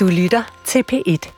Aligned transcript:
Du 0.00 0.06
lytter 0.06 0.42
til 0.64 0.84
P1. 0.92 1.30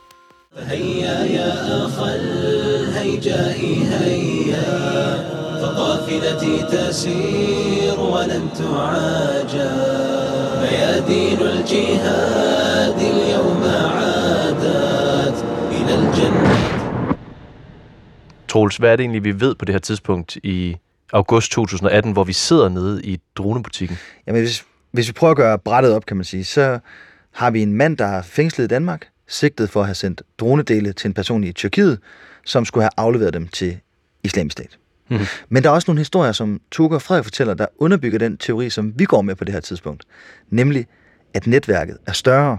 هيا 0.58 1.25
يا 1.25 1.53
أخ 1.87 2.03
الهيجاء 2.03 3.58
هيا 3.92 4.67
فقافلتي 5.62 6.62
تسير 6.62 8.01
ولن 8.01 8.48
تعاجى 8.54 9.71
ميادين 10.62 11.40
الجهاد 11.40 12.99
اليوم 12.99 13.63
عادت 13.65 15.44
إلى 15.71 15.94
الجنة 15.94 16.56
Troels, 18.48 18.77
hvad 18.77 18.92
er 18.92 18.97
det 18.97 19.02
egentlig, 19.02 19.24
vi 19.24 19.41
ved 19.41 19.55
på 19.55 19.65
det 19.65 19.74
her 19.74 19.80
tidspunkt 19.80 20.37
i 20.37 20.77
august 21.12 21.52
2018, 21.52 22.12
hvor 22.12 22.24
vi 22.24 22.33
sidder 22.33 22.69
nede 22.69 23.02
i 23.05 23.20
dronebutikken? 23.37 23.98
Jamen, 24.27 24.42
hvis, 24.42 24.65
hvis 24.92 25.09
vi 25.09 25.12
prøver 25.12 25.30
at 25.30 25.37
gøre 25.37 25.59
brættet 25.59 25.95
op, 25.95 26.06
kan 26.06 26.16
man 26.16 26.24
sige, 26.24 26.45
så 26.45 26.78
har 27.34 27.52
vi 27.52 27.62
en 27.62 27.73
mand, 27.73 27.98
der 27.98 28.05
er 28.05 28.22
fængslet 28.22 28.63
i 28.63 28.68
Danmark, 28.68 29.08
sigtet 29.27 29.70
for 29.70 29.80
at 29.80 29.85
have 29.85 29.95
sendt 29.95 30.22
dronedele 30.39 30.94
til 30.94 31.08
en 31.08 31.13
person 31.13 31.44
i 31.44 31.52
Tyrkiet, 31.52 31.99
som 32.45 32.66
skulle 32.66 32.84
have 32.84 32.91
afleveret 32.98 33.34
dem 33.34 33.48
til 33.48 33.80
islamisk 34.23 34.52
stat. 34.52 34.77
Mm-hmm. 35.09 35.26
Men 35.49 35.63
der 35.63 35.70
er 35.70 35.73
også 35.73 35.91
nogle 35.91 35.99
historier, 35.99 36.31
som 36.31 36.62
Tuga 36.72 36.95
og 36.95 37.02
Frederik 37.02 37.25
fortæller, 37.25 37.53
der 37.53 37.66
underbygger 37.77 38.20
den 38.20 38.38
teori, 38.38 38.70
som 38.70 38.94
vi 38.99 39.05
går 39.05 39.22
med 39.22 39.36
på 39.36 39.44
det 39.44 39.53
her 39.53 39.62
tidspunkt. 39.62 40.03
Nemlig, 40.49 40.88
at 41.34 41.48
netværket 41.48 41.98
er 42.08 42.12
større. 42.12 42.58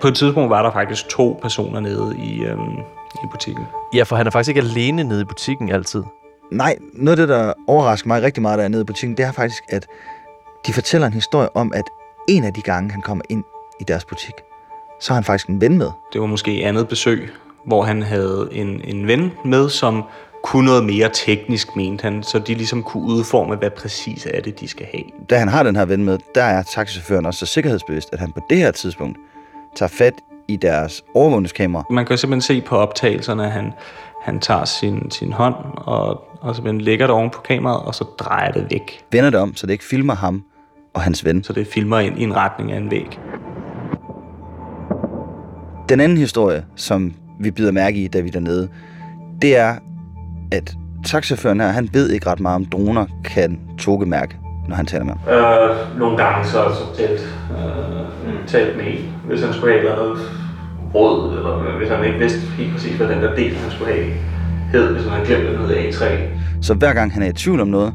På 0.00 0.08
et 0.08 0.16
tidspunkt 0.16 0.50
var 0.50 0.62
der 0.62 0.72
faktisk 0.72 1.08
to 1.08 1.38
personer 1.42 1.80
nede 1.80 2.16
i, 2.18 2.44
øhm, 2.44 2.78
i 3.14 3.26
butikken. 3.32 3.64
Ja, 3.94 4.02
for 4.02 4.16
han 4.16 4.26
er 4.26 4.30
faktisk 4.30 4.48
ikke 4.48 4.60
alene 4.60 5.04
nede 5.04 5.20
i 5.20 5.24
butikken 5.24 5.70
altid. 5.70 6.02
Nej, 6.52 6.76
noget 6.94 7.18
af 7.18 7.26
det, 7.26 7.36
der 7.36 7.52
overrasker 7.66 8.08
mig 8.08 8.22
rigtig 8.22 8.42
meget, 8.42 8.58
der 8.58 8.64
er 8.64 8.68
nede 8.68 8.82
i 8.82 8.84
butikken, 8.84 9.16
det 9.16 9.24
er 9.24 9.32
faktisk, 9.32 9.62
at 9.68 9.86
de 10.66 10.72
fortæller 10.72 11.06
en 11.06 11.12
historie 11.12 11.56
om, 11.56 11.72
at 11.74 11.84
en 12.28 12.44
af 12.44 12.54
de 12.54 12.62
gange, 12.62 12.90
han 12.90 13.02
kommer 13.02 13.24
ind 13.28 13.44
i 13.80 13.84
deres 13.84 14.04
butik, 14.04 14.34
så 15.00 15.10
har 15.10 15.14
han 15.14 15.24
faktisk 15.24 15.48
en 15.48 15.60
ven 15.60 15.78
med. 15.78 15.90
Det 16.12 16.20
var 16.20 16.26
måske 16.26 16.50
andet 16.50 16.88
besøg, 16.88 17.30
hvor 17.66 17.82
han 17.82 18.02
havde 18.02 18.48
en, 18.52 18.80
en 18.84 19.06
ven 19.06 19.32
med, 19.44 19.68
som 19.68 20.02
kunne 20.44 20.66
noget 20.66 20.84
mere 20.84 21.10
teknisk, 21.12 21.76
mente 21.76 22.02
han, 22.02 22.22
så 22.22 22.38
de 22.38 22.54
ligesom 22.54 22.82
kunne 22.82 23.02
udforme, 23.02 23.56
hvad 23.56 23.70
præcis 23.70 24.26
er 24.30 24.40
det, 24.40 24.60
de 24.60 24.68
skal 24.68 24.86
have. 24.92 25.04
Da 25.30 25.38
han 25.38 25.48
har 25.48 25.62
den 25.62 25.76
her 25.76 25.84
ven 25.84 26.04
med, 26.04 26.18
der 26.34 26.42
er 26.42 26.62
taxichaufføren 26.62 27.26
også 27.26 27.46
så 27.46 27.52
sikkerhedsbevidst, 27.52 28.08
at 28.12 28.18
han 28.18 28.32
på 28.32 28.40
det 28.50 28.58
her 28.58 28.70
tidspunkt 28.70 29.18
tager 29.76 29.88
fat 29.88 30.14
i 30.48 30.56
deres 30.56 31.04
overvågningskamera. 31.14 31.84
Man 31.90 32.06
kan 32.06 32.18
simpelthen 32.18 32.40
se 32.40 32.60
på 32.60 32.76
optagelserne, 32.76 33.46
at 33.46 33.52
han, 33.52 33.72
han 34.22 34.40
tager 34.40 34.64
sin, 34.64 35.10
sin 35.10 35.32
hånd 35.32 35.54
og, 35.76 36.24
og 36.40 36.54
simpelthen 36.54 36.80
lægger 36.80 37.06
det 37.06 37.14
oven 37.16 37.30
på 37.30 37.40
kameraet, 37.40 37.82
og 37.82 37.94
så 37.94 38.04
drejer 38.04 38.52
det 38.52 38.66
væk. 38.70 39.04
Vender 39.12 39.30
det 39.30 39.40
om, 39.40 39.56
så 39.56 39.66
det 39.66 39.72
ikke 39.72 39.84
filmer 39.84 40.14
ham 40.14 40.44
og 40.94 41.02
hans 41.02 41.24
ven. 41.24 41.44
Så 41.44 41.52
det 41.52 41.66
filmer 41.66 41.98
ind 41.98 42.18
i 42.18 42.22
en 42.22 42.36
retning 42.36 42.72
af 42.72 42.76
en 42.76 42.90
væg. 42.90 43.20
Den 45.88 46.00
anden 46.00 46.18
historie, 46.18 46.64
som 46.76 47.14
vi 47.40 47.50
bider 47.50 47.72
mærke 47.72 48.04
i, 48.04 48.08
da 48.08 48.20
vi 48.20 48.28
er 48.28 48.32
dernede, 48.32 48.68
det 49.42 49.56
er, 49.56 49.76
at 50.52 50.74
taxichaufføren 51.06 51.60
her, 51.60 51.68
han 51.68 51.88
ved 51.92 52.10
ikke 52.10 52.26
ret 52.26 52.40
meget 52.40 52.54
om 52.54 52.64
droner 52.64 53.06
kan 53.24 53.60
toge 53.78 54.06
mærke, 54.06 54.36
når 54.68 54.76
han 54.76 54.86
taler 54.86 55.04
med 55.04 55.14
ham. 55.14 55.34
Øh, 55.34 55.98
nogle 55.98 56.16
gange 56.16 56.44
så, 56.44 56.52
så 56.52 56.96
talt, 56.98 57.20
øh, 57.50 58.46
talt 58.46 58.76
med 58.76 58.84
en, 58.86 59.14
hvis 59.26 59.42
han 59.42 59.52
skulle 59.52 59.72
have 59.72 59.84
et 59.84 59.90
eller 59.90 60.02
andet 60.02 60.26
råd, 60.94 61.36
eller 61.36 61.78
hvis 61.78 61.88
han 61.88 62.04
ikke 62.04 62.18
vidste 62.18 62.40
helt 62.40 62.72
præcis, 62.72 62.96
hvad 62.96 63.08
den 63.08 63.22
der 63.22 63.34
del, 63.34 63.56
han 63.56 63.70
skulle 63.70 63.92
have, 63.92 64.06
hed, 64.72 64.92
hvis 64.92 65.04
han 65.04 65.12
havde 65.12 65.26
glemt, 65.26 65.58
hed 65.58 65.76
A3. 65.76 66.04
Så 66.62 66.74
hver 66.74 66.92
gang 66.94 67.12
han 67.12 67.22
er 67.22 67.26
i 67.26 67.32
tvivl 67.32 67.60
om 67.60 67.68
noget, 67.68 67.94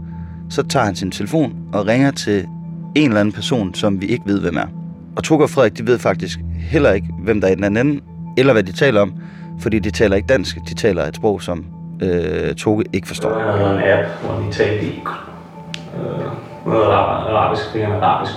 så 0.50 0.64
tager 0.64 0.86
han 0.86 0.96
sin 0.96 1.12
telefon 1.12 1.54
og 1.74 1.88
ringer 1.88 2.12
til 2.12 2.48
en 2.96 3.08
eller 3.10 3.20
anden 3.20 3.34
person, 3.34 3.74
som 3.74 4.02
vi 4.02 4.06
ikke 4.06 4.24
ved, 4.26 4.42
hvem 4.42 4.58
er. 4.58 4.68
Og 5.16 5.24
Toge 5.24 5.44
og 5.44 5.50
Frederik, 5.50 5.78
de 5.78 5.88
ved 5.88 6.00
faktisk 6.00 6.40
heller 6.60 6.92
ikke, 6.92 7.08
hvem 7.24 7.42
der 7.42 7.48
er 7.48 7.52
i 7.52 7.56
den 7.56 7.78
anden, 7.78 8.02
eller 8.38 8.54
hvad 8.54 8.64
de 8.64 8.72
taler 8.72 9.02
om, 9.02 9.14
fordi 9.60 9.80
de 9.80 9.92
taler 9.92 10.16
ikke 10.16 10.28
dansk, 10.28 10.58
de 10.70 10.74
taler 10.74 11.04
et 11.06 11.16
sprog, 11.16 11.42
som 11.42 11.66
øh, 12.02 12.56
Toge 12.56 12.84
ikke 12.94 13.08
forstår. 13.08 13.40
Han 13.40 13.60
havde 13.60 13.76
en 13.76 13.84
app, 13.84 14.24
hvor 14.24 14.46
de 14.46 14.52
talte 14.52 14.86
i 14.86 14.90
øh, 14.90 16.26
noget 16.66 16.86
arabisk, 16.86 17.74
det 17.74 17.84
er 17.84 17.88
en 17.88 17.94
arabisk. 17.94 18.34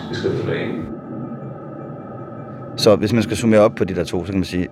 Så 2.76 2.96
hvis 2.96 3.12
man 3.12 3.22
skal 3.22 3.36
summere 3.36 3.60
op 3.60 3.74
på 3.74 3.84
de 3.84 3.94
der 3.94 4.04
to, 4.04 4.24
så 4.24 4.32
kan 4.32 4.38
man 4.38 4.44
sige, 4.44 4.68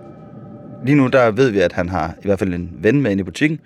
lige 0.85 0.95
nu 0.95 1.07
der 1.07 1.31
ved 1.31 1.49
vi, 1.49 1.59
at 1.59 1.73
han 1.73 1.89
har 1.89 2.13
i 2.23 2.27
hvert 2.27 2.39
fald 2.39 2.53
en 2.53 2.69
ven 2.73 3.01
med 3.01 3.11
ind 3.11 3.19
i 3.19 3.23
butikken. 3.23 3.59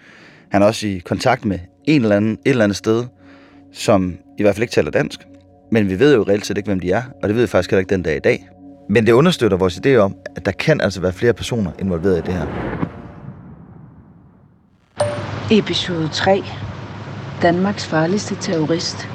Han 0.49 0.61
er 0.61 0.65
også 0.65 0.87
i 0.87 1.01
kontakt 1.05 1.45
med 1.45 1.59
en 1.83 2.01
eller 2.01 2.15
anden, 2.15 2.31
et 2.31 2.37
eller 2.45 2.63
andet 2.63 2.77
sted, 2.77 3.03
som 3.73 4.17
i 4.37 4.41
hvert 4.41 4.55
fald 4.55 4.63
ikke 4.63 4.73
taler 4.73 4.91
dansk. 4.91 5.19
Men 5.75 5.89
vi 5.89 5.99
ved 5.99 6.15
jo 6.15 6.23
reelt 6.23 6.45
set 6.45 6.57
ikke, 6.57 6.67
hvem 6.67 6.79
de 6.79 6.91
er, 6.91 7.03
og 7.23 7.29
det 7.29 7.35
ved 7.35 7.43
vi 7.43 7.47
faktisk 7.47 7.71
heller 7.71 7.79
ikke 7.79 7.89
den 7.89 8.03
dag 8.03 8.15
i 8.15 8.19
dag. 8.19 8.49
Men 8.89 9.05
det 9.05 9.11
understøtter 9.11 9.57
vores 9.57 9.79
idé 9.85 9.95
om, 9.95 10.15
at 10.35 10.45
der 10.45 10.51
kan 10.51 10.81
altså 10.81 11.01
være 11.01 11.13
flere 11.13 11.33
personer 11.33 11.71
involveret 11.79 12.17
i 12.17 12.21
det 12.21 12.33
her. 12.33 12.45
Episode 15.51 16.07
3. 16.07 16.43
Danmarks 17.41 17.85
farligste 17.85 18.35
terrorist. 18.35 19.09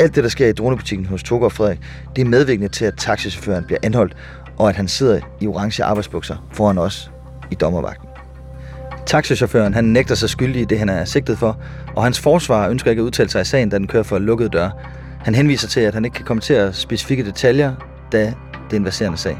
Alt 0.00 0.14
det, 0.14 0.24
der 0.24 0.30
sker 0.30 0.46
i 0.46 0.52
dronebutikken 0.52 1.06
hos 1.06 1.22
Toger 1.22 1.44
og 1.44 1.52
Frederik, 1.52 1.78
det 2.16 2.22
er 2.22 2.26
medvirkende 2.26 2.68
til, 2.68 2.84
at 2.84 2.94
taxichaufføren 2.96 3.64
bliver 3.64 3.78
anholdt, 3.82 4.16
og 4.58 4.68
at 4.68 4.76
han 4.76 4.88
sidder 4.88 5.20
i 5.40 5.46
orange 5.46 5.84
arbejdsbukser 5.84 6.48
foran 6.52 6.78
os 6.78 7.10
i 7.50 7.54
dommervagten. 7.54 8.07
Taxichaufføren 9.08 9.74
han 9.74 9.84
nægter 9.84 10.14
sig 10.14 10.30
skyldig 10.30 10.62
i 10.62 10.64
det, 10.64 10.78
han 10.78 10.88
er 10.88 11.04
sigtet 11.04 11.38
for, 11.38 11.56
og 11.96 12.02
hans 12.02 12.20
forsvar 12.20 12.68
ønsker 12.68 12.90
ikke 12.90 13.00
at 13.00 13.04
udtale 13.04 13.28
sig 13.28 13.40
i 13.40 13.44
sagen, 13.44 13.68
da 13.68 13.78
den 13.78 13.86
kører 13.86 14.02
for 14.02 14.18
lukkede 14.18 14.48
døre. 14.48 14.70
Han 15.24 15.34
henviser 15.34 15.68
til, 15.68 15.80
at 15.80 15.94
han 15.94 16.04
ikke 16.04 16.14
kan 16.14 16.24
kommentere 16.24 16.72
specifikke 16.72 17.24
detaljer, 17.24 17.74
da 18.12 18.18
det 18.70 18.72
er 18.72 18.76
en 18.76 18.84
verserende 18.84 19.18
sag. 19.18 19.38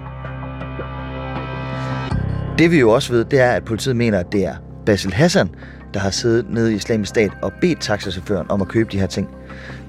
Det 2.58 2.70
vi 2.70 2.78
jo 2.80 2.90
også 2.90 3.12
ved, 3.12 3.24
det 3.24 3.40
er, 3.40 3.50
at 3.52 3.64
politiet 3.64 3.96
mener, 3.96 4.18
at 4.18 4.32
det 4.32 4.44
er 4.46 4.54
Basil 4.86 5.12
Hassan, 5.12 5.48
der 5.94 6.00
har 6.00 6.10
siddet 6.10 6.50
nede 6.50 6.72
i 6.72 6.76
islamisk 6.76 7.08
stat 7.08 7.30
og 7.42 7.52
bedt 7.60 7.80
taxichaufføren 7.80 8.50
om 8.50 8.60
at 8.62 8.68
købe 8.68 8.88
de 8.92 8.98
her 9.00 9.06
ting. 9.06 9.28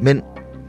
Men 0.01 0.21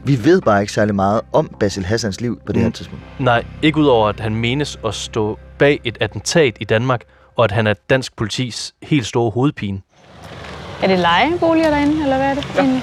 vi 0.05 0.19
ved 0.23 0.41
bare 0.41 0.61
ikke 0.61 0.73
særlig 0.73 0.95
meget 0.95 1.21
om 1.33 1.55
Basil 1.59 1.85
Hassans 1.85 2.21
liv 2.21 2.41
på 2.45 2.51
det 2.51 2.61
her 2.61 2.67
Mm. 2.67 2.71
tidspunkt. 2.73 3.03
Nej, 3.19 3.43
ikke 3.61 3.77
udover 3.79 4.09
at 4.09 4.19
han 4.19 4.35
menes 4.35 4.79
at 4.85 4.93
stå 4.93 5.39
bag 5.57 5.79
et 5.83 5.97
attentat 6.01 6.57
i 6.59 6.63
Danmark, 6.63 7.01
og 7.35 7.43
at 7.43 7.51
han 7.51 7.67
er 7.67 7.73
dansk 7.89 8.15
politis 8.15 8.73
helt 8.83 9.05
store 9.05 9.31
hovedpine. 9.31 9.81
Er 10.83 10.87
det 10.87 10.99
lejeboliger 10.99 11.69
derinde, 11.69 12.03
eller 12.03 12.17
hvad 12.17 12.27
er 12.29 12.33
det? 12.33 12.47
Ja. 12.55 12.81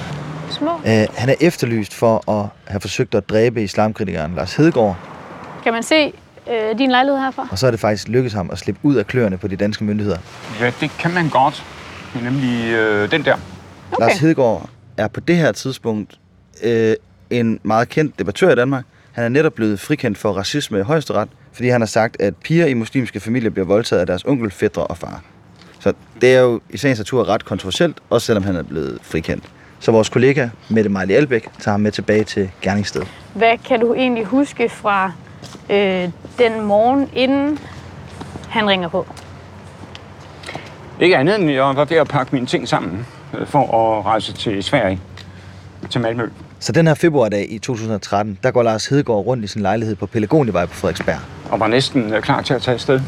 Små? 0.51 0.73
Uh, 0.75 0.83
han 1.17 1.29
er 1.29 1.35
efterlyst 1.41 1.93
for 1.93 2.29
at 2.31 2.47
have 2.67 2.81
forsøgt 2.81 3.15
at 3.15 3.29
dræbe 3.29 3.63
islamkritikeren 3.63 4.35
Lars 4.35 4.55
Hedegaard, 4.55 4.95
Kan 5.63 5.73
man 5.73 5.83
se 5.83 6.13
øh, 6.51 6.77
din 6.77 6.91
lejlighed 6.91 7.19
herfra? 7.19 7.47
og 7.51 7.59
så 7.59 7.67
er 7.67 7.71
det 7.71 7.79
faktisk 7.79 8.07
lykkedes 8.07 8.33
ham 8.33 8.49
at 8.51 8.57
slippe 8.59 8.79
ud 8.83 8.95
af 8.95 9.07
kløerne 9.07 9.37
på 9.37 9.47
de 9.47 9.55
danske 9.55 9.83
myndigheder. 9.83 10.17
Ja, 10.59 10.71
det 10.81 10.91
kan 10.99 11.11
man 11.13 11.29
godt. 11.29 11.65
Det 12.13 12.19
er 12.19 12.23
nemlig 12.23 12.65
øh, 12.73 13.11
den 13.11 13.25
der. 13.25 13.33
Okay. 13.91 14.01
Lars 14.07 14.19
Hedegaard 14.19 14.69
er 14.97 15.07
på 15.07 15.19
det 15.19 15.37
her 15.37 15.51
tidspunkt 15.51 16.19
øh, 16.63 16.95
en 17.29 17.59
meget 17.63 17.89
kendt 17.89 18.19
debattør 18.19 18.51
i 18.51 18.55
Danmark. 18.55 18.85
Han 19.11 19.23
er 19.23 19.29
netop 19.29 19.53
blevet 19.53 19.79
frikendt 19.79 20.17
for 20.17 20.31
racisme 20.31 20.79
i 20.79 20.81
højesteret, 20.81 21.29
fordi 21.53 21.69
han 21.69 21.81
har 21.81 21.85
sagt, 21.85 22.21
at 22.21 22.35
piger 22.35 22.65
i 22.65 22.73
muslimske 22.73 23.19
familier 23.19 23.49
bliver 23.49 23.65
voldtaget 23.65 23.99
af 23.99 24.07
deres 24.07 24.23
onkel, 24.25 24.51
fædre 24.51 24.87
og 24.87 24.97
far. 24.97 25.21
Så 25.79 25.93
det 26.21 26.35
er 26.35 26.39
jo 26.41 26.61
i 26.69 26.77
sagens 26.77 26.99
natur 26.99 27.29
ret 27.29 27.45
kontroversielt, 27.45 27.97
også 28.09 28.25
selvom 28.25 28.43
han 28.43 28.55
er 28.55 28.63
blevet 28.63 28.99
frikendt. 29.01 29.43
Så 29.79 29.91
vores 29.91 30.09
kollega 30.09 30.49
Mette 30.69 30.89
Marley 30.89 31.15
Albæk 31.15 31.47
tager 31.59 31.73
ham 31.73 31.81
med 31.81 31.91
tilbage 31.91 32.23
til 32.23 32.51
gerningsstedet. 32.61 33.07
Hvad 33.33 33.57
kan 33.57 33.79
du 33.79 33.93
egentlig 33.93 34.25
huske 34.25 34.69
fra 34.69 35.11
øh, 35.69 36.09
den 36.37 36.61
morgen, 36.61 37.09
inden 37.13 37.59
han 38.49 38.69
ringer 38.69 38.87
på? 38.87 39.07
Ikke 40.99 41.17
andet 41.17 41.39
end 41.39 41.51
jeg 41.51 41.63
var 41.63 41.85
ved 41.85 41.97
at 41.97 42.07
pakke 42.07 42.35
mine 42.35 42.45
ting 42.45 42.67
sammen 42.67 43.05
øh, 43.39 43.47
for 43.47 43.61
at 43.61 44.05
rejse 44.05 44.33
til 44.33 44.63
Sverige, 44.63 44.99
til 45.89 46.01
Malmø. 46.01 46.29
Så 46.61 46.71
den 46.71 46.87
her 46.87 46.93
februardag 46.93 47.51
i 47.51 47.59
2013, 47.59 48.39
der 48.43 48.51
går 48.51 48.63
Lars 48.63 48.85
Hedegaard 48.87 49.25
rundt 49.25 49.43
i 49.43 49.47
sin 49.47 49.61
lejlighed 49.61 49.95
på 49.95 50.05
Pelagonievej 50.05 50.65
på 50.65 50.73
Frederiksberg. 50.73 51.19
Og 51.51 51.59
var 51.59 51.67
næsten 51.67 52.13
øh, 52.13 52.21
klar 52.21 52.41
til 52.41 52.53
at 52.53 52.61
tage 52.61 52.73
afsted. 52.75 53.01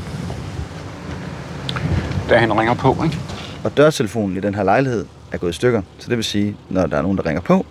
Da 2.30 2.38
han 2.38 2.60
ringer 2.60 2.74
på, 2.74 3.04
ikke? 3.04 3.18
Og 3.64 3.78
dørtelefonen 3.78 4.38
i 4.38 4.40
den 4.40 4.56
her 4.56 4.64
lejlighed 4.64 5.06
er 5.32 5.38
gået 5.38 5.50
i 5.50 5.54
stykker. 5.54 5.82
Så 6.00 6.10
det 6.10 6.18
vil 6.18 6.24
sige, 6.24 6.56
når 6.70 6.86
der 6.86 6.98
er 6.98 7.02
nogen, 7.02 7.18
der 7.18 7.26
ringer 7.26 7.42
på, 7.42 7.66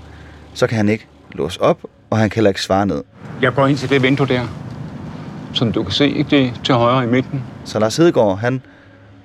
så 0.54 0.66
kan 0.66 0.76
han 0.76 0.88
ikke 0.88 1.06
låse 1.32 1.62
op, 1.62 1.78
og 2.10 2.19
han 2.19 2.31
kan 2.31 2.34
heller 2.34 2.50
ikke 2.50 2.62
svare 2.62 2.87
ned. 2.87 3.02
Jeg 3.43 3.54
går 3.54 3.66
ind 3.66 3.78
til 3.78 3.90
det 3.90 4.02
vindue 4.02 4.26
der, 4.26 4.46
som 5.52 5.72
du 5.72 5.82
kan 5.82 5.93
se, 5.93 6.08
ikke 6.08 6.31
det 6.31 6.60
til 6.64 6.75
højre 6.75 7.04
i 7.04 7.06
midten. 7.06 7.44
Så 7.64 7.78
Lars 7.78 7.96
Hedegaard, 7.96 8.38
han 8.38 8.62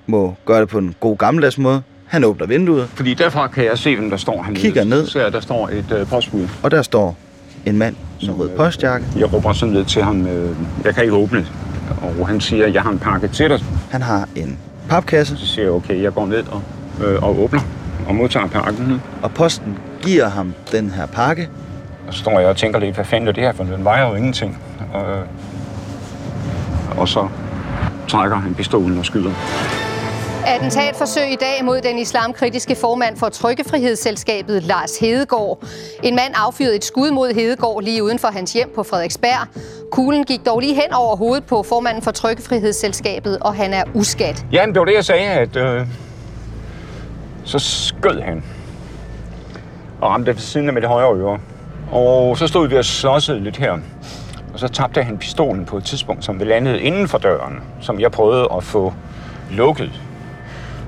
må 0.08 0.36
gøre 0.46 0.62
det 0.62 0.70
på 0.70 0.78
en 0.78 0.96
god 1.00 1.18
gammeldags 1.18 1.58
måde. 1.58 1.82
Han 2.16 2.24
åbner 2.24 2.48
vinduet, 2.48 2.88
Fordi 2.94 3.14
derfra 3.14 3.48
kan 3.48 3.66
jeg 3.66 3.78
se, 3.78 3.96
hvem 3.96 4.10
der 4.10 4.18
står 4.18 4.44
hernede. 4.44 4.62
Kigger 4.62 4.84
ned. 4.84 5.06
Så 5.06 5.12
ser 5.12 5.22
jeg, 5.24 5.34
der 5.34 5.40
står 5.40 5.70
et 5.70 5.92
øh, 6.00 6.08
postbud. 6.08 6.48
og 6.64 6.72
der 6.72 6.82
står 6.82 7.18
en 7.66 7.78
mand 7.78 7.96
med 8.22 8.40
rød 8.40 8.50
postjakke. 8.50 9.06
Jeg 9.18 9.34
råber 9.34 9.54
sådan 9.54 9.74
ned 9.74 9.86
til 9.86 10.04
ham, 10.04 10.28
øh, 10.28 10.56
jeg 10.84 10.94
kan 10.96 11.04
ikke 11.04 11.16
åbne. 11.16 11.48
Og 12.20 12.28
han 12.28 12.42
siger, 12.42 12.68
jeg 12.68 12.82
har 12.82 12.92
en 12.92 13.00
pakke 13.00 13.28
til 13.28 13.50
dig. 13.50 13.60
Han 13.92 14.02
har 14.02 14.28
en 14.36 14.58
papkasse, 14.90 15.38
Så 15.38 15.48
siger 15.48 15.66
jeg, 15.66 15.72
okay, 15.74 16.02
jeg 16.02 16.14
går 16.14 16.26
ned 16.26 16.44
og, 16.48 16.62
øh, 17.06 17.24
og 17.24 17.40
åbner 17.44 17.62
og 18.08 18.16
modtager 18.16 18.48
pakken. 18.48 19.02
og 19.22 19.32
posten 19.32 19.78
giver 20.02 20.30
ham 20.30 20.54
den 20.72 20.90
her 20.90 21.06
pakke, 21.06 21.50
Og 22.08 22.14
så 22.14 22.20
står 22.20 22.40
jeg 22.40 22.50
og 22.50 22.58
tænker 22.58 22.80
lidt, 22.80 22.96
hvad 22.96 23.06
fanden 23.06 23.28
er 23.28 23.32
det 23.32 23.44
her, 23.44 23.54
for 23.54 23.64
den 23.64 23.84
vejer 23.84 24.10
jo 24.10 24.16
ingenting. 24.16 24.58
Og, 24.94 25.04
og 26.98 27.08
så 27.08 27.28
trækker 28.08 28.38
han 28.38 28.54
pistolen 28.56 28.98
og 28.98 29.06
skyder. 29.06 29.32
Attentatforsøg 30.48 31.32
i 31.32 31.36
dag 31.36 31.66
mod 31.66 31.82
den 31.82 31.98
islamkritiske 31.98 32.76
formand 32.76 33.18
for 33.18 33.30
Trykkefrihedsselskabet, 33.30 34.64
Lars 34.64 35.00
Hedegaard. 35.00 35.64
En 36.04 36.16
mand 36.16 36.34
affyrede 36.48 36.76
et 36.76 36.84
skud 36.84 37.12
mod 37.12 37.34
Hedegaard 37.34 37.84
lige 37.84 38.04
uden 38.04 38.20
for 38.20 38.28
hans 38.28 38.54
hjem 38.54 38.72
på 38.76 38.84
Frederiksberg. 38.84 39.48
Kuglen 39.92 40.24
gik 40.24 40.46
dog 40.46 40.60
lige 40.60 40.74
hen 40.76 40.94
over 40.94 41.16
hovedet 41.16 41.44
på 41.44 41.64
formanden 41.64 42.04
for 42.04 42.12
Trykkefrihedsselskabet, 42.12 43.38
og 43.42 43.56
han 43.56 43.74
er 43.74 43.84
uskat. 43.94 44.46
Ja, 44.52 44.66
det 44.66 44.80
var 44.80 44.86
det, 44.86 44.94
jeg 44.94 45.06
sagde, 45.06 45.30
at 45.30 45.56
øh, 45.56 45.88
så 47.44 47.60
skød 47.60 48.22
han 48.22 48.44
og 50.02 50.10
ramte 50.10 50.34
ved 50.34 50.42
siden 50.42 50.68
af 50.68 50.74
med 50.74 50.82
det 50.82 50.90
højre 50.90 51.16
øre. 51.16 51.40
Og 51.92 52.38
så 52.38 52.48
stod 52.48 52.68
vi 52.68 52.78
og 52.78 52.86
slåsede 52.86 53.40
lidt 53.40 53.58
her. 53.58 53.72
Og 54.54 54.60
så 54.60 54.68
tabte 54.68 55.04
han 55.04 55.18
pistolen 55.18 55.66
på 55.66 55.78
et 55.78 55.84
tidspunkt, 55.84 56.26
som 56.26 56.40
vi 56.40 56.46
landede 56.46 56.82
inden 56.82 57.08
for 57.08 57.18
døren, 57.18 57.60
som 57.82 58.00
jeg 58.00 58.12
prøvede 58.12 58.48
at 58.58 58.64
få 58.64 58.94
lukket. 59.52 60.02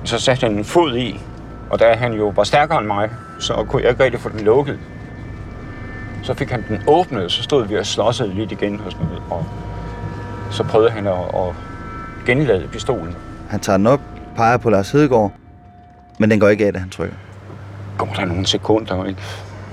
Så 0.07 0.19
satte 0.19 0.47
han 0.47 0.57
en 0.57 0.65
fod 0.65 0.95
i, 0.95 1.19
og 1.69 1.79
da 1.79 1.93
han 1.93 2.13
jo 2.13 2.27
var 2.35 2.43
stærkere 2.43 2.79
end 2.79 2.87
mig, 2.87 3.09
så 3.39 3.53
kunne 3.69 3.81
jeg 3.81 3.91
ikke 3.91 4.03
rigtig 4.03 4.19
få 4.19 4.29
den 4.29 4.39
lukket. 4.39 4.79
Så 6.23 6.33
fik 6.33 6.51
han 6.51 6.65
den 6.67 6.83
åbnet, 6.87 7.25
og 7.25 7.31
så 7.31 7.43
stod 7.43 7.65
vi 7.67 7.77
og 7.77 7.85
slåsede 7.85 8.33
lidt 8.33 8.51
igen 8.51 8.81
og 8.85 8.91
sådan 8.91 9.07
noget. 9.07 9.21
Og 9.29 9.45
så 10.51 10.63
prøvede 10.63 10.89
han 10.91 11.07
at, 11.07 11.13
at 11.13 11.53
genlade 12.25 12.67
pistolen. 12.71 13.15
Han 13.49 13.59
tager 13.59 13.77
den 13.77 13.87
op, 13.87 14.01
peger 14.35 14.57
på 14.57 14.69
Lars 14.69 14.91
Hedegaard, 14.91 15.31
men 16.19 16.31
den 16.31 16.39
går 16.39 16.47
ikke 16.47 16.65
af, 16.67 16.73
da 16.73 16.79
han 16.79 16.89
trykker. 16.89 17.15
Går 17.97 18.09
der 18.15 18.25
nogle 18.25 18.45
sekunder, 18.45 19.05
ikke? 19.05 19.21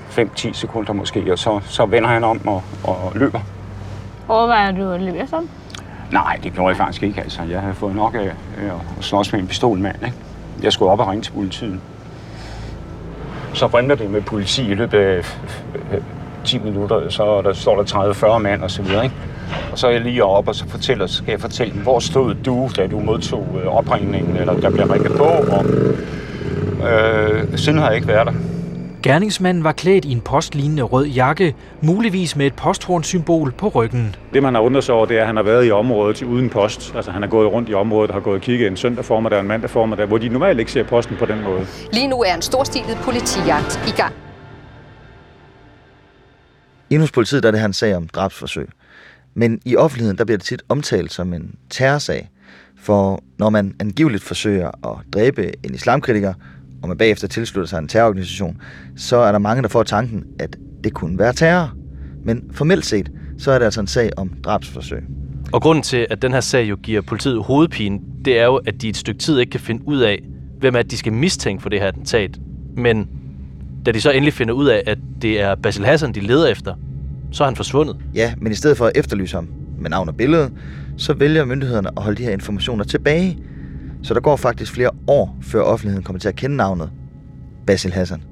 5-10 0.09 0.53
sekunder 0.53 0.93
måske, 0.93 1.31
og 1.31 1.39
så, 1.39 1.59
så 1.63 1.85
vender 1.85 2.09
han 2.09 2.23
om 2.23 2.47
og, 2.47 2.63
og 2.83 3.11
løber. 3.15 3.39
Overvejer 4.27 4.71
du 4.71 4.91
at 4.91 5.01
løbe 5.01 5.17
efter 5.17 5.37
ham? 5.37 5.49
Nej, 6.11 6.39
det 6.43 6.53
gjorde 6.53 6.69
jeg 6.69 6.77
faktisk 6.77 7.03
ikke. 7.03 7.21
Altså, 7.21 7.41
jeg 7.49 7.61
havde 7.61 7.73
fået 7.73 7.95
nok 7.95 8.15
af 8.15 8.31
at 8.57 9.03
slås 9.03 9.31
med 9.31 9.41
en 9.41 9.47
pistolmand. 9.47 9.95
Ikke? 10.05 10.17
Jeg 10.63 10.73
skulle 10.73 10.91
op 10.91 10.99
og 10.99 11.07
ringe 11.07 11.21
til 11.21 11.31
politiet. 11.31 11.79
Så 13.53 13.67
vrimler 13.67 13.95
det 13.95 14.09
med 14.11 14.21
politi 14.21 14.71
i 14.71 14.73
løbet 14.73 14.97
af 14.97 15.23
10 16.45 16.59
minutter, 16.59 17.09
så 17.09 17.41
der 17.41 17.53
står 17.53 17.81
der 17.81 18.13
30-40 18.35 18.37
mand 18.37 18.63
og 18.63 18.71
så 18.71 18.81
videre. 18.81 19.03
Ikke? 19.03 19.15
Og 19.71 19.79
så 19.79 19.87
er 19.87 19.91
jeg 19.91 20.01
lige 20.01 20.23
oppe, 20.23 20.51
og 20.51 20.55
så 20.55 20.67
fortæller, 20.67 21.07
så 21.07 21.15
skal 21.15 21.31
jeg 21.31 21.41
fortælle 21.41 21.73
dem, 21.73 21.81
hvor 21.81 21.99
stod 21.99 22.35
du, 22.35 22.69
da 22.77 22.87
du 22.87 22.99
modtog 22.99 23.47
øh, 23.61 23.75
opringningen, 23.75 24.37
eller 24.37 24.53
der 24.53 24.69
blev 24.69 24.85
ringet 24.85 25.11
på, 25.17 25.23
og 25.23 25.65
øh, 26.89 27.57
siden 27.57 27.79
har 27.79 27.87
jeg 27.87 27.95
ikke 27.95 28.07
været 28.07 28.27
der. 28.27 28.33
Gerningsmanden 29.05 29.63
var 29.63 29.71
klædt 29.71 30.05
i 30.05 30.11
en 30.11 30.21
postlignende 30.21 30.83
rød 30.83 31.05
jakke, 31.05 31.55
muligvis 31.81 32.35
med 32.35 32.45
et 32.45 32.55
posthornsymbol 32.55 33.51
på 33.51 33.67
ryggen. 33.67 34.15
Det, 34.33 34.43
man 34.43 34.53
har 34.53 34.61
undret 34.61 34.83
sig 34.83 34.95
over, 34.95 35.05
det 35.05 35.17
er, 35.17 35.21
at 35.21 35.27
han 35.27 35.35
har 35.35 35.43
været 35.43 35.67
i 35.67 35.71
området 35.71 36.21
uden 36.21 36.49
post. 36.49 36.95
Altså, 36.95 37.11
han 37.11 37.21
har 37.21 37.29
gået 37.29 37.51
rundt 37.51 37.69
i 37.69 37.73
området 37.73 38.11
og 38.11 38.15
har 38.15 38.21
gået 38.21 38.35
og 38.35 38.41
kigget 38.41 38.67
en 38.67 38.77
søndag 38.77 39.05
formiddag 39.05 39.37
og 39.37 39.41
en 39.41 39.47
mandag 39.47 39.69
formiddag, 39.69 40.05
hvor 40.05 40.17
de 40.17 40.29
normalt 40.29 40.59
ikke 40.59 40.71
ser 40.71 40.83
posten 40.83 41.15
på 41.17 41.25
den 41.25 41.43
måde. 41.43 41.67
Lige 41.93 42.07
nu 42.07 42.21
er 42.21 42.35
en 42.35 42.41
storstilet 42.41 42.97
politijagt 43.03 43.79
i 43.87 43.91
gang. 43.97 44.13
Inde 46.89 47.03
hos 47.03 47.11
politiet 47.11 47.43
der 47.43 47.49
er 47.49 47.51
det 47.51 47.59
her 47.59 47.67
en 47.67 47.73
sag 47.73 47.95
om 47.95 48.07
drabsforsøg. 48.07 48.69
Men 49.33 49.59
i 49.65 49.75
offentligheden 49.75 50.17
der 50.17 50.25
bliver 50.25 50.37
det 50.37 50.45
tit 50.45 50.61
omtalt 50.69 51.11
som 51.11 51.33
en 51.33 51.55
terrorsag. 51.69 52.29
For 52.79 53.23
når 53.37 53.49
man 53.49 53.75
angiveligt 53.79 54.23
forsøger 54.23 54.67
at 54.67 55.13
dræbe 55.13 55.65
en 55.65 55.73
islamkritiker, 55.73 56.33
og 56.85 56.89
man 56.89 56.97
bagefter 56.97 57.27
tilslutter 57.27 57.69
sig 57.69 57.79
en 57.79 57.87
terrororganisation, 57.87 58.61
så 58.95 59.17
er 59.17 59.31
der 59.31 59.39
mange, 59.39 59.63
der 59.63 59.69
får 59.69 59.83
tanken, 59.83 60.23
at 60.39 60.57
det 60.83 60.93
kunne 60.93 61.19
være 61.19 61.33
terror. 61.33 61.73
Men 62.25 62.43
formelt 62.51 62.85
set, 62.85 63.11
så 63.37 63.51
er 63.51 63.59
det 63.59 63.65
altså 63.65 63.81
en 63.81 63.87
sag 63.87 64.09
om 64.17 64.31
drabsforsøg. 64.43 65.03
Og 65.51 65.61
grunden 65.61 65.83
til, 65.83 66.07
at 66.09 66.21
den 66.21 66.31
her 66.31 66.39
sag 66.39 66.69
jo 66.69 66.75
giver 66.83 67.01
politiet 67.01 67.43
hovedpine, 67.43 67.99
det 68.25 68.39
er 68.39 68.45
jo, 68.45 68.55
at 68.55 68.81
de 68.81 68.89
et 68.89 68.97
stykke 68.97 69.19
tid 69.19 69.39
ikke 69.39 69.49
kan 69.49 69.59
finde 69.59 69.87
ud 69.87 69.99
af, 69.99 70.23
hvem 70.59 70.75
er 70.75 70.81
det, 70.81 70.91
de 70.91 70.97
skal 70.97 71.13
mistænke 71.13 71.61
for 71.61 71.69
det 71.69 71.79
her 71.79 71.87
attentat. 71.87 72.39
Men 72.77 73.07
da 73.85 73.91
de 73.91 74.01
så 74.01 74.11
endelig 74.11 74.33
finder 74.33 74.53
ud 74.53 74.67
af, 74.67 74.83
at 74.87 74.97
det 75.21 75.41
er 75.41 75.55
Basil 75.55 75.85
Hassan, 75.85 76.13
de 76.13 76.19
leder 76.19 76.47
efter, 76.47 76.75
så 77.31 77.43
er 77.43 77.47
han 77.47 77.55
forsvundet. 77.55 77.97
Ja, 78.15 78.33
men 78.37 78.51
i 78.51 78.55
stedet 78.55 78.77
for 78.77 78.85
at 78.85 78.91
efterlyse 78.95 79.35
ham 79.35 79.47
med 79.79 79.89
navn 79.89 80.09
og 80.09 80.15
billede, 80.15 80.51
så 80.97 81.13
vælger 81.13 81.45
myndighederne 81.45 81.89
at 81.97 82.03
holde 82.03 82.17
de 82.17 82.23
her 82.23 82.31
informationer 82.31 82.83
tilbage. 82.83 83.37
Så 84.05 84.13
der 84.13 84.19
går 84.19 84.35
faktisk 84.35 84.71
flere 84.71 84.89
år, 85.07 85.37
før 85.41 85.61
offentligheden 85.61 86.03
kommer 86.03 86.19
til 86.19 86.27
at 86.27 86.35
kende 86.35 86.55
navnet 86.55 86.91
Basil 87.67 87.93
Hassan. 87.93 88.23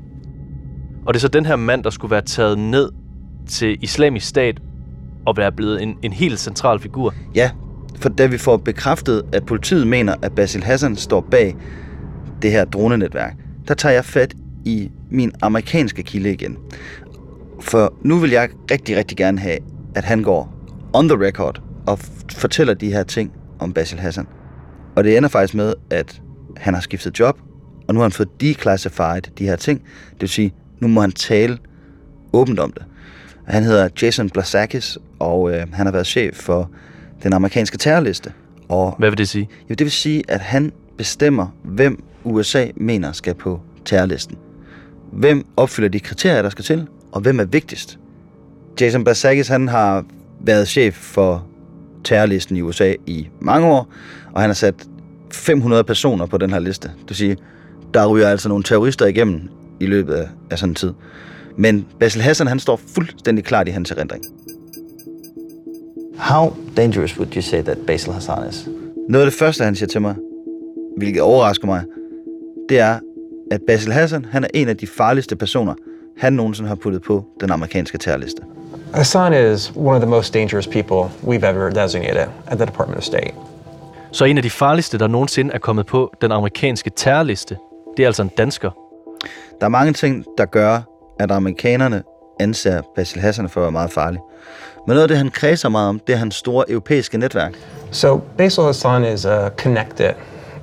Og 1.05 1.13
det 1.13 1.19
er 1.19 1.21
så 1.21 1.27
den 1.27 1.45
her 1.45 1.55
mand, 1.55 1.83
der 1.83 1.89
skulle 1.89 2.11
være 2.11 2.21
taget 2.21 2.59
ned 2.59 2.89
til 3.47 3.77
islamisk 3.81 4.27
stat 4.27 4.61
og 5.25 5.37
være 5.37 5.51
blevet 5.51 5.83
en, 5.83 5.97
en 6.01 6.13
helt 6.13 6.39
central 6.39 6.79
figur. 6.79 7.13
Ja, 7.35 7.51
for 7.95 8.09
da 8.09 8.25
vi 8.25 8.37
får 8.37 8.57
bekræftet, 8.57 9.23
at 9.31 9.45
politiet 9.45 9.87
mener, 9.87 10.15
at 10.21 10.35
Basil 10.35 10.63
Hassan 10.63 10.95
står 10.95 11.21
bag 11.31 11.55
det 12.41 12.51
her 12.51 12.65
dronenetværk, 12.65 13.35
der 13.67 13.73
tager 13.73 13.93
jeg 13.93 14.05
fat 14.05 14.33
i 14.65 14.91
min 15.09 15.31
amerikanske 15.41 16.03
kilde 16.03 16.31
igen. 16.31 16.57
For 17.59 17.93
nu 18.01 18.17
vil 18.17 18.31
jeg 18.31 18.49
rigtig, 18.71 18.97
rigtig 18.97 19.17
gerne 19.17 19.39
have, 19.39 19.57
at 19.95 20.03
han 20.03 20.23
går 20.23 20.53
on 20.93 21.09
the 21.09 21.27
record 21.27 21.61
og 21.87 21.99
fortæller 22.31 22.73
de 22.73 22.91
her 22.91 23.03
ting 23.03 23.31
om 23.59 23.73
Basil 23.73 23.99
Hassan. 23.99 24.27
Og 24.95 25.03
det 25.03 25.17
ender 25.17 25.29
faktisk 25.29 25.55
med, 25.55 25.73
at 25.89 26.21
han 26.57 26.73
har 26.73 26.81
skiftet 26.81 27.19
job, 27.19 27.39
og 27.87 27.93
nu 27.93 27.99
har 27.99 28.03
han 28.03 28.11
fået 28.11 28.41
declassified 28.41 29.21
de 29.37 29.45
her 29.45 29.55
ting. 29.55 29.81
Det 30.11 30.21
vil 30.21 30.29
sige, 30.29 30.53
nu 30.79 30.87
må 30.87 31.01
han 31.01 31.11
tale 31.11 31.57
åbent 32.33 32.59
om 32.59 32.71
det. 32.71 32.83
Han 33.47 33.63
hedder 33.63 33.89
Jason 34.01 34.29
Blasakis, 34.29 34.97
og 35.19 35.51
øh, 35.51 35.73
han 35.73 35.85
har 35.85 35.91
været 35.91 36.07
chef 36.07 36.35
for 36.35 36.69
den 37.23 37.33
amerikanske 37.33 37.77
terrorliste. 37.77 38.31
Og 38.69 38.95
Hvad 38.99 39.09
vil 39.09 39.17
det 39.17 39.29
sige? 39.29 39.49
jo, 39.69 39.75
det 39.75 39.85
vil 39.85 39.91
sige, 39.91 40.23
at 40.27 40.39
han 40.39 40.71
bestemmer, 40.97 41.47
hvem 41.63 42.03
USA 42.23 42.67
mener 42.75 43.11
skal 43.11 43.33
på 43.33 43.61
terrorlisten. 43.85 44.37
Hvem 45.11 45.45
opfylder 45.57 45.89
de 45.89 45.99
kriterier, 45.99 46.41
der 46.41 46.49
skal 46.49 46.63
til, 46.65 46.87
og 47.11 47.21
hvem 47.21 47.39
er 47.39 47.43
vigtigst. 47.45 47.99
Jason 48.81 49.03
Blasakis, 49.03 49.47
han 49.47 49.67
har 49.67 50.05
været 50.41 50.67
chef 50.67 50.95
for 50.95 51.47
terrorlisten 52.03 52.57
i 52.57 52.61
USA 52.61 52.93
i 53.07 53.27
mange 53.39 53.67
år, 53.67 53.87
og 54.33 54.41
han 54.41 54.49
har 54.49 54.53
sat 54.53 54.75
500 55.31 55.83
personer 55.83 56.25
på 56.25 56.37
den 56.37 56.49
her 56.49 56.59
liste. 56.59 56.87
Det 56.87 57.09
vil 57.09 57.17
sige, 57.17 57.37
der 57.93 58.07
ryger 58.07 58.27
altså 58.27 58.49
nogle 58.49 58.63
terrorister 58.63 59.05
igennem 59.05 59.41
i 59.79 59.85
løbet 59.85 60.13
af, 60.13 60.27
af 60.51 60.59
sådan 60.59 60.71
en 60.71 60.75
tid. 60.75 60.93
Men 61.57 61.85
Basil 61.99 62.21
Hassan, 62.21 62.47
han 62.47 62.59
står 62.59 62.79
fuldstændig 62.95 63.45
klart 63.45 63.67
i 63.67 63.71
hans 63.71 63.91
erindring. 63.91 64.25
How 66.17 66.53
dangerous 66.77 67.17
would 67.17 67.35
you 67.35 67.41
say 67.41 67.63
that 67.63 67.77
Basil 67.87 68.13
Hassan 68.13 68.49
is? 68.49 68.69
Noget 69.09 69.25
af 69.25 69.31
det 69.31 69.39
første, 69.39 69.63
han 69.63 69.75
siger 69.75 69.87
til 69.87 70.01
mig, 70.01 70.15
hvilket 70.97 71.21
overrasker 71.21 71.65
mig, 71.65 71.83
det 72.69 72.79
er, 72.79 72.99
at 73.51 73.61
Basil 73.67 73.91
Hassan, 73.91 74.25
han 74.25 74.43
er 74.43 74.47
en 74.53 74.69
af 74.69 74.77
de 74.77 74.87
farligste 74.87 75.35
personer, 75.35 75.73
han 76.17 76.33
nogensinde 76.33 76.67
har 76.67 76.75
puttet 76.75 77.01
på 77.01 77.25
den 77.39 77.51
amerikanske 77.51 77.97
terrorliste. 77.97 78.41
Hassan 78.93 79.33
is 79.33 79.71
one 79.75 79.95
of 79.95 80.01
the 80.01 80.09
most 80.09 80.33
dangerous 80.33 80.67
people 80.67 81.09
we've 81.23 81.43
ever 81.43 81.69
designated 81.69 82.27
at 82.47 82.57
the 82.57 82.65
Department 82.65 82.97
of 82.97 83.03
State. 83.03 83.33
Så 84.11 84.25
en 84.25 84.37
af 84.37 84.43
de 84.43 84.49
farligste, 84.49 84.97
der 84.97 85.07
nogensinde 85.07 85.53
er 85.53 85.57
kommet 85.57 85.85
på 85.85 86.13
den 86.21 86.31
amerikanske 86.31 86.91
terrorliste, 86.95 87.57
det 87.97 88.03
er 88.03 88.07
altså 88.07 88.21
en 88.21 88.31
dansker. 88.37 88.71
Der 89.59 89.65
er 89.65 89.69
mange 89.69 89.93
ting, 89.93 90.25
der 90.37 90.45
gør, 90.45 90.81
at 91.19 91.31
amerikanerne 91.31 92.03
anser 92.39 92.81
Basil 92.95 93.21
Hassan 93.21 93.49
for 93.49 93.61
at 93.61 93.63
være 93.63 93.71
meget 93.71 93.91
farlig. 93.91 94.19
Men 94.87 94.93
noget 94.93 95.01
af 95.01 95.07
det, 95.07 95.17
han 95.17 95.29
kredser 95.29 95.69
meget 95.69 95.89
om, 95.89 95.99
det 95.99 96.13
er 96.13 96.17
hans 96.17 96.35
store 96.35 96.71
europæiske 96.71 97.17
netværk. 97.17 97.53
So 97.91 98.21
Basil 98.37 98.63
Hassan 98.63 99.05
is 99.05 99.25
a 99.25 99.49
connected 99.49 100.13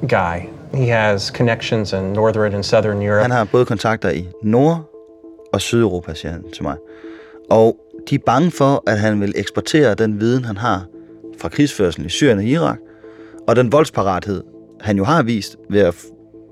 guy. 0.01 0.49
He 0.75 0.87
has 0.87 1.23
connections 1.23 1.93
in 1.93 2.03
northern 2.03 2.55
and 2.55 2.65
southern 2.65 3.03
Europe. 3.03 3.23
Han 3.23 3.31
har 3.31 3.45
både 3.45 3.65
kontakter 3.65 4.11
i 4.11 4.29
Nord- 4.43 4.91
og 5.53 5.61
Sydeuropa, 5.61 6.15
siger 6.15 6.33
han 6.33 6.45
til 6.55 6.63
mig. 6.63 6.77
Og 7.51 7.77
de 8.11 8.15
er 8.15 8.19
bange 8.27 8.51
for, 8.51 8.83
at 8.87 8.99
han 8.99 9.21
vil 9.21 9.33
eksportere 9.37 9.95
den 9.95 10.21
viden, 10.21 10.45
han 10.45 10.57
har 10.57 10.85
fra 11.41 11.49
krigsførelsen 11.49 12.05
i 12.05 12.09
Syrien 12.09 12.39
og 12.39 12.45
Irak, 12.45 12.79
og 13.49 13.57
den 13.57 13.73
voldsparathed, 13.73 14.43
han 14.81 14.97
jo 14.97 15.05
har 15.05 15.23
vist 15.23 15.57
ved 15.71 15.81
at, 15.81 15.95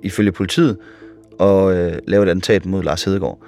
ifølge 0.02 0.32
politiet, 0.32 0.76
at 1.40 1.68
øh, 1.68 1.92
lave 2.06 2.22
et 2.22 2.28
attentat 2.28 2.66
mod 2.66 2.82
Lars 2.82 3.04
Hedegaard. 3.04 3.38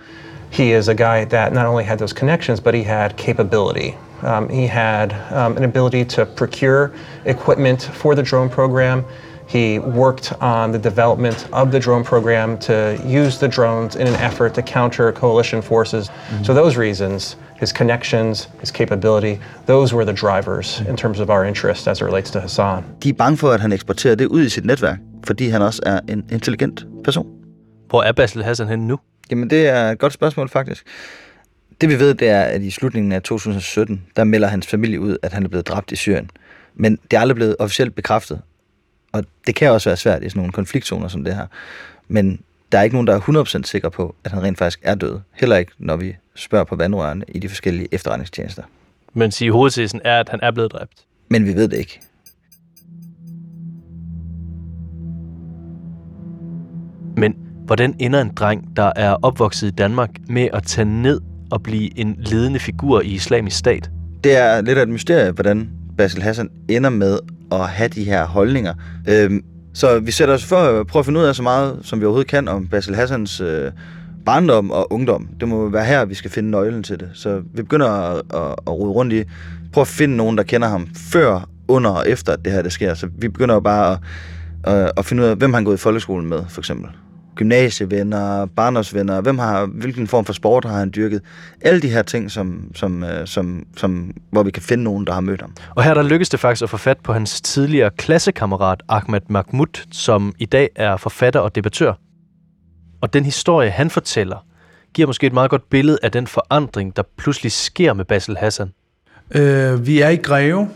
He 0.50 0.78
is 0.78 0.88
a 0.88 0.94
guy 0.94 1.24
that 1.24 1.52
not 1.52 1.66
only 1.66 1.84
had 1.84 1.98
those 1.98 2.14
connections, 2.14 2.60
but 2.60 2.74
he 2.74 2.82
had 2.82 3.10
capability. 3.10 3.94
Um, 4.22 4.48
he 4.48 4.66
had 4.66 5.14
um, 5.30 5.56
an 5.56 5.64
ability 5.64 6.04
to 6.04 6.24
procure 6.24 6.90
equipment 7.24 7.82
for 7.82 8.14
the 8.14 8.22
drone 8.22 8.48
program. 8.48 9.04
He 9.50 9.78
worked 9.78 10.32
on 10.40 10.72
the 10.72 10.78
development 10.78 11.48
of 11.52 11.72
the 11.72 11.80
drone 11.80 12.04
program 12.04 12.58
to 12.58 13.00
use 13.04 13.38
the 13.38 13.48
drones 13.48 13.96
in 13.96 14.06
an 14.06 14.14
effort 14.14 14.54
to 14.54 14.62
counter 14.62 15.12
coalition 15.12 15.62
forces. 15.62 16.08
So, 16.44 16.54
those 16.54 16.76
reasons, 16.76 17.36
his 17.60 17.68
connections, 17.68 18.50
his 18.60 18.68
capability, 18.68 19.40
those 19.66 19.96
were 19.96 20.12
the 20.12 20.16
drivers 20.16 20.82
in 20.88 20.96
terms 20.96 21.20
of 21.20 21.28
our 21.28 21.44
interest 21.44 21.88
as 21.88 22.00
it 22.00 22.04
relates 22.04 22.30
to 22.30 22.40
Hassan. 22.40 22.84
De 23.02 23.08
er 23.08 23.12
bange 23.12 23.36
for, 23.36 23.50
at 23.50 23.60
han 23.60 23.72
eksporterer 23.72 24.14
det 24.14 24.26
ud 24.26 24.42
i 24.42 24.48
sit 24.48 24.64
netværk, 24.64 24.98
fordi 25.24 25.48
han 25.48 25.62
også 25.62 25.82
er 25.86 26.00
en 26.08 26.24
intelligent 26.32 26.86
person. 27.04 27.26
Hvor 27.88 28.02
er 28.02 28.12
Basil 28.12 28.44
Hassan 28.44 28.68
henne 28.68 28.86
nu? 28.86 28.98
Jamen, 29.30 29.50
det 29.50 29.68
er 29.68 29.90
et 29.90 29.98
godt 29.98 30.12
spørgsmål, 30.12 30.48
faktisk. 30.48 30.86
Det 31.80 31.88
vi 31.88 31.98
ved, 31.98 32.14
det 32.14 32.28
er, 32.28 32.42
at 32.42 32.62
i 32.62 32.70
slutningen 32.70 33.12
af 33.12 33.22
2017, 33.22 34.02
der 34.16 34.24
melder 34.24 34.48
hans 34.48 34.66
familie 34.66 35.00
ud, 35.00 35.16
at 35.22 35.32
han 35.32 35.44
er 35.44 35.48
blevet 35.48 35.68
dræbt 35.68 35.92
i 35.92 35.96
Syrien. 35.96 36.30
Men 36.74 36.98
det 37.10 37.16
er 37.16 37.20
aldrig 37.20 37.34
blevet 37.34 37.56
officielt 37.58 37.94
bekræftet. 37.94 38.40
Og 39.12 39.24
det 39.46 39.54
kan 39.54 39.70
også 39.70 39.88
være 39.88 39.96
svært 39.96 40.22
i 40.22 40.28
sådan 40.28 40.40
nogle 40.40 40.52
konfliktzoner 40.52 41.08
som 41.08 41.24
det 41.24 41.34
her. 41.34 41.46
Men 42.08 42.40
der 42.72 42.78
er 42.78 42.82
ikke 42.82 42.96
nogen, 42.96 43.06
der 43.06 43.14
er 43.14 43.44
100% 43.60 43.62
sikre 43.64 43.90
på, 43.90 44.14
at 44.24 44.32
han 44.32 44.42
rent 44.42 44.58
faktisk 44.58 44.78
er 44.82 44.94
død. 44.94 45.18
Heller 45.32 45.56
ikke, 45.56 45.72
når 45.78 45.96
vi 45.96 46.16
spørger 46.40 46.64
på 46.64 46.76
vandrørene 46.76 47.24
i 47.28 47.38
de 47.38 47.48
forskellige 47.48 47.88
efterretningstjenester. 47.92 48.62
Men 49.14 49.30
sige 49.30 49.52
hovedtesen 49.52 50.00
er, 50.04 50.20
at 50.20 50.28
han 50.28 50.40
er 50.42 50.50
blevet 50.50 50.72
dræbt. 50.72 50.92
Men 51.28 51.46
vi 51.46 51.54
ved 51.54 51.68
det 51.68 51.76
ikke. 51.76 52.00
Men 57.16 57.34
hvordan 57.66 57.94
ender 57.98 58.20
en 58.20 58.30
dreng, 58.36 58.76
der 58.76 58.92
er 58.96 59.16
opvokset 59.22 59.68
i 59.68 59.70
Danmark, 59.70 60.10
med 60.28 60.48
at 60.52 60.62
tage 60.62 60.84
ned 60.84 61.20
og 61.50 61.62
blive 61.62 61.98
en 61.98 62.16
ledende 62.18 62.58
figur 62.58 63.00
i 63.00 63.06
islamisk 63.06 63.58
stat? 63.58 63.90
Det 64.24 64.36
er 64.36 64.60
lidt 64.60 64.78
af 64.78 64.82
et 64.82 64.88
mysterie, 64.88 65.30
hvordan 65.30 65.70
Basil 65.98 66.22
Hassan 66.22 66.50
ender 66.68 66.90
med 66.90 67.18
at 67.52 67.68
have 67.68 67.88
de 67.88 68.04
her 68.04 68.26
holdninger. 68.26 68.74
Øhm, 69.08 69.44
så 69.74 69.98
vi 69.98 70.10
sætter 70.10 70.34
os 70.34 70.44
for 70.44 70.56
at 70.56 70.86
prøve 70.86 71.00
at 71.00 71.06
finde 71.06 71.20
ud 71.20 71.24
af 71.24 71.34
så 71.34 71.42
meget, 71.42 71.78
som 71.82 72.00
vi 72.00 72.04
overhovedet 72.04 72.30
kan 72.30 72.48
om 72.48 72.66
Basil 72.66 72.94
Hassans 72.94 73.40
øh, 73.40 73.72
barndom 74.26 74.70
og 74.70 74.92
ungdom. 74.92 75.28
Det 75.40 75.48
må 75.48 75.68
være 75.68 75.84
her, 75.84 76.04
vi 76.04 76.14
skal 76.14 76.30
finde 76.30 76.50
nøglen 76.50 76.82
til 76.82 77.00
det. 77.00 77.10
Så 77.14 77.42
vi 77.54 77.62
begynder 77.62 77.88
at, 77.88 78.16
at, 78.16 78.54
at 78.66 78.72
rode 78.72 78.90
rundt 78.90 79.12
i, 79.12 79.24
prøve 79.72 79.82
at 79.82 79.88
finde 79.88 80.16
nogen, 80.16 80.36
der 80.36 80.42
kender 80.42 80.68
ham 80.68 80.88
før, 81.12 81.48
under 81.68 81.90
og 81.90 82.08
efter, 82.08 82.32
at 82.32 82.44
det 82.44 82.52
her 82.52 82.62
det 82.62 82.72
sker. 82.72 82.94
Så 82.94 83.08
vi 83.18 83.28
begynder 83.28 83.54
jo 83.54 83.60
bare 83.60 83.92
at, 83.92 84.74
at, 84.74 84.92
at 84.96 85.04
finde 85.04 85.22
ud 85.22 85.28
af, 85.28 85.36
hvem 85.36 85.52
han 85.52 85.64
gået 85.64 85.74
i 85.74 85.80
folkeskolen 85.80 86.28
med, 86.28 86.42
for 86.48 86.60
eksempel. 86.60 86.90
Gymnasievenner, 87.36 88.46
barndomsvenner, 88.46 89.20
hvem 89.20 89.38
har, 89.38 89.66
hvilken 89.66 90.06
form 90.06 90.24
for 90.24 90.32
sport 90.32 90.64
har 90.64 90.78
han 90.78 90.92
dyrket. 90.96 91.20
Alle 91.60 91.80
de 91.80 91.88
her 91.88 92.02
ting, 92.02 92.30
som, 92.30 92.70
som, 92.74 93.04
øh, 93.04 93.26
som, 93.26 93.66
som, 93.76 94.10
hvor 94.30 94.42
vi 94.42 94.50
kan 94.50 94.62
finde 94.62 94.84
nogen, 94.84 95.06
der 95.06 95.12
har 95.12 95.20
mødt 95.20 95.40
ham. 95.40 95.52
Og 95.74 95.82
her 95.84 95.94
der 95.94 96.02
lykkedes 96.02 96.28
det 96.28 96.40
faktisk 96.40 96.62
at 96.62 96.70
få 96.70 96.76
fat 96.76 96.98
på 97.04 97.12
hans 97.12 97.40
tidligere 97.40 97.90
klassekammerat 97.98 98.82
Ahmed 98.88 99.20
Mahmoud, 99.28 99.86
som 99.92 100.32
i 100.38 100.46
dag 100.46 100.68
er 100.76 100.96
forfatter 100.96 101.40
og 101.40 101.54
debattør. 101.54 101.92
Og 103.00 103.12
den 103.12 103.24
historie, 103.24 103.70
han 103.70 103.90
fortæller, 103.90 104.46
giver 104.94 105.06
måske 105.06 105.26
et 105.26 105.32
meget 105.32 105.50
godt 105.50 105.70
billede 105.70 105.98
af 106.02 106.12
den 106.12 106.26
forandring, 106.26 106.96
der 106.96 107.02
pludselig 107.16 107.52
sker 107.52 107.92
med 107.92 108.04
Basil 108.04 108.36
Hassan. 108.36 108.72
Øh, 109.34 109.86
vi 109.86 110.00
er 110.00 110.08
i 110.08 110.16
Greve, 110.16 110.68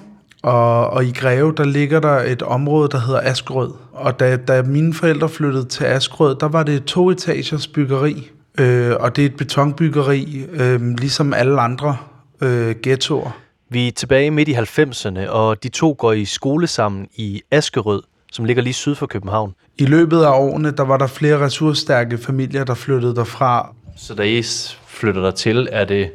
og, 0.42 0.90
og 0.90 1.04
i 1.04 1.12
Greve, 1.12 1.54
der 1.56 1.64
ligger 1.64 2.00
der 2.00 2.16
et 2.16 2.42
område, 2.42 2.88
der 2.88 2.98
hedder 2.98 3.20
Askrød. 3.20 3.72
Og 3.92 4.20
da, 4.20 4.36
da 4.36 4.62
mine 4.62 4.94
forældre 4.94 5.28
flyttede 5.28 5.64
til 5.64 5.84
Askrød, 5.84 6.36
der 6.40 6.48
var 6.48 6.62
det 6.62 6.74
et 6.74 6.84
to-etagers 6.84 7.66
byggeri. 7.66 8.30
Øh, 8.58 8.96
og 9.00 9.16
det 9.16 9.22
er 9.22 9.26
et 9.26 9.36
betonbyggeri, 9.36 10.44
øh, 10.52 10.80
ligesom 10.82 11.34
alle 11.34 11.60
andre 11.60 11.96
øh, 12.40 12.74
ghettoer. 12.82 13.30
Vi 13.68 13.88
er 13.88 13.92
tilbage 13.92 14.30
midt 14.30 14.48
i 14.48 14.54
90'erne, 14.54 15.28
og 15.28 15.62
de 15.62 15.68
to 15.68 15.96
går 15.98 16.12
i 16.12 16.24
skole 16.24 16.66
sammen 16.66 17.08
i 17.14 17.42
Askerød, 17.50 18.02
som 18.34 18.44
ligger 18.44 18.62
lige 18.62 18.72
syd 18.72 18.94
for 18.94 19.06
København. 19.06 19.54
I 19.78 19.84
løbet 19.84 20.22
af 20.22 20.30
årene, 20.30 20.70
der 20.70 20.82
var 20.82 20.96
der 20.96 21.06
flere 21.06 21.38
ressourcestærke 21.44 22.18
familier, 22.18 22.64
der 22.64 22.74
flyttede 22.74 23.14
derfra. 23.16 23.74
Så 23.96 24.14
da 24.14 24.22
I 24.22 24.42
flytter 24.86 25.22
der 25.22 25.30
til, 25.30 25.68
er 25.72 25.84
det 25.84 26.10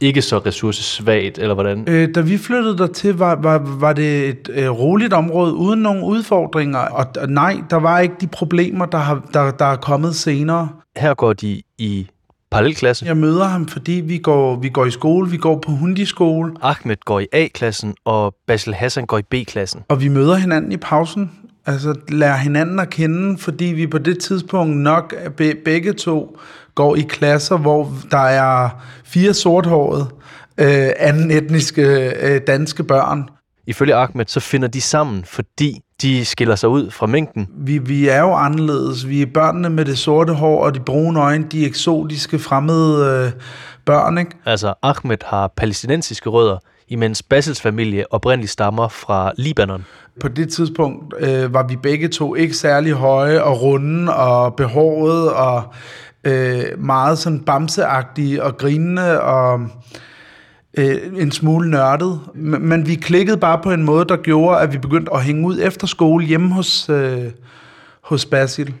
ikke 0.00 0.22
så 0.22 0.38
ressourcesvagt, 0.38 1.38
eller 1.38 1.54
hvordan? 1.54 1.84
Øh, 1.88 2.14
da 2.14 2.20
vi 2.20 2.38
flyttede 2.38 2.78
dertil, 2.78 3.14
var, 3.14 3.34
var, 3.34 3.58
var 3.58 3.92
det 3.92 4.28
et 4.28 4.50
øh, 4.52 4.70
roligt 4.70 5.12
område 5.12 5.54
uden 5.54 5.82
nogen 5.82 6.02
udfordringer. 6.02 6.78
Og, 6.78 7.06
og 7.20 7.28
nej, 7.28 7.56
der 7.70 7.76
var 7.76 7.98
ikke 7.98 8.14
de 8.20 8.26
problemer, 8.26 8.86
der, 8.86 8.98
har, 8.98 9.22
der, 9.32 9.50
der 9.50 9.64
er 9.64 9.76
kommet 9.76 10.14
senere. 10.14 10.68
Her 10.96 11.14
går 11.14 11.32
de 11.32 11.62
i 11.78 12.08
parallelklasse. 12.50 13.06
Jeg 13.06 13.16
møder 13.16 13.44
ham, 13.44 13.68
fordi 13.68 13.92
vi 13.92 14.18
går, 14.18 14.56
vi 14.56 14.68
går 14.68 14.84
i 14.84 14.90
skole. 14.90 15.30
Vi 15.30 15.36
går 15.36 15.58
på 15.58 15.72
hundiskole. 15.72 16.52
Ahmed 16.62 16.96
går 17.04 17.20
i 17.20 17.26
A-klassen, 17.32 17.94
og 18.04 18.34
Basil 18.46 18.74
Hassan 18.74 19.06
går 19.06 19.18
i 19.18 19.22
B-klassen. 19.22 19.80
Og 19.88 20.00
vi 20.00 20.08
møder 20.08 20.34
hinanden 20.34 20.72
i 20.72 20.76
pausen. 20.76 21.30
Altså 21.66 21.94
lærer 22.08 22.36
hinanden 22.36 22.78
at 22.78 22.90
kende, 22.90 23.38
fordi 23.38 23.64
vi 23.64 23.86
på 23.86 23.98
det 23.98 24.18
tidspunkt 24.18 24.76
nok 24.76 25.14
be, 25.36 25.54
begge 25.64 25.92
to 25.92 26.38
går 26.74 26.96
i 26.96 27.00
klasser, 27.00 27.56
hvor 27.56 27.92
der 28.10 28.18
er 28.18 28.68
fire 29.04 29.34
sorthårede 29.34 30.06
øh, 30.58 30.88
anden 30.98 31.30
etniske 31.30 32.12
øh, 32.22 32.40
danske 32.46 32.84
børn. 32.84 33.28
Ifølge 33.66 33.94
Ahmed, 33.94 34.24
så 34.28 34.40
finder 34.40 34.68
de 34.68 34.80
sammen, 34.80 35.24
fordi 35.24 35.80
de 36.02 36.24
skiller 36.24 36.56
sig 36.56 36.68
ud 36.68 36.90
fra 36.90 37.06
mængden. 37.06 37.48
Vi, 37.56 37.78
vi 37.78 38.08
er 38.08 38.20
jo 38.20 38.34
anderledes. 38.34 39.08
Vi 39.08 39.22
er 39.22 39.26
børnene 39.34 39.70
med 39.70 39.84
det 39.84 39.98
sorte 39.98 40.32
hår 40.32 40.64
og 40.64 40.74
de 40.74 40.80
brune 40.80 41.20
øjne, 41.20 41.44
de 41.52 41.66
eksotiske 41.66 42.38
fremmede 42.38 43.24
øh, 43.26 43.40
børn, 43.84 44.18
ikke? 44.18 44.30
Altså, 44.46 44.74
Ahmed 44.82 45.16
har 45.24 45.52
palæstinensiske 45.56 46.30
rødder, 46.30 46.58
imens 46.88 47.22
Basils 47.22 47.60
familie 47.60 48.12
oprindeligt 48.12 48.52
stammer 48.52 48.88
fra 48.88 49.32
Libanon. 49.36 49.84
På 50.20 50.28
det 50.28 50.48
tidspunkt 50.48 51.14
øh, 51.18 51.54
var 51.54 51.66
vi 51.66 51.76
begge 51.76 52.08
to 52.08 52.34
ikke 52.34 52.54
særlig 52.54 52.92
høje 52.92 53.42
og 53.42 53.62
runde 53.62 54.14
og 54.14 54.54
behåret 54.54 55.32
og 55.32 55.62
øh, 56.24 56.64
meget 56.78 57.18
sådan 57.18 57.40
bamseagtige 57.40 58.42
og 58.42 58.56
grinende 58.56 59.20
og 59.20 59.60
øh, 60.78 60.96
en 61.16 61.32
smule 61.32 61.70
nørdet. 61.70 62.20
Men 62.34 62.86
vi 62.86 62.94
klikkede 62.94 63.36
bare 63.36 63.60
på 63.62 63.70
en 63.70 63.82
måde, 63.82 64.04
der 64.04 64.16
gjorde, 64.16 64.60
at 64.60 64.72
vi 64.72 64.78
begyndte 64.78 65.14
at 65.14 65.24
hænge 65.24 65.46
ud 65.46 65.58
efter 65.62 65.86
skole 65.86 66.24
hjemme 66.26 66.54
hos, 66.54 66.88
øh, 66.88 67.24
hos 68.04 68.26
Basil. 68.26 68.74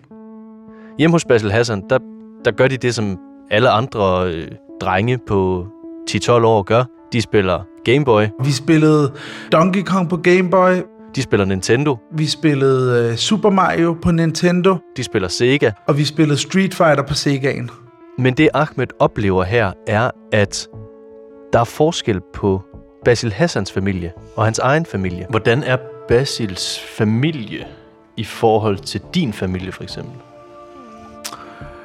Hjemme 0.98 1.14
hos 1.14 1.24
Basil 1.24 1.50
Hassan, 1.52 1.82
der, 1.90 1.98
der 2.44 2.50
gør 2.50 2.68
de 2.68 2.76
det, 2.76 2.94
som 2.94 3.18
alle 3.50 3.70
andre 3.70 4.32
øh, 4.32 4.48
drenge 4.80 5.18
på 5.26 5.66
10-12 6.10 6.30
år 6.30 6.62
gør. 6.62 6.84
De 7.12 7.20
spiller 7.20 7.60
Game 7.84 8.04
Boy. 8.04 8.22
Vi 8.44 8.52
spillede 8.52 9.12
Donkey 9.52 9.82
Kong 9.82 10.08
på 10.08 10.16
Game 10.16 10.50
Boy. 10.50 10.93
De 11.16 11.22
spiller 11.22 11.44
Nintendo. 11.46 11.98
Vi 12.12 12.26
spillede 12.26 13.10
uh, 13.10 13.16
Super 13.16 13.50
Mario 13.50 13.96
på 14.02 14.10
Nintendo. 14.10 14.76
De 14.96 15.04
spiller 15.04 15.28
Sega. 15.28 15.70
Og 15.86 15.98
vi 15.98 16.04
spillede 16.04 16.38
Street 16.38 16.74
Fighter 16.74 17.02
på 17.02 17.14
Segaen. 17.14 17.70
Men 18.18 18.34
det 18.34 18.48
Ahmed 18.54 18.86
oplever 18.98 19.44
her, 19.44 19.72
er, 19.86 20.10
at 20.32 20.68
der 21.52 21.60
er 21.60 21.64
forskel 21.64 22.20
på 22.34 22.62
Basil 23.04 23.32
Hassans 23.32 23.72
familie 23.72 24.12
og 24.36 24.44
hans 24.44 24.58
egen 24.58 24.86
familie. 24.86 25.26
Hvordan 25.30 25.62
er 25.62 25.76
Basils 26.08 26.80
familie 26.80 27.66
i 28.16 28.24
forhold 28.24 28.78
til 28.78 29.00
din 29.14 29.32
familie, 29.32 29.72
for 29.72 29.82
eksempel? 29.82 30.12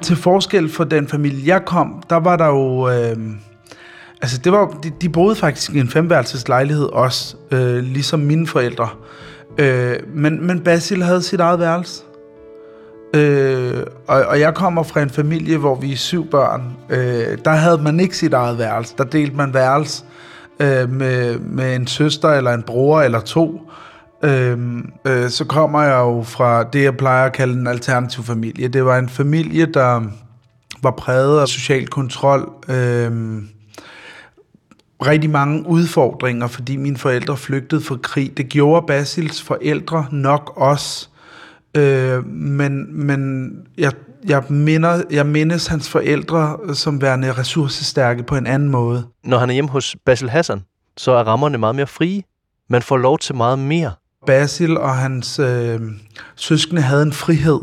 Til 0.01 0.15
forskel 0.15 0.69
for 0.69 0.83
den 0.83 1.07
familie, 1.07 1.53
jeg 1.53 1.65
kom, 1.65 2.03
der 2.09 2.15
var 2.15 2.35
der 2.35 2.47
jo... 2.47 2.89
Øh, 2.89 3.17
altså, 4.21 4.37
det 4.37 4.51
var, 4.51 4.77
de, 4.83 4.91
de 5.01 5.09
boede 5.09 5.35
faktisk 5.35 5.71
i 5.71 5.79
en 5.79 5.89
femværelses 5.89 6.47
lejlighed 6.47 6.85
også, 6.85 7.35
øh, 7.51 7.83
ligesom 7.83 8.19
mine 8.19 8.47
forældre. 8.47 8.89
Øh, 9.57 9.95
men, 10.13 10.47
men 10.47 10.59
Basil 10.59 11.03
havde 11.03 11.21
sit 11.21 11.39
eget 11.39 11.59
værelse. 11.59 12.03
Øh, 13.13 13.83
og, 14.07 14.21
og 14.21 14.39
jeg 14.39 14.53
kommer 14.55 14.83
fra 14.83 15.01
en 15.01 15.09
familie, 15.09 15.57
hvor 15.57 15.75
vi 15.75 15.91
er 15.91 15.97
syv 15.97 16.29
børn. 16.29 16.63
Øh, 16.89 17.37
der 17.45 17.51
havde 17.51 17.77
man 17.77 17.99
ikke 17.99 18.17
sit 18.17 18.33
eget 18.33 18.57
værelse. 18.57 18.93
Der 18.97 19.03
delte 19.03 19.35
man 19.35 19.53
værelse 19.53 20.03
øh, 20.59 20.89
med, 20.91 21.39
med 21.39 21.75
en 21.75 21.87
søster 21.87 22.29
eller 22.29 22.53
en 22.53 22.63
bror 22.63 23.01
eller 23.01 23.19
to. 23.19 23.61
Øh, 24.23 24.57
øh, 25.05 25.29
så 25.29 25.45
kommer 25.45 25.81
jeg 25.81 25.99
jo 25.99 26.23
fra 26.23 26.63
det, 26.63 26.83
jeg 26.83 26.97
plejer 26.97 27.25
at 27.25 27.33
kalde 27.33 27.53
en 27.53 27.67
alternativ 27.67 28.23
familie. 28.23 28.67
Det 28.67 28.85
var 28.85 28.97
en 28.97 29.09
familie, 29.09 29.65
der 29.65 30.01
var 30.83 30.91
præget 30.91 31.41
af 31.41 31.47
social 31.47 31.87
kontrol. 31.87 32.49
Øh, 32.69 33.11
rigtig 35.05 35.29
mange 35.29 35.67
udfordringer, 35.67 36.47
fordi 36.47 36.77
mine 36.77 36.97
forældre 36.97 37.37
flygtede 37.37 37.81
fra 37.81 37.97
krig. 38.03 38.37
Det 38.37 38.49
gjorde 38.49 38.85
Basils 38.87 39.41
forældre 39.41 40.05
nok 40.11 40.53
også. 40.55 41.07
Øh, 41.77 42.25
men 42.27 43.05
men 43.05 43.51
jeg, 43.77 43.91
jeg, 44.27 44.43
minder, 44.49 45.03
jeg 45.11 45.25
mindes 45.25 45.67
hans 45.67 45.89
forældre 45.89 46.57
som 46.73 47.01
værende 47.01 47.31
ressourcestærke 47.31 48.23
på 48.23 48.35
en 48.35 48.47
anden 48.47 48.69
måde. 48.69 49.05
Når 49.23 49.37
han 49.37 49.49
er 49.49 49.53
hjemme 49.53 49.69
hos 49.69 49.95
Basil 50.05 50.29
Hassan, 50.29 50.61
så 50.97 51.11
er 51.11 51.23
rammerne 51.23 51.57
meget 51.57 51.75
mere 51.75 51.87
frie. 51.87 52.23
Man 52.69 52.81
får 52.81 52.97
lov 52.97 53.19
til 53.19 53.35
meget 53.35 53.59
mere. 53.59 53.91
Basil 54.25 54.77
og 54.77 54.95
hans 54.95 55.39
øh, 55.39 55.79
søskende 56.35 56.81
havde 56.81 57.03
en 57.03 57.13
frihed, 57.13 57.59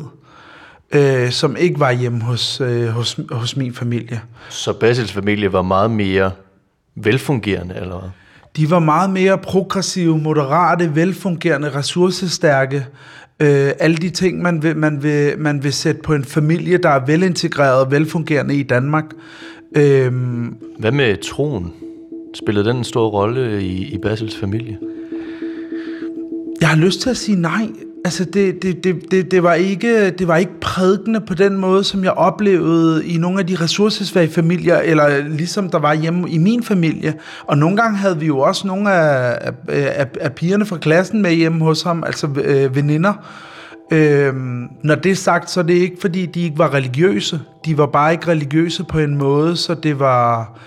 øh, 0.93 1.31
som 1.31 1.57
ikke 1.57 1.81
var 1.81 1.93
hjemme 1.93 2.23
hos, 2.23 2.61
øh, 2.61 2.89
hos, 2.89 3.21
hos 3.31 3.57
min 3.57 3.75
familie. 3.75 4.21
Så 4.49 4.73
Basils 4.73 5.13
familie 5.13 5.53
var 5.53 5.63
meget 5.63 5.91
mere 5.91 6.31
velfungerende, 6.97 7.75
eller 7.75 7.99
hvad? 7.99 8.11
De 8.57 8.71
var 8.71 8.79
meget 8.79 9.11
mere 9.11 9.39
progressive, 9.39 10.19
moderate, 10.19 10.95
velfungerende, 10.95 11.69
ressourcestærke. 11.75 12.87
Øh, 13.41 13.71
alle 13.79 13.97
de 13.97 14.11
ting, 14.11 14.43
man 14.43 14.63
vil, 14.63 14.77
man, 14.77 15.03
vil, 15.03 15.35
man 15.39 15.63
vil 15.65 15.73
sætte 15.73 16.01
på 16.05 16.15
en 16.15 16.25
familie, 16.25 16.79
der 16.79 16.89
er 16.89 17.07
velintegreret 17.07 17.85
og 17.85 17.91
velfungerende 17.91 18.55
i 18.55 18.63
Danmark. 18.63 19.05
Øh, 19.77 20.13
Hvad 20.79 20.93
med 20.93 21.17
troen? 21.17 21.73
Spillede 22.35 22.69
den 22.69 22.77
en 22.77 22.85
stor 22.85 23.09
rolle 23.09 23.63
i, 23.63 23.95
i 23.95 23.99
Basils 23.99 24.37
familie? 24.37 24.79
Jeg 26.61 26.69
har 26.69 26.77
lyst 26.77 27.01
til 27.01 27.11
at 27.11 27.17
sige 27.17 27.41
nej. 27.41 27.69
Altså, 28.07 28.25
det, 28.25 28.63
det, 28.63 28.85
det, 28.85 29.11
det, 29.11 29.31
det, 29.31 29.43
var 29.43 29.55
ikke, 29.55 30.11
det 30.11 30.29
var 30.29 30.37
ikke 30.37 30.61
prædikende 30.61 31.21
på 31.21 31.35
den 31.35 31.57
måde, 31.57 31.85
som 31.85 32.05
jeg 32.05 32.13
oplevede 32.13 33.07
i 33.07 33.17
nogle 33.17 33.39
af 33.41 33.47
de 33.47 33.57
ressourcesvage 33.61 34.29
familier, 34.29 34.79
eller 34.79 35.29
ligesom 35.29 35.71
der 35.71 35.79
var 35.79 35.95
hjemme 35.95 36.31
i 36.31 36.39
min 36.39 36.63
familie. 36.63 37.15
Og 37.47 37.59
nogle 37.59 37.77
gange 37.77 37.99
havde 37.99 38.19
vi 38.19 38.27
jo 38.27 38.39
også 38.39 38.67
nogle 38.67 38.93
af, 38.93 39.39
af, 39.69 40.07
af, 40.21 40.33
pigerne 40.33 40.67
fra 40.67 40.77
klassen 40.77 41.23
med 41.23 41.33
hjemme 41.33 41.65
hos 41.65 41.83
ham, 41.83 42.05
altså 42.07 42.29
øh, 42.45 42.77
veninder. 42.77 43.13
Øhm, 43.93 44.69
når 44.85 44.95
det 44.95 45.13
er 45.13 45.17
sagt, 45.17 45.51
så 45.51 45.61
er 45.61 45.65
det 45.65 45.75
ikke, 45.75 45.97
fordi 46.01 46.27
de 46.27 46.41
ikke 46.41 46.59
var 46.59 46.75
religiøse. 46.75 47.41
De 47.65 47.79
var 47.79 47.87
bare 47.87 48.13
ikke 48.13 48.29
religiøse 48.29 48.85
på 48.85 48.99
en 48.99 49.17
måde, 49.17 49.57
så 49.57 49.75
det 49.75 49.99
var 49.99 50.59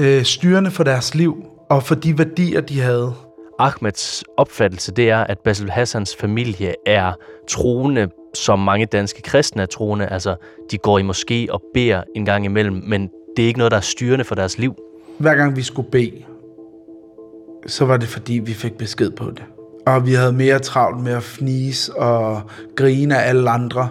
øh, 0.00 0.24
styrende 0.24 0.70
for 0.70 0.84
deres 0.84 1.14
liv 1.14 1.36
og 1.70 1.82
for 1.82 1.94
de 1.94 2.18
værdier, 2.18 2.60
de 2.60 2.80
havde. 2.80 3.12
Ahmeds 3.62 4.24
opfattelse, 4.36 4.92
det 4.92 5.10
er, 5.10 5.18
at 5.18 5.38
Basil 5.38 5.70
Hassans 5.70 6.16
familie 6.16 6.74
er 6.86 7.12
troende, 7.48 8.08
som 8.34 8.58
mange 8.58 8.86
danske 8.86 9.22
kristne 9.22 9.62
er 9.62 9.66
troende. 9.66 10.06
Altså, 10.06 10.36
de 10.70 10.78
går 10.78 10.98
i 10.98 11.02
moské 11.02 11.52
og 11.52 11.62
beder 11.74 12.02
en 12.16 12.24
gang 12.24 12.44
imellem, 12.44 12.82
men 12.86 13.10
det 13.36 13.42
er 13.42 13.46
ikke 13.46 13.58
noget, 13.58 13.70
der 13.70 13.76
er 13.76 13.80
styrende 13.80 14.24
for 14.24 14.34
deres 14.34 14.58
liv. 14.58 14.74
Hver 15.18 15.34
gang 15.34 15.56
vi 15.56 15.62
skulle 15.62 15.90
bede, 15.90 16.22
så 17.66 17.84
var 17.84 17.96
det 17.96 18.08
fordi, 18.08 18.34
vi 18.38 18.52
fik 18.52 18.72
besked 18.72 19.10
på 19.10 19.24
det. 19.24 19.42
Og 19.86 20.06
vi 20.06 20.14
havde 20.14 20.32
mere 20.32 20.58
travlt 20.58 21.02
med 21.02 21.12
at 21.12 21.22
fnise 21.22 21.96
og 21.96 22.42
grine 22.76 23.18
af 23.18 23.28
alle 23.28 23.50
andre, 23.50 23.88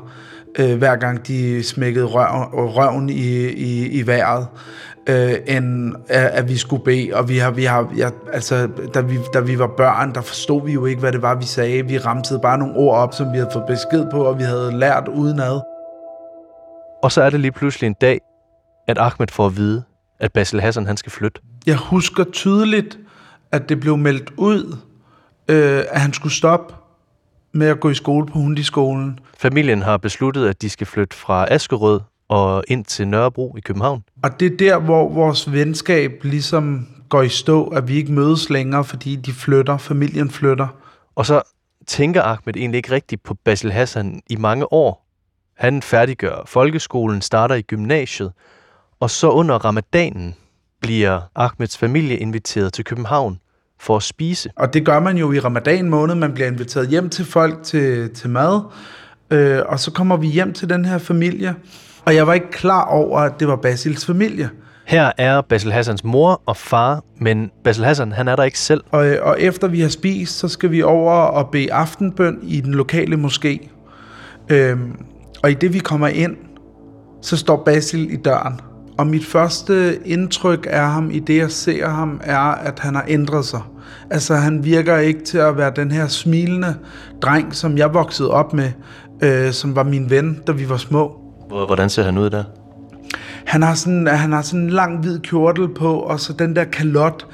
øh, 0.59 0.77
hver 0.77 0.95
gang 0.95 1.27
de 1.27 1.63
smækkede 1.63 2.05
røv, 2.05 2.69
røven 2.69 3.09
i, 3.09 3.47
i, 3.47 3.87
i 3.87 4.07
vejret 4.07 4.47
øh, 5.07 5.33
end 5.47 5.95
at, 6.07 6.25
at 6.25 6.49
vi 6.49 6.57
skulle 6.57 6.83
bede. 6.83 7.11
Og 7.13 7.29
vi 7.29 7.37
har, 7.37 7.51
vi 7.51 7.63
har, 7.63 7.93
ja, 7.97 8.09
altså, 8.33 8.69
da 8.93 9.01
vi, 9.01 9.17
da 9.33 9.39
vi 9.39 9.59
var 9.59 9.67
børn, 9.77 10.13
der 10.15 10.21
forstod 10.21 10.65
vi 10.65 10.73
jo 10.73 10.85
ikke, 10.85 10.99
hvad 10.99 11.11
det 11.11 11.21
var, 11.21 11.35
vi 11.35 11.45
sagde. 11.45 11.87
Vi 11.87 11.97
ramte 11.97 12.39
bare 12.41 12.57
nogle 12.57 12.75
ord 12.75 12.97
op, 12.97 13.13
som 13.13 13.31
vi 13.31 13.37
havde 13.37 13.49
fået 13.53 13.65
besked 13.67 14.11
på, 14.11 14.23
og 14.25 14.37
vi 14.37 14.43
havde 14.43 14.71
lært 14.79 15.07
udenad. 15.07 15.61
Og 17.03 17.11
så 17.11 17.21
er 17.21 17.29
det 17.29 17.39
lige 17.39 17.51
pludselig 17.51 17.87
en 17.87 17.95
dag, 18.01 18.19
at 18.87 18.97
Ahmed 18.97 19.27
får 19.27 19.45
at 19.45 19.57
vide, 19.57 19.83
at 20.19 20.33
Basil 20.33 20.61
Hassan 20.61 20.85
han 20.85 20.97
skal 20.97 21.11
flytte. 21.11 21.41
Jeg 21.65 21.75
husker 21.75 22.23
tydeligt, 22.23 22.99
at 23.51 23.69
det 23.69 23.79
blev 23.79 23.97
meldt 23.97 24.31
ud, 24.37 24.77
øh, 25.47 25.83
at 25.89 26.01
han 26.01 26.13
skulle 26.13 26.33
stoppe 26.33 26.73
med 27.53 27.67
at 27.67 27.79
gå 27.79 27.89
i 27.89 27.93
skole 27.93 28.25
på 28.25 28.33
hundiskolen. 28.33 29.19
Familien 29.37 29.81
har 29.81 29.97
besluttet, 29.97 30.47
at 30.47 30.61
de 30.61 30.69
skal 30.69 30.87
flytte 30.87 31.17
fra 31.17 31.45
Askerød 31.49 31.99
og 32.31 32.63
ind 32.67 32.85
til 32.85 33.07
Nørrebro 33.07 33.55
i 33.57 33.59
København. 33.59 34.03
Og 34.23 34.39
det 34.39 34.53
er 34.53 34.57
der, 34.57 34.79
hvor 34.79 35.09
vores 35.09 35.51
venskab 35.51 36.19
ligesom 36.23 36.87
går 37.09 37.21
i 37.21 37.29
stå, 37.29 37.67
at 37.67 37.87
vi 37.87 37.95
ikke 37.95 38.11
mødes 38.11 38.49
længere, 38.49 38.83
fordi 38.83 39.15
de 39.15 39.33
flytter, 39.33 39.77
familien 39.77 40.29
flytter. 40.29 40.67
Og 41.15 41.25
så 41.25 41.41
tænker 41.87 42.21
Ahmed 42.21 42.55
egentlig 42.55 42.77
ikke 42.77 42.91
rigtigt 42.91 43.23
på 43.23 43.33
Basil 43.33 43.71
Hassan 43.71 44.21
i 44.29 44.35
mange 44.35 44.73
år. 44.73 45.07
Han 45.57 45.81
færdiggør 45.81 46.43
folkeskolen, 46.45 47.21
starter 47.21 47.55
i 47.55 47.61
gymnasiet, 47.61 48.31
og 48.99 49.09
så 49.09 49.29
under 49.29 49.55
ramadanen 49.55 50.35
bliver 50.81 51.21
Ahmeds 51.35 51.77
familie 51.77 52.17
inviteret 52.17 52.73
til 52.73 52.85
København 52.85 53.39
for 53.79 53.95
at 53.95 54.03
spise. 54.03 54.49
Og 54.55 54.73
det 54.73 54.85
gør 54.85 54.99
man 54.99 55.17
jo 55.17 55.31
i 55.31 55.39
ramadan 55.39 55.89
måned. 55.89 56.15
Man 56.15 56.33
bliver 56.33 56.47
inviteret 56.47 56.87
hjem 56.87 57.09
til 57.09 57.25
folk 57.25 57.63
til, 57.63 58.13
til 58.13 58.29
mad, 58.29 58.61
øh, 59.31 59.61
og 59.65 59.79
så 59.79 59.91
kommer 59.91 60.17
vi 60.17 60.27
hjem 60.27 60.53
til 60.53 60.69
den 60.69 60.85
her 60.85 60.97
familie. 60.97 61.55
Og 62.05 62.15
jeg 62.15 62.27
var 62.27 62.33
ikke 62.33 62.51
klar 62.51 62.85
over, 62.85 63.19
at 63.19 63.39
det 63.39 63.47
var 63.47 63.55
Basils 63.55 64.05
familie. 64.05 64.49
Her 64.85 65.11
er 65.17 65.41
Basil 65.41 65.71
Hassans 65.71 66.03
mor 66.03 66.41
og 66.45 66.57
far, 66.57 67.03
men 67.19 67.51
Basil 67.63 67.83
Hassan, 67.83 68.11
han 68.11 68.27
er 68.27 68.35
der 68.35 68.43
ikke 68.43 68.59
selv. 68.59 68.83
Og, 68.91 69.05
og 69.21 69.41
efter 69.41 69.67
vi 69.67 69.81
har 69.81 69.89
spist, 69.89 70.39
så 70.39 70.47
skal 70.47 70.71
vi 70.71 70.83
over 70.83 71.13
og 71.13 71.49
bede 71.49 71.73
aftenbøn 71.73 72.39
i 72.43 72.61
den 72.61 72.73
lokale 72.73 73.15
moské. 73.15 73.69
Øhm, 74.49 74.95
og 75.43 75.51
i 75.51 75.53
det 75.53 75.73
vi 75.73 75.79
kommer 75.79 76.07
ind, 76.07 76.37
så 77.21 77.37
står 77.37 77.63
Basil 77.63 78.13
i 78.13 78.15
døren. 78.15 78.59
Og 78.97 79.07
mit 79.07 79.25
første 79.25 79.99
indtryk 80.05 80.67
af 80.69 80.91
ham, 80.91 81.11
i 81.11 81.19
det 81.19 81.37
jeg 81.37 81.51
ser 81.51 81.87
ham, 81.87 82.21
er, 82.23 82.37
at 82.39 82.79
han 82.79 82.95
har 82.95 83.05
ændret 83.07 83.45
sig. 83.45 83.61
Altså 84.09 84.35
han 84.35 84.63
virker 84.63 84.97
ikke 84.97 85.23
til 85.23 85.37
at 85.37 85.57
være 85.57 85.71
den 85.75 85.91
her 85.91 86.07
smilende 86.07 86.75
dreng, 87.21 87.55
som 87.55 87.77
jeg 87.77 87.93
voksede 87.93 88.31
op 88.31 88.53
med, 88.53 88.71
øh, 89.23 89.51
som 89.51 89.75
var 89.75 89.83
min 89.83 90.09
ven, 90.09 90.41
da 90.47 90.51
vi 90.51 90.69
var 90.69 90.77
små. 90.77 91.20
Hvordan 91.51 91.89
ser 91.89 92.03
han 92.03 92.17
ud 92.17 92.29
der? 92.29 92.43
Han 93.45 93.61
har 93.61 93.73
sådan, 93.73 94.07
han 94.07 94.31
har 94.31 94.41
sådan 94.41 94.59
en 94.59 94.69
lang 94.69 94.97
hvid 94.97 95.19
kjortel 95.19 95.67
på, 95.67 95.93
og 95.99 96.19
så 96.19 96.33
den 96.33 96.55
der 96.55 96.63
kalot, 96.63 97.25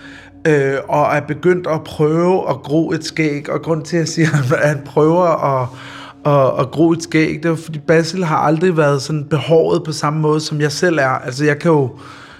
øh, 0.47 0.73
og 0.87 1.15
er 1.15 1.21
begyndt 1.21 1.67
at 1.67 1.83
prøve 1.83 2.49
at 2.49 2.55
gro 2.55 2.91
et 2.91 3.03
skæg. 3.03 3.49
Og 3.49 3.61
grund 3.61 3.83
til, 3.83 3.97
at 3.97 3.99
jeg 3.99 4.07
siger, 4.07 4.27
at 4.61 4.69
han 4.69 4.81
prøver 4.85 5.25
at, 5.25 5.67
at, 6.25 6.59
at 6.59 6.71
gro 6.71 6.91
et 6.91 7.03
skæg, 7.03 7.43
det 7.43 7.51
er 7.51 7.55
fordi 7.55 7.79
Basil 7.79 8.23
har 8.23 8.37
aldrig 8.37 8.77
været 8.77 9.01
sådan 9.01 9.25
behåret 9.25 9.83
på 9.83 9.91
samme 9.91 10.19
måde, 10.19 10.39
som 10.41 10.61
jeg 10.61 10.71
selv 10.71 10.97
er. 10.97 11.09
Altså 11.25 11.45
jeg 11.45 11.59
kan 11.59 11.71
jo, 11.71 11.89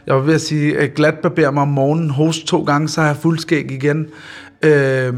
jeg 0.07 0.15
var 0.15 0.21
ved 0.21 0.33
at 0.33 0.41
sige, 0.41 0.73
øh, 0.73 0.89
glat 0.95 1.15
barbere 1.23 1.51
mig 1.51 1.61
om 1.61 1.67
morgenen, 1.67 2.09
host 2.09 2.47
to 2.47 2.63
gange, 2.63 2.89
så 2.89 3.01
har 3.01 3.07
jeg 3.07 3.17
fuld 3.17 3.39
skæg 3.39 3.71
igen. 3.71 4.05
Øh, 4.61 5.13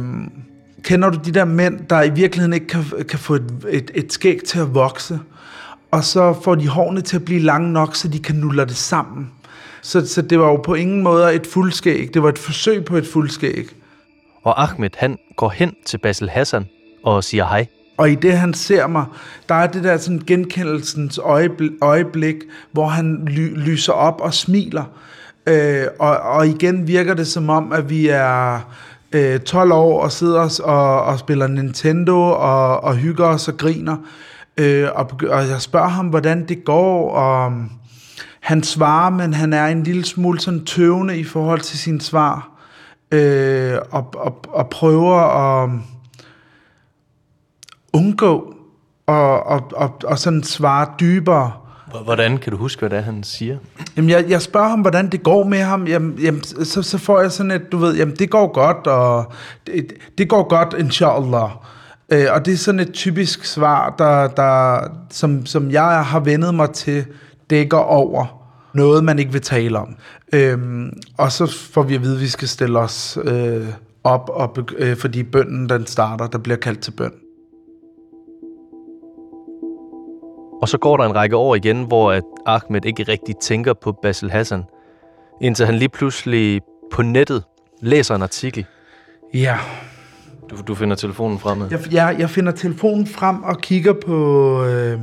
kender 0.84 1.10
du 1.10 1.20
de 1.26 1.32
der 1.32 1.46
mænd, 1.46 1.80
der 1.90 2.04
i 2.04 2.10
virkeligheden 2.10 2.54
ikke 2.54 2.68
kan, 2.68 2.84
kan 3.10 3.20
få 3.20 3.36
et, 3.36 3.52
et, 3.70 3.92
et 3.96 4.14
skæg 4.14 4.40
til 4.48 4.60
at 4.60 4.76
vokse? 4.76 5.20
Og 5.92 6.04
så 6.04 6.36
får 6.44 6.56
de 6.56 6.68
hårene 6.68 7.02
til 7.02 7.16
at 7.16 7.26
blive 7.26 7.40
lange 7.40 7.72
nok, 7.72 7.96
så 7.96 8.08
de 8.08 8.20
kan 8.20 8.36
nulle 8.36 8.66
det 8.66 8.78
sammen. 8.78 9.32
Så, 9.82 10.08
så 10.08 10.22
det 10.22 10.40
var 10.40 10.48
jo 10.48 10.56
på 10.56 10.74
ingen 10.74 11.02
måde 11.02 11.34
et 11.34 11.48
fuldskæg. 11.48 12.14
Det 12.14 12.24
var 12.24 12.30
et 12.30 12.38
forsøg 12.38 12.86
på 12.86 12.98
et 12.98 13.08
fuldskæg. 13.08 13.66
Og 14.44 14.64
Ahmed, 14.64 14.90
han 14.98 15.18
går 15.36 15.50
hen 15.50 15.74
til 15.86 15.98
Basil 15.98 16.30
Hassan 16.30 16.66
og 17.04 17.24
siger 17.24 17.46
hej. 17.46 17.68
Og 17.98 18.12
i 18.12 18.16
det, 18.16 18.38
han 18.38 18.54
ser 18.54 18.88
mig, 18.88 19.06
der 19.50 19.56
er 19.56 19.68
det 19.68 19.84
der 19.84 19.98
sådan 19.98 20.22
genkendelsens 20.28 21.18
øjeblik, 21.18 21.72
øjeblik 21.82 22.36
hvor 22.72 22.88
han 22.88 23.26
ly, 23.28 23.56
lyser 23.56 23.94
op 23.94 24.22
og 24.22 24.34
smiler. 24.34 24.84
Øh, 25.48 25.86
og, 26.00 26.18
og 26.18 26.48
igen 26.48 26.88
virker 26.88 27.14
det 27.14 27.28
som 27.28 27.50
om, 27.50 27.74
at 27.74 27.90
vi 27.90 28.08
er 28.08 28.60
øh, 29.12 29.40
12 29.40 29.72
år 29.72 30.02
og 30.02 30.12
sidder 30.12 30.62
og, 30.64 31.04
og 31.04 31.20
spiller 31.20 31.48
Nintendo 31.48 32.22
og, 32.22 32.84
og 32.84 32.96
hygger 32.96 33.26
os 33.26 33.48
og 33.48 33.58
griner. 33.58 33.98
Øh, 34.58 34.90
og, 34.96 35.12
og 35.30 35.48
jeg 35.48 35.62
spørger 35.62 35.88
ham, 35.88 36.08
hvordan 36.08 36.48
det 36.48 36.64
går, 36.64 37.12
og 37.12 37.48
um, 37.48 37.72
han 38.40 38.64
svarer, 38.64 39.10
men 39.10 39.34
han 39.34 39.54
er 39.54 39.68
en 39.68 39.84
lille 39.84 40.06
smule 40.06 40.40
sådan 40.40 40.66
tøvende 40.66 41.18
i 41.18 41.24
forhold 41.24 41.60
til 41.60 41.80
sin 41.80 42.00
svar, 42.00 42.50
øh, 43.12 43.78
og, 43.92 44.14
og, 44.14 44.40
og 44.48 44.70
prøver 44.70 45.16
at 45.16 45.64
um, 45.64 45.84
undgå 47.94 48.56
og, 49.08 49.44
og, 49.48 49.72
og, 49.76 50.00
og 50.04 50.20
sådan 50.20 50.44
svare 50.44 50.88
dybere. 51.00 51.52
Hvordan 52.04 52.38
kan 52.38 52.52
du 52.52 52.58
huske, 52.58 52.80
hvad 52.80 52.90
det 52.90 52.98
er, 52.98 53.02
han 53.02 53.24
siger? 53.24 53.58
Jamen, 53.98 54.10
jeg, 54.10 54.26
jeg 54.30 54.42
spørger 54.42 54.70
ham, 54.70 54.82
hvordan 54.82 55.10
det 55.10 55.24
går 55.24 55.44
med 55.44 55.62
ham. 55.62 55.88
Jamen, 55.88 56.18
jamen 56.18 56.44
så, 56.44 56.82
så 56.84 56.98
får 56.98 57.22
jeg 57.22 57.32
sådan 57.32 57.52
et, 57.52 57.72
du 57.72 57.78
ved, 57.78 57.96
jamen, 57.96 58.16
det 58.16 58.30
går 58.30 58.54
godt, 58.54 58.88
og 58.88 59.32
det, 59.68 59.94
det 60.18 60.30
går 60.30 60.48
godt, 60.48 60.76
inshallah. 60.80 61.50
Øh, 62.12 62.26
og 62.32 62.46
det 62.46 62.54
er 62.54 62.58
sådan 62.58 62.80
et 62.80 62.94
typisk 62.94 63.46
svar, 63.46 63.96
der, 63.98 64.28
der, 64.28 64.80
som, 65.10 65.46
som 65.46 65.72
jeg 65.72 66.06
har 66.06 66.20
vendet 66.20 66.56
mig 66.56 66.70
til, 66.70 67.06
dækker 67.50 67.78
over 67.78 68.40
noget, 68.74 69.04
man 69.04 69.20
ikke 69.20 69.32
vil 69.32 69.42
tale 69.42 69.80
om. 69.80 69.96
Øhm, 70.34 71.02
og 71.18 71.32
så 71.32 71.46
får 71.74 71.84
vi 71.84 71.96
at 71.96 72.02
vide, 72.02 72.16
at 72.16 72.22
vi 72.22 72.28
skal 72.28 72.48
stille 72.48 72.80
os 72.80 73.18
øh, 73.24 73.68
op, 74.04 74.30
og, 74.34 74.58
øh, 74.78 74.98
fordi 74.98 75.24
bønden 75.24 75.70
den 75.70 75.86
starter, 75.86 76.28
der 76.28 76.38
bliver 76.38 76.58
kaldt 76.58 76.80
til 76.80 76.92
bøn. 76.92 77.12
Og 80.62 80.70
så 80.70 80.78
går 80.78 80.98
der 80.98 81.04
en 81.06 81.16
række 81.16 81.36
år 81.36 81.56
igen, 81.56 81.84
hvor 81.84 82.12
at 82.12 82.24
Ahmed 82.46 82.86
ikke 82.86 83.04
rigtig 83.04 83.36
tænker 83.42 83.74
på 83.74 83.92
Basil 83.92 84.32
Hassan, 84.32 84.64
indtil 85.42 85.66
han 85.66 85.76
lige 85.76 85.90
pludselig 85.90 86.62
på 86.92 87.02
nettet 87.02 87.44
læser 87.82 88.16
en 88.16 88.22
artikel. 88.22 88.66
Ja, 89.34 89.58
du, 90.50 90.56
du 90.68 90.76
finder 90.76 90.96
telefonen 90.96 91.40
frem? 91.40 91.62
Jeg, 91.72 91.80
jeg, 91.92 92.16
jeg 92.20 92.30
finder 92.30 92.52
telefonen 92.52 93.08
frem 93.08 93.44
og 93.44 93.62
kigger 93.62 93.94
på, 93.94 94.64
øh, 94.66 95.00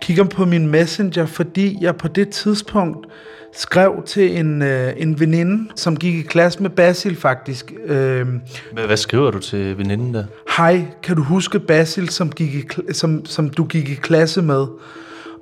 kigger 0.00 0.24
på 0.24 0.44
min 0.44 0.66
messenger, 0.66 1.26
fordi 1.26 1.78
jeg 1.80 1.96
på 1.96 2.08
det 2.08 2.28
tidspunkt 2.28 3.06
skrev 3.52 4.02
til 4.06 4.38
en, 4.38 4.62
øh, 4.62 4.92
en 4.96 5.20
veninde, 5.20 5.70
som 5.76 5.96
gik 5.96 6.14
i 6.14 6.22
klasse 6.22 6.62
med 6.62 6.70
Basil 6.70 7.16
faktisk. 7.16 7.72
Øh, 7.84 8.26
hvad, 8.72 8.86
hvad 8.86 8.96
skriver 8.96 9.30
du 9.30 9.38
til 9.38 9.78
veninden 9.78 10.14
der? 10.14 10.24
Hej, 10.56 10.84
kan 11.02 11.16
du 11.16 11.22
huske 11.22 11.60
Basil, 11.60 12.08
som, 12.08 12.30
gik 12.30 12.54
i, 12.54 12.92
som, 12.92 13.24
som 13.24 13.50
du 13.50 13.64
gik 13.64 13.88
i 13.88 13.94
klasse 13.94 14.42
med? 14.42 14.66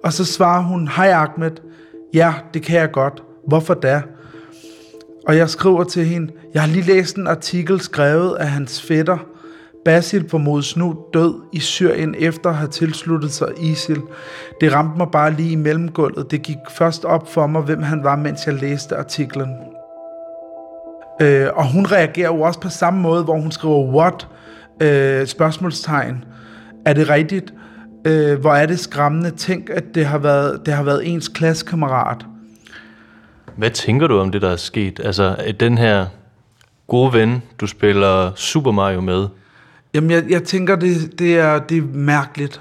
Og 0.04 0.12
så 0.12 0.24
svarer 0.24 0.62
hun, 0.62 0.88
hej 0.88 1.10
Ahmed, 1.10 1.50
ja, 2.14 2.34
det 2.54 2.62
kan 2.62 2.80
jeg 2.80 2.92
godt. 2.92 3.22
Hvorfor 3.46 3.74
da? 3.74 4.02
Og 5.26 5.36
jeg 5.36 5.50
skriver 5.50 5.84
til 5.84 6.04
hende, 6.04 6.32
jeg 6.54 6.62
har 6.62 6.68
lige 6.68 6.86
læst 6.86 7.16
en 7.16 7.26
artikel 7.26 7.80
skrevet 7.80 8.36
af 8.36 8.48
hans 8.48 8.82
fætter, 8.82 9.18
Basil 9.84 10.28
formodes 10.28 10.76
nu 10.76 11.04
død 11.14 11.34
i 11.52 11.60
Syrien 11.60 12.14
efter 12.18 12.50
at 12.50 12.56
have 12.56 12.68
tilsluttet 12.68 13.32
sig 13.32 13.48
ISIL. 13.60 14.00
Det 14.60 14.72
ramte 14.72 14.98
mig 14.98 15.06
bare 15.12 15.32
lige 15.32 15.52
i 15.52 15.56
mellemgulvet. 15.56 16.30
Det 16.30 16.42
gik 16.42 16.56
først 16.70 17.04
op 17.04 17.32
for 17.32 17.46
mig, 17.46 17.62
hvem 17.62 17.82
han 17.82 18.04
var, 18.04 18.16
mens 18.16 18.46
jeg 18.46 18.54
læste 18.54 18.96
artiklen. 18.96 19.48
Øh, 21.22 21.48
og 21.54 21.72
hun 21.72 21.86
reagerer 21.86 22.26
jo 22.26 22.40
også 22.40 22.60
på 22.60 22.68
samme 22.68 23.00
måde, 23.00 23.24
hvor 23.24 23.40
hun 23.40 23.52
skriver 23.52 23.94
what? 23.94 24.28
Øh, 24.82 25.26
spørgsmålstegn. 25.26 26.24
Er 26.86 26.92
det 26.92 27.08
rigtigt? 27.08 27.54
Øh, 28.06 28.40
hvor 28.40 28.52
er 28.52 28.66
det 28.66 28.78
skræmmende. 28.78 29.30
Tænk, 29.30 29.70
at 29.70 29.84
det 29.94 30.06
har 30.06 30.18
været, 30.18 30.66
det 30.66 30.74
har 30.74 30.82
været 30.82 31.08
ens 31.08 31.28
klassekammerat. 31.28 32.26
Hvad 33.56 33.70
tænker 33.70 34.06
du 34.06 34.18
om 34.18 34.32
det, 34.32 34.42
der 34.42 34.50
er 34.50 34.56
sket? 34.56 35.00
Altså, 35.04 35.54
den 35.60 35.78
her 35.78 36.06
gode 36.86 37.12
ven, 37.12 37.42
du 37.60 37.66
spiller 37.66 38.32
Super 38.34 38.70
Mario 38.70 39.00
med, 39.00 39.26
Jamen, 39.94 40.10
jeg, 40.10 40.24
jeg 40.28 40.44
tænker, 40.44 40.76
det, 40.76 41.18
det, 41.18 41.38
er, 41.38 41.58
det 41.58 41.78
er 41.78 41.82
mærkeligt. 41.92 42.60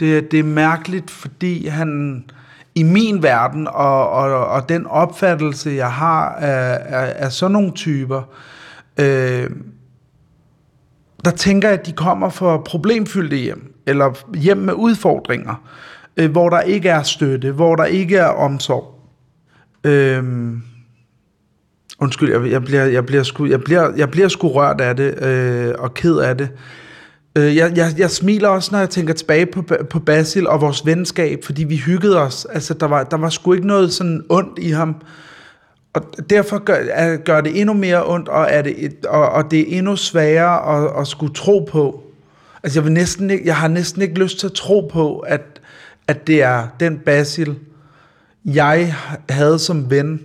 Det, 0.00 0.30
det 0.30 0.38
er 0.38 0.44
mærkeligt, 0.44 1.10
fordi 1.10 1.66
han 1.66 2.24
i 2.74 2.82
min 2.82 3.22
verden, 3.22 3.66
og, 3.66 4.10
og, 4.10 4.46
og 4.46 4.68
den 4.68 4.86
opfattelse, 4.86 5.70
jeg 5.70 5.92
har 5.92 6.28
af, 6.28 6.78
af, 6.84 7.12
af 7.16 7.32
sådan 7.32 7.52
nogle 7.52 7.72
typer, 7.72 8.22
øh, 9.00 9.50
der 11.24 11.30
tænker 11.30 11.68
jeg, 11.68 11.78
at 11.78 11.86
de 11.86 11.92
kommer 11.92 12.28
fra 12.28 12.56
problemfyldte 12.56 13.36
hjem, 13.36 13.74
eller 13.86 14.36
hjem 14.38 14.56
med 14.56 14.74
udfordringer, 14.74 15.62
øh, 16.16 16.30
hvor 16.30 16.48
der 16.48 16.60
ikke 16.60 16.88
er 16.88 17.02
støtte, 17.02 17.52
hvor 17.52 17.76
der 17.76 17.84
ikke 17.84 18.16
er 18.16 18.28
omsorg. 18.28 18.93
Øh, 19.84 20.24
Undskyld, 22.00 22.32
jeg, 22.32 22.50
jeg, 22.50 22.64
bliver, 22.64 22.84
jeg, 22.84 23.06
bliver 23.06 23.22
sku, 23.22 23.46
jeg, 23.46 23.60
bliver, 23.60 23.92
jeg 23.96 24.10
bliver 24.10 24.28
sgu 24.28 24.48
rørt 24.48 24.80
af 24.80 24.96
det, 24.96 25.24
øh, 25.24 25.74
og 25.78 25.94
ked 25.94 26.16
af 26.16 26.38
det. 26.38 26.48
Øh, 27.36 27.56
jeg, 27.56 27.72
jeg, 27.76 27.94
jeg 27.98 28.10
smiler 28.10 28.48
også, 28.48 28.68
når 28.72 28.78
jeg 28.78 28.90
tænker 28.90 29.14
tilbage 29.14 29.46
på, 29.46 29.64
på 29.90 29.98
Basil 30.00 30.48
og 30.48 30.60
vores 30.60 30.86
venskab, 30.86 31.44
fordi 31.44 31.64
vi 31.64 31.76
hyggede 31.76 32.20
os. 32.20 32.44
Altså, 32.44 32.74
der 32.74 32.86
var, 32.86 33.04
der 33.04 33.16
var 33.16 33.28
sgu 33.28 33.52
ikke 33.52 33.66
noget 33.66 33.92
sådan 33.92 34.24
ondt 34.28 34.58
i 34.58 34.70
ham. 34.70 34.96
Og 35.92 36.30
derfor 36.30 36.58
gør, 36.58 36.76
er, 36.90 37.16
gør 37.16 37.40
det 37.40 37.60
endnu 37.60 37.74
mere 37.74 38.06
ondt, 38.06 38.28
og, 38.28 38.46
er 38.50 38.62
det, 38.62 38.84
et, 38.84 39.06
og, 39.06 39.28
og 39.28 39.50
det 39.50 39.60
er 39.60 39.78
endnu 39.78 39.96
sværere 39.96 40.84
at, 40.84 41.00
at 41.00 41.06
skulle 41.06 41.34
tro 41.34 41.68
på. 41.70 42.02
Altså, 42.62 42.78
jeg, 42.78 42.84
vil 42.84 42.92
næsten 42.92 43.30
ikke, 43.30 43.46
jeg 43.46 43.56
har 43.56 43.68
næsten 43.68 44.02
ikke 44.02 44.18
lyst 44.18 44.38
til 44.38 44.46
at 44.46 44.52
tro 44.52 44.90
på, 44.92 45.18
at, 45.18 45.60
at 46.08 46.26
det 46.26 46.42
er 46.42 46.66
den 46.80 46.98
Basil, 46.98 47.56
jeg 48.44 48.94
havde 49.28 49.58
som 49.58 49.90
ven, 49.90 50.20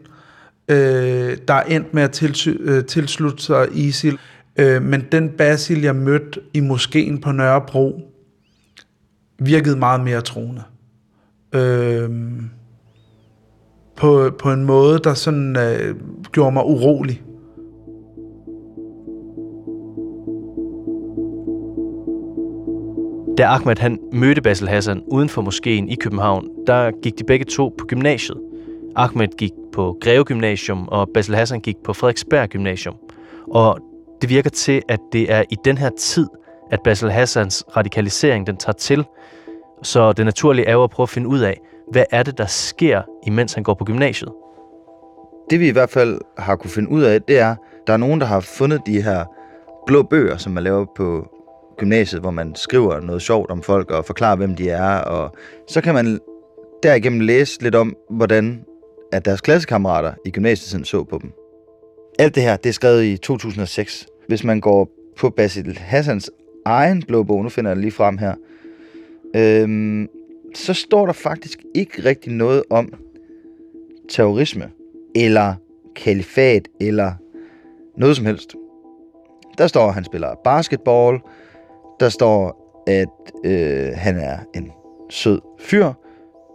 øh, 0.68 1.38
der 1.48 1.62
endte 1.62 1.90
med 1.94 2.04
at 2.04 2.12
tilsy, 2.12 2.50
øh, 2.60 2.86
tilslutte 2.86 3.44
sig 3.44 3.68
ISIL. 3.74 4.18
Øh, 4.56 4.82
men 4.82 5.06
den 5.12 5.30
Basil, 5.30 5.82
jeg 5.82 5.96
mødte 5.96 6.42
i 6.54 6.60
moskeen 6.60 7.22
på 7.22 7.32
Nørrebro, 7.32 8.02
virkede 9.40 9.78
meget 9.78 10.02
mere 10.02 10.22
troende. 10.22 10.64
Øh, 11.54 12.10
på, 13.96 14.32
på 14.40 14.52
en 14.52 14.66
måde, 14.66 15.00
der 15.04 15.14
sådan 15.14 15.58
øh, 15.58 15.96
gjorde 16.32 16.52
mig 16.52 16.66
urolig. 16.66 17.24
Da 23.40 23.46
Ahmed 23.46 23.80
han 23.80 24.00
mødte 24.14 24.42
Basil 24.42 24.68
Hassan 24.68 25.04
uden 25.08 25.30
for 25.30 25.42
moskeen 25.42 25.90
i 25.90 25.96
København, 25.96 26.48
der 26.68 26.92
gik 27.02 27.20
de 27.20 27.24
begge 27.24 27.46
to 27.46 27.76
på 27.78 27.86
gymnasiet. 27.86 28.38
Ahmed 28.96 29.28
gik 29.38 29.52
på 29.74 29.98
Greve 30.02 30.24
Gymnasium, 30.24 30.88
og 30.88 31.10
Basil 31.14 31.36
Hassan 31.36 31.60
gik 31.60 31.76
på 31.84 31.94
Frederiksberg 31.94 32.50
Gymnasium. 32.50 32.96
Og 33.52 33.80
det 34.22 34.30
virker 34.30 34.50
til, 34.50 34.82
at 34.90 35.00
det 35.12 35.32
er 35.32 35.44
i 35.50 35.56
den 35.66 35.78
her 35.78 35.90
tid, 35.98 36.28
at 36.72 36.80
Basil 36.84 37.12
Hassans 37.12 37.64
radikalisering 37.78 38.48
den 38.48 38.58
tager 38.58 38.74
til. 38.74 39.06
Så 39.84 40.12
det 40.12 40.26
naturlige 40.26 40.66
er 40.66 40.74
jo 40.74 40.84
at 40.84 40.90
prøve 40.90 41.06
at 41.06 41.10
finde 41.10 41.28
ud 41.28 41.40
af, 41.40 41.60
hvad 41.92 42.04
er 42.12 42.24
det, 42.24 42.38
der 42.38 42.46
sker, 42.46 43.02
imens 43.28 43.54
han 43.54 43.64
går 43.64 43.74
på 43.74 43.86
gymnasiet. 43.86 44.32
Det 45.50 45.60
vi 45.60 45.68
i 45.68 45.72
hvert 45.72 45.90
fald 45.90 46.22
har 46.38 46.56
kunne 46.56 46.72
finde 46.72 46.92
ud 46.92 47.02
af, 47.02 47.22
det 47.22 47.40
er, 47.40 47.56
der 47.88 47.94
er 47.94 47.98
nogen, 47.98 48.20
der 48.20 48.28
har 48.28 48.40
fundet 48.40 48.82
de 48.86 49.02
her 49.02 49.26
blå 49.88 50.04
bøger, 50.04 50.38
som 50.38 50.54
man 50.54 50.64
laver 50.64 50.86
på 50.98 51.28
gymnasiet, 51.80 52.22
hvor 52.22 52.32
man 52.32 52.56
skriver 52.56 53.00
noget 53.00 53.22
sjovt 53.22 53.52
om 53.52 53.62
folk 53.62 53.92
og 53.92 54.06
forklarer, 54.06 54.36
hvem 54.36 54.56
de 54.56 54.70
er. 54.70 54.98
Og 54.98 55.36
så 55.68 55.82
kan 55.82 55.94
man 55.94 56.20
derigennem 56.84 57.20
læse 57.20 57.62
lidt 57.62 57.76
om, 57.76 57.96
hvordan 58.10 58.64
at 59.12 59.26
deres 59.26 59.42
klassekammerater 59.42 60.14
i 60.26 60.32
gymnasietiden 60.32 60.86
så 60.86 61.04
på 61.04 61.20
dem. 61.22 61.32
Alt 62.20 62.36
det 62.36 62.44
her, 62.44 62.56
det 62.56 62.70
er 62.70 62.74
skrevet 62.74 63.04
i 63.04 63.18
2006. 63.18 64.08
Hvis 64.28 64.44
man 64.44 64.60
går 64.60 64.90
på 65.18 65.30
Basil 65.30 65.78
Hassans 65.78 66.32
egen 66.66 67.04
blå 67.08 67.24
bog, 67.24 67.44
nu 67.44 67.50
finder 67.50 67.72
jeg 67.72 67.76
den 67.76 67.82
lige 67.82 67.92
frem 67.92 68.18
her, 68.18 68.34
øhm, 69.36 70.08
så 70.56 70.74
står 70.74 71.06
der 71.06 71.14
faktisk 71.14 71.60
ikke 71.76 72.06
rigtig 72.06 72.34
noget 72.34 72.64
om 72.70 72.94
terrorisme, 74.10 74.70
eller 75.16 75.54
kalifat, 75.96 76.68
eller 76.82 77.12
noget 77.98 78.16
som 78.16 78.26
helst. 78.26 78.56
Der 79.58 79.68
står, 79.68 79.88
at 79.88 79.94
han 79.94 80.04
spiller 80.04 80.36
basketball. 80.44 81.20
Der 82.00 82.10
står, 82.10 82.70
at 82.88 83.08
øh, 83.46 83.90
han 83.96 84.18
er 84.18 84.38
en 84.56 84.72
sød 85.10 85.42
fyr. 85.60 85.94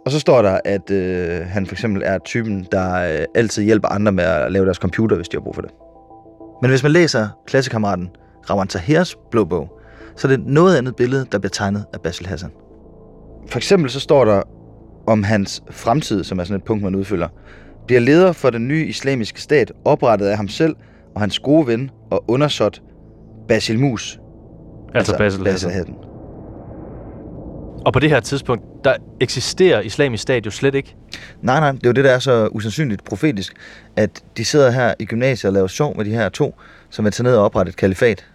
Og 0.05 0.11
så 0.11 0.19
står 0.19 0.41
der, 0.41 0.59
at 0.65 0.91
øh, 0.91 1.45
han 1.45 1.65
for 1.65 1.73
eksempel 1.73 2.01
er 2.05 2.17
typen, 2.17 2.67
der 2.71 2.93
øh, 2.95 3.25
altid 3.35 3.63
hjælper 3.63 3.87
andre 3.87 4.11
med 4.11 4.23
at 4.23 4.51
lave 4.51 4.65
deres 4.65 4.77
computer, 4.77 5.15
hvis 5.15 5.29
de 5.29 5.37
har 5.37 5.41
brug 5.41 5.55
for 5.55 5.61
det. 5.61 5.71
Men 6.61 6.69
hvis 6.69 6.83
man 6.83 6.91
læser 6.91 7.27
klassekammeraten 7.47 8.09
Rawan 8.49 8.67
Tahers 8.67 9.15
blå 9.31 9.45
bog, 9.45 9.79
så 10.15 10.27
er 10.27 10.29
det 10.29 10.45
noget 10.45 10.77
andet 10.77 10.95
billede, 10.95 11.25
der 11.31 11.39
bliver 11.39 11.49
tegnet 11.49 11.85
af 11.93 12.01
Basil 12.01 12.27
Hassan. 12.27 12.51
For 13.47 13.57
eksempel 13.57 13.89
så 13.89 13.99
står 13.99 14.25
der 14.25 14.41
om 15.07 15.23
hans 15.23 15.63
fremtid, 15.71 16.23
som 16.23 16.39
er 16.39 16.43
sådan 16.43 16.57
et 16.57 16.63
punkt, 16.63 16.83
man 16.83 16.95
udfylder, 16.95 17.27
bliver 17.87 18.01
leder 18.01 18.31
for 18.31 18.49
den 18.49 18.67
nye 18.67 18.85
islamiske 18.85 19.41
stat, 19.41 19.71
oprettet 19.85 20.25
af 20.25 20.37
ham 20.37 20.47
selv 20.47 20.75
og 21.15 21.21
hans 21.21 21.39
gode 21.39 21.67
ven 21.67 21.91
og 22.11 22.23
undersåt 22.27 22.81
Basil 23.47 23.79
Mus. 23.79 24.19
Altså 24.95 25.17
Basil 25.17 25.47
Hassan. 25.47 25.95
Og 27.85 27.93
på 27.93 27.99
det 27.99 28.09
her 28.09 28.19
tidspunkt, 28.19 28.63
der 28.83 28.95
eksisterer 29.19 29.81
islamisk 29.81 30.21
stat 30.21 30.45
jo 30.45 30.51
slet 30.51 30.75
ikke. 30.75 30.95
Nej, 31.41 31.59
nej, 31.59 31.71
det 31.71 31.83
er 31.83 31.89
jo 31.89 31.91
det, 31.91 32.03
der 32.03 32.11
er 32.11 32.19
så 32.19 32.47
usandsynligt 32.47 33.03
profetisk, 33.03 33.53
at 33.95 34.23
de 34.37 34.45
sidder 34.45 34.71
her 34.71 34.93
i 34.99 35.05
gymnasiet 35.05 35.49
og 35.49 35.53
laver 35.53 35.67
sjov 35.67 35.97
med 35.97 36.05
de 36.05 36.11
her 36.11 36.29
to, 36.29 36.55
som 36.89 37.05
er 37.05 37.09
taget 37.09 37.25
ned 37.25 37.35
og 37.35 37.45
oprette 37.45 37.69
et 37.69 37.75
kalifat. 37.75 38.25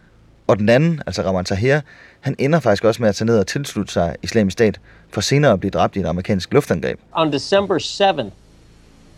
Og 0.46 0.58
den 0.58 0.68
anden, 0.68 1.02
altså 1.06 1.22
Raman 1.22 1.44
Tahir, 1.44 1.80
han 2.20 2.34
ender 2.38 2.60
faktisk 2.60 2.84
også 2.84 3.02
med 3.02 3.08
at 3.08 3.14
tage 3.14 3.26
ned 3.26 3.38
og 3.38 3.46
tilslutte 3.46 3.92
sig 3.92 4.16
islamisk 4.22 4.52
stat, 4.52 4.80
for 5.12 5.20
senere 5.20 5.52
at 5.52 5.60
blive 5.60 5.70
dræbt 5.70 5.96
i 5.96 6.00
et 6.00 6.06
amerikansk 6.06 6.52
luftangreb. 6.52 6.98
On 7.12 7.32
December 7.32 7.78
7th, 7.78 8.30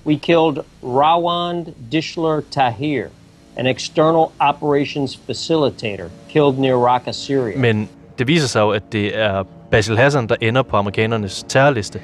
we 0.07 0.17
killed 0.19 0.65
Rawand 0.83 1.67
Dishler 1.93 2.41
Tahir, 2.51 3.05
an 3.57 3.67
external 3.67 4.27
operations 4.41 5.17
facilitator, 5.27 6.09
killed 6.29 6.59
near 6.59 6.77
Raqqa, 6.77 7.13
Syria. 7.13 7.59
Men 7.59 7.89
det 8.19 8.27
viser 8.27 8.49
sig 8.49 8.61
jo, 8.61 8.71
at 8.71 8.93
det 8.93 9.19
er 9.19 9.45
Basil 9.71 9.97
Hassan, 9.97 10.29
der 10.29 10.37
ender 10.41 10.63
på 10.63 10.77
amerikanernes 10.77 11.45
terrorliste. 11.49 12.01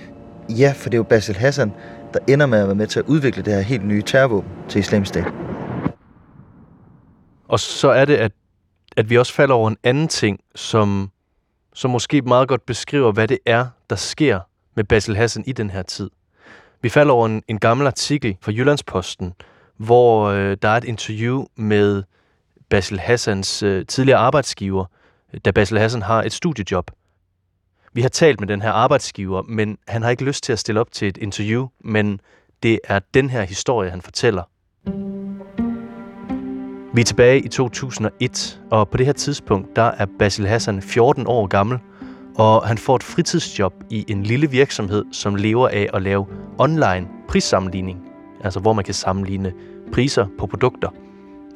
Ja, 0.48 0.72
for 0.76 0.90
det 0.90 0.94
er 0.94 0.98
jo 0.98 1.02
Basil 1.02 1.36
Hassan, 1.36 1.72
der 2.14 2.18
ender 2.28 2.46
med 2.46 2.58
at 2.58 2.66
være 2.66 2.74
med 2.74 2.86
til 2.86 2.98
at 2.98 3.04
udvikle 3.06 3.42
det 3.42 3.54
her 3.54 3.60
helt 3.60 3.86
nye 3.86 4.02
terrorvåben 4.02 4.50
til 4.68 4.78
islamisk 4.78 5.08
stat. 5.08 5.32
Og 7.48 7.60
så 7.60 7.88
er 7.88 8.04
det, 8.04 8.16
at, 8.16 8.32
at 8.96 9.10
vi 9.10 9.18
også 9.18 9.32
falder 9.32 9.54
over 9.54 9.68
en 9.68 9.76
anden 9.84 10.08
ting, 10.08 10.40
som, 10.54 11.10
som 11.74 11.90
måske 11.90 12.22
meget 12.22 12.48
godt 12.48 12.66
beskriver, 12.66 13.12
hvad 13.12 13.28
det 13.28 13.38
er, 13.46 13.66
der 13.90 13.96
sker 13.96 14.40
med 14.76 14.84
Basil 14.84 15.16
Hassan 15.16 15.44
i 15.46 15.52
den 15.52 15.70
her 15.70 15.82
tid. 15.82 16.10
Vi 16.82 16.88
falder 16.88 17.14
over 17.14 17.26
en, 17.26 17.42
en 17.48 17.58
gammel 17.58 17.86
artikel 17.86 18.36
fra 18.40 18.52
Jyllandsposten, 18.52 19.32
hvor 19.78 20.26
øh, 20.26 20.56
der 20.62 20.68
er 20.68 20.76
et 20.76 20.84
interview 20.84 21.44
med 21.56 22.02
Basil 22.68 22.98
Hassans 22.98 23.62
øh, 23.62 23.86
tidligere 23.86 24.18
arbejdsgiver, 24.18 24.84
da 25.44 25.50
Basil 25.50 25.78
Hassan 25.78 26.02
har 26.02 26.22
et 26.22 26.32
studiejob. 26.32 26.90
Vi 27.92 28.02
har 28.02 28.08
talt 28.08 28.40
med 28.40 28.48
den 28.48 28.62
her 28.62 28.70
arbejdsgiver, 28.70 29.42
men 29.42 29.78
han 29.88 30.02
har 30.02 30.10
ikke 30.10 30.24
lyst 30.24 30.44
til 30.44 30.52
at 30.52 30.58
stille 30.58 30.80
op 30.80 30.92
til 30.92 31.08
et 31.08 31.16
interview, 31.16 31.68
men 31.80 32.20
det 32.62 32.80
er 32.84 32.98
den 33.14 33.30
her 33.30 33.42
historie, 33.42 33.90
han 33.90 34.02
fortæller. 34.02 34.42
Vi 36.94 37.00
er 37.00 37.04
tilbage 37.04 37.40
i 37.40 37.48
2001, 37.48 38.60
og 38.70 38.88
på 38.88 38.96
det 38.96 39.06
her 39.06 39.12
tidspunkt, 39.12 39.76
der 39.76 39.82
er 39.82 40.06
Basil 40.18 40.46
Hassan 40.46 40.82
14 40.82 41.26
år 41.26 41.46
gammel, 41.46 41.78
og 42.36 42.66
han 42.66 42.78
får 42.78 42.96
et 42.96 43.02
fritidsjob 43.02 43.72
i 43.90 44.04
en 44.08 44.22
lille 44.22 44.50
virksomhed, 44.50 45.04
som 45.12 45.34
lever 45.34 45.68
af 45.68 45.88
at 45.94 46.02
lave 46.02 46.26
online 46.58 47.08
prissammenligning, 47.28 48.07
altså 48.44 48.60
hvor 48.60 48.72
man 48.72 48.84
kan 48.84 48.94
sammenligne 48.94 49.52
priser 49.92 50.26
på 50.38 50.46
produkter. 50.46 50.88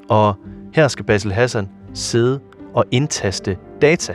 Og 0.08 0.34
her 0.74 0.88
skal 0.88 1.04
Basil 1.04 1.32
Hassan 1.32 1.68
sidde 1.94 2.40
og 2.74 2.84
indtaste 2.90 3.56
data. 3.82 4.14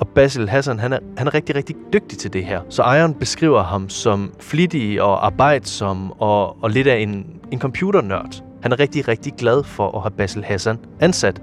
Og 0.00 0.08
Basil 0.08 0.48
Hassan, 0.48 0.78
han 0.78 0.92
er, 0.92 0.98
han 1.16 1.26
er 1.26 1.34
rigtig, 1.34 1.56
rigtig 1.56 1.76
dygtig 1.92 2.18
til 2.18 2.32
det 2.32 2.44
her. 2.44 2.60
Så 2.68 2.82
ejeren 2.82 3.14
beskriver 3.14 3.62
ham 3.62 3.88
som 3.88 4.32
flittig 4.40 5.02
og 5.02 5.26
arbejdsom 5.26 6.12
og, 6.12 6.62
og 6.62 6.70
lidt 6.70 6.86
af 6.86 6.98
en, 6.98 7.26
en 7.50 7.60
computernørd. 7.60 8.42
Han 8.62 8.72
er 8.72 8.80
rigtig, 8.80 9.08
rigtig 9.08 9.32
glad 9.32 9.64
for 9.64 9.96
at 9.96 10.02
have 10.02 10.10
Basil 10.10 10.44
Hassan 10.44 10.78
ansat. 11.00 11.42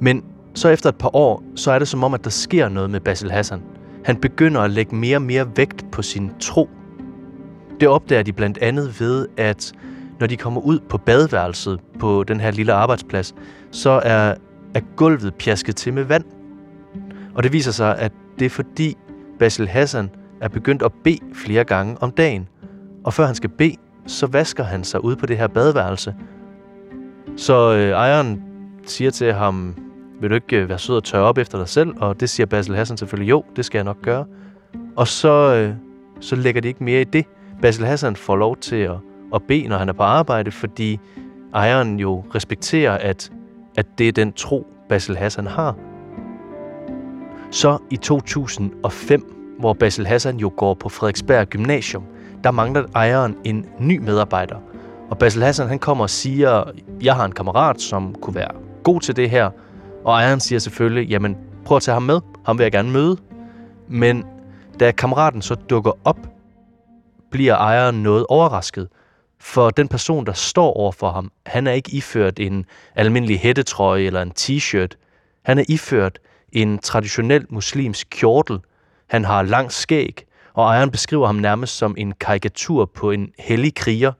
Men 0.00 0.24
så 0.54 0.68
efter 0.68 0.88
et 0.88 0.96
par 0.96 1.16
år, 1.16 1.42
så 1.54 1.70
er 1.72 1.78
det 1.78 1.88
som 1.88 2.04
om, 2.04 2.14
at 2.14 2.24
der 2.24 2.30
sker 2.30 2.68
noget 2.68 2.90
med 2.90 3.00
Basil 3.00 3.30
Hassan. 3.30 3.62
Han 4.04 4.16
begynder 4.16 4.60
at 4.60 4.70
lægge 4.70 4.96
mere 4.96 5.16
og 5.16 5.22
mere 5.22 5.56
vægt 5.56 5.90
på 5.92 6.02
sin 6.02 6.30
tro. 6.40 6.68
Det 7.80 7.88
opdager 7.88 8.22
de 8.22 8.32
blandt 8.32 8.58
andet 8.58 9.00
ved, 9.00 9.28
at 9.36 9.72
når 10.20 10.26
de 10.26 10.36
kommer 10.36 10.60
ud 10.60 10.78
på 10.88 10.98
badeværelset 10.98 11.80
på 11.98 12.24
den 12.24 12.40
her 12.40 12.50
lille 12.50 12.72
arbejdsplads, 12.72 13.34
så 13.70 13.90
er, 13.90 14.34
er 14.74 14.80
gulvet 14.96 15.34
pjasket 15.34 15.76
til 15.76 15.92
med 15.92 16.04
vand. 16.04 16.24
Og 17.34 17.42
det 17.42 17.52
viser 17.52 17.72
sig, 17.72 17.98
at 17.98 18.12
det 18.38 18.46
er 18.46 18.50
fordi 18.50 18.96
Basil 19.38 19.68
Hassan 19.68 20.10
er 20.40 20.48
begyndt 20.48 20.82
at 20.82 20.92
bede 21.04 21.18
flere 21.34 21.64
gange 21.64 21.96
om 22.00 22.10
dagen. 22.10 22.48
Og 23.04 23.12
før 23.12 23.26
han 23.26 23.34
skal 23.34 23.50
bede, 23.50 23.76
så 24.06 24.26
vasker 24.26 24.64
han 24.64 24.84
sig 24.84 25.04
ud 25.04 25.16
på 25.16 25.26
det 25.26 25.38
her 25.38 25.46
badeværelse. 25.46 26.14
Så 27.36 27.74
øh, 27.74 27.90
ejeren 27.90 28.42
siger 28.86 29.10
til 29.10 29.32
ham, 29.32 29.74
vil 30.20 30.30
du 30.30 30.34
ikke 30.34 30.56
øh, 30.56 30.68
være 30.68 30.78
sød 30.78 30.96
og 30.96 31.04
tørre 31.04 31.24
op 31.24 31.38
efter 31.38 31.58
dig 31.58 31.68
selv? 31.68 31.94
Og 32.00 32.20
det 32.20 32.30
siger 32.30 32.46
Basil 32.46 32.74
Hassan 32.74 32.96
selvfølgelig, 32.96 33.30
jo, 33.30 33.44
det 33.56 33.64
skal 33.64 33.78
jeg 33.78 33.84
nok 33.84 34.02
gøre. 34.02 34.24
Og 34.96 35.08
så, 35.08 35.54
øh, 35.54 35.74
så 36.20 36.36
lægger 36.36 36.60
de 36.60 36.68
ikke 36.68 36.84
mere 36.84 37.00
i 37.00 37.04
det. 37.04 37.24
Basil 37.62 37.84
Hassan 37.84 38.16
får 38.16 38.36
lov 38.36 38.56
til 38.56 38.76
at, 38.76 38.96
at 39.34 39.42
bede, 39.42 39.68
når 39.68 39.78
han 39.78 39.88
er 39.88 39.92
på 39.92 40.02
arbejde, 40.02 40.50
fordi 40.50 41.00
ejeren 41.54 41.98
jo 41.98 42.24
respekterer, 42.34 42.92
at, 42.92 43.32
at 43.76 43.86
det 43.98 44.08
er 44.08 44.12
den 44.12 44.32
tro, 44.32 44.66
Basil 44.88 45.16
Hassan 45.16 45.46
har. 45.46 45.74
Så 47.50 47.78
i 47.90 47.96
2005, 47.96 49.56
hvor 49.58 49.72
Basil 49.72 50.06
Hassan 50.06 50.36
jo 50.36 50.52
går 50.56 50.74
på 50.74 50.88
Frederiksberg 50.88 51.46
Gymnasium, 51.46 52.04
der 52.44 52.50
mangler 52.50 52.84
ejeren 52.94 53.36
en 53.44 53.66
ny 53.78 53.98
medarbejder. 53.98 54.56
Og 55.10 55.18
Basil 55.18 55.42
Hassan 55.42 55.68
han 55.68 55.78
kommer 55.78 56.04
og 56.04 56.10
siger, 56.10 56.64
jeg 57.02 57.14
har 57.14 57.24
en 57.24 57.32
kammerat, 57.32 57.80
som 57.80 58.14
kunne 58.22 58.34
være 58.34 58.50
god 58.82 59.00
til 59.00 59.16
det 59.16 59.30
her. 59.30 59.50
Og 60.04 60.12
ejeren 60.12 60.40
siger 60.40 60.58
selvfølgelig, 60.58 61.08
jamen 61.08 61.36
prøv 61.64 61.76
at 61.76 61.82
tage 61.82 61.92
ham 61.92 62.02
med, 62.02 62.20
ham 62.46 62.58
vil 62.58 62.64
jeg 62.64 62.72
gerne 62.72 62.90
møde. 62.90 63.16
Men 63.88 64.24
da 64.80 64.90
kammeraten 64.90 65.42
så 65.42 65.54
dukker 65.54 65.92
op, 66.04 66.37
bliver 67.30 67.56
ejeren 67.56 68.02
noget 68.02 68.26
overrasket. 68.28 68.88
For 69.40 69.70
den 69.70 69.88
person, 69.88 70.26
der 70.26 70.32
står 70.32 70.72
over 70.72 70.92
for 70.92 71.10
ham, 71.10 71.32
han 71.46 71.66
er 71.66 71.72
ikke 71.72 71.90
iført 71.92 72.38
en 72.38 72.66
almindelig 72.94 73.40
hættetrøje 73.40 74.02
eller 74.02 74.22
en 74.22 74.32
t-shirt. 74.38 74.96
Han 75.44 75.58
er 75.58 75.64
iført 75.68 76.18
en 76.52 76.78
traditionel 76.78 77.46
muslimsk 77.48 78.06
kjortel. 78.10 78.60
Han 79.10 79.24
har 79.24 79.42
lang 79.42 79.72
skæg, 79.72 80.24
og 80.54 80.64
ejeren 80.64 80.90
beskriver 80.90 81.26
ham 81.26 81.36
nærmest 81.36 81.76
som 81.76 81.94
en 81.98 82.12
karikatur 82.12 82.84
på 82.84 83.10
en 83.10 83.32
hellig 83.38 83.74
kriger. 83.74 84.12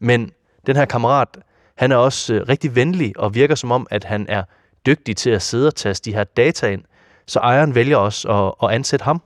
Men 0.00 0.32
den 0.66 0.76
her 0.76 0.84
kammerat, 0.84 1.28
han 1.76 1.92
er 1.92 1.96
også 1.96 2.34
øh, 2.34 2.48
rigtig 2.48 2.76
venlig 2.76 3.18
og 3.18 3.34
virker 3.34 3.54
som 3.54 3.72
om, 3.72 3.86
at 3.90 4.04
han 4.04 4.26
er 4.28 4.42
dygtig 4.86 5.16
til 5.16 5.30
at 5.30 5.42
sidde 5.42 5.66
og 5.66 5.74
taste 5.74 6.10
de 6.10 6.16
her 6.16 6.24
data 6.24 6.68
ind. 6.70 6.82
Så 7.26 7.38
ejeren 7.38 7.74
vælger 7.74 7.96
også 7.96 8.28
at, 8.28 8.68
at 8.68 8.74
ansætte 8.74 9.04
ham. 9.04 9.22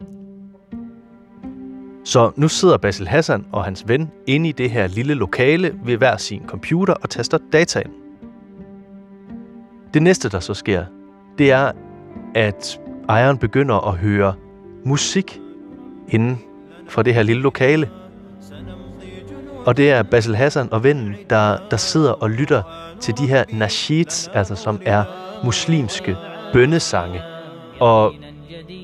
Så 2.04 2.30
nu 2.36 2.48
sidder 2.48 2.76
Basil 2.76 3.08
Hassan 3.08 3.46
og 3.52 3.64
hans 3.64 3.84
ven 3.88 4.10
inde 4.26 4.48
i 4.48 4.52
det 4.52 4.70
her 4.70 4.86
lille 4.86 5.14
lokale 5.14 5.74
ved 5.84 5.96
hver 5.96 6.16
sin 6.16 6.42
computer 6.46 6.94
og 6.94 7.10
taster 7.10 7.38
data 7.52 7.80
ind. 7.80 7.92
Det 9.94 10.02
næste, 10.02 10.28
der 10.28 10.40
så 10.40 10.54
sker, 10.54 10.84
det 11.38 11.50
er, 11.50 11.72
at 12.34 12.80
ejeren 13.08 13.38
begynder 13.38 13.88
at 13.88 13.96
høre 13.96 14.34
musik 14.84 15.40
inden 16.08 16.40
for 16.88 17.02
det 17.02 17.14
her 17.14 17.22
lille 17.22 17.42
lokale. 17.42 17.90
Og 19.66 19.76
det 19.76 19.90
er 19.90 20.02
Basil 20.02 20.36
Hassan 20.36 20.72
og 20.72 20.84
vennen, 20.84 21.14
der, 21.30 21.58
der 21.70 21.76
sidder 21.76 22.12
og 22.12 22.30
lytter 22.30 22.62
til 23.00 23.18
de 23.18 23.26
her 23.26 23.44
nasheeds, 23.52 24.28
altså 24.34 24.54
som 24.54 24.80
er 24.84 25.04
muslimske 25.44 26.16
bønnesange. 26.52 27.22
Og 27.80 28.14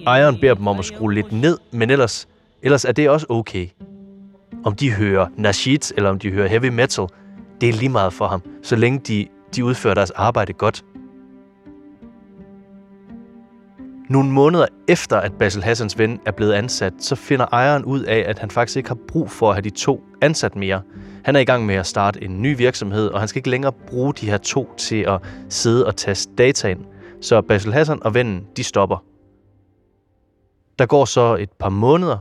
ejeren 0.07 0.39
beder 0.41 0.55
dem 0.55 0.67
om 0.67 0.79
at 0.79 0.85
skrue 0.85 1.15
lidt 1.15 1.33
ned, 1.33 1.59
men 1.71 1.91
ellers, 1.91 2.29
ellers 2.63 2.85
er 2.85 2.93
det 2.93 3.11
også 3.11 3.27
okay. 3.29 3.69
Om 4.65 4.75
de 4.75 4.93
hører 4.93 5.27
nasheeds, 5.37 5.93
eller 5.97 6.11
om 6.11 6.19
de 6.19 6.31
hører 6.31 6.49
heavy 6.49 6.69
metal, 6.69 7.07
det 7.61 7.69
er 7.69 7.73
lige 7.73 7.89
meget 7.89 8.13
for 8.13 8.27
ham, 8.27 8.43
så 8.63 8.77
længe 8.77 8.99
de, 8.99 9.27
de 9.57 9.65
udfører 9.65 9.95
deres 9.95 10.11
arbejde 10.11 10.53
godt. 10.53 10.85
Nogle 14.09 14.31
måneder 14.31 14.67
efter, 14.89 15.17
at 15.17 15.33
Basil 15.33 15.63
Hassans 15.63 15.99
ven 15.99 16.21
er 16.27 16.31
blevet 16.31 16.53
ansat, 16.53 16.93
så 16.99 17.15
finder 17.15 17.47
ejeren 17.53 17.85
ud 17.85 18.01
af, 18.01 18.25
at 18.27 18.39
han 18.39 18.51
faktisk 18.51 18.77
ikke 18.77 18.89
har 18.89 18.99
brug 19.09 19.31
for 19.31 19.49
at 19.49 19.55
have 19.55 19.63
de 19.63 19.71
to 19.71 20.05
ansat 20.23 20.57
mere. 20.57 20.83
Han 21.25 21.37
er 21.37 21.41
i 21.41 21.45
gang 21.45 21.67
med 21.67 21.75
at 21.75 21.87
starte 21.87 22.25
en 22.25 22.43
ny 22.43 22.57
virksomhed, 22.57 23.09
og 23.09 23.21
han 23.21 23.29
skal 23.29 23.39
ikke 23.39 23.51
længere 23.51 23.73
bruge 23.73 24.15
de 24.15 24.31
her 24.31 24.39
to 24.39 24.75
til 24.77 25.05
at 25.09 25.21
sidde 25.49 25.87
og 25.87 25.97
taste 25.97 26.33
data 26.39 26.69
ind. 26.69 26.85
Så 27.21 27.43
Basil 27.43 27.73
Hassan 27.73 28.03
og 28.03 28.15
vennen, 28.15 28.47
de 28.57 28.65
stopper. 28.65 29.05
Der 30.79 30.87
går 30.87 31.05
så 31.05 31.37
et 31.41 31.51
par 31.53 31.69
måneder, 31.69 32.19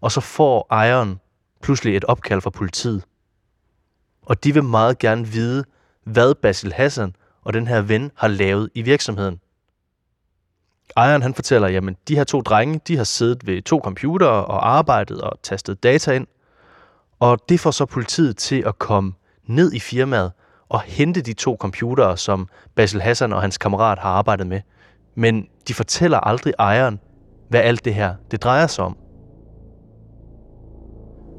og 0.00 0.12
så 0.12 0.20
får 0.20 0.66
ejeren 0.70 1.20
pludselig 1.62 1.96
et 1.96 2.04
opkald 2.04 2.40
fra 2.40 2.50
politiet. 2.50 3.04
Og 4.22 4.44
de 4.44 4.54
vil 4.54 4.64
meget 4.64 4.98
gerne 4.98 5.26
vide, 5.26 5.64
hvad 6.04 6.34
Basil 6.34 6.72
Hassan 6.72 7.14
og 7.42 7.52
den 7.52 7.66
her 7.66 7.80
ven 7.80 8.10
har 8.16 8.28
lavet 8.28 8.70
i 8.74 8.82
virksomheden. 8.82 9.40
Ejeren 10.96 11.22
han 11.22 11.34
fortæller, 11.34 11.68
jamen 11.68 11.96
de 12.08 12.16
her 12.16 12.24
to 12.24 12.40
drenge, 12.40 12.80
de 12.88 12.96
har 12.96 13.04
siddet 13.04 13.46
ved 13.46 13.62
to 13.62 13.80
computere 13.84 14.44
og 14.44 14.68
arbejdet 14.68 15.20
og 15.20 15.38
tastet 15.42 15.82
data 15.82 16.12
ind. 16.12 16.26
Og 17.20 17.38
det 17.48 17.60
får 17.60 17.70
så 17.70 17.86
politiet 17.86 18.36
til 18.36 18.62
at 18.66 18.78
komme 18.78 19.12
ned 19.44 19.72
i 19.72 19.80
firmaet 19.80 20.32
og 20.68 20.80
hente 20.80 21.20
de 21.20 21.32
to 21.32 21.56
computere, 21.60 22.16
som 22.16 22.48
Basil 22.74 23.00
Hassan 23.00 23.32
og 23.32 23.40
hans 23.40 23.58
kammerat 23.58 23.98
har 23.98 24.10
arbejdet 24.10 24.46
med. 24.46 24.60
Men 25.14 25.48
de 25.68 25.74
fortæller 25.74 26.18
aldrig 26.18 26.54
ejeren, 26.58 27.00
hvad 27.48 27.60
alt 27.60 27.84
det 27.84 27.94
her 27.94 28.14
det 28.30 28.42
drejer 28.42 28.66
sig 28.66 28.84
om. 28.84 28.96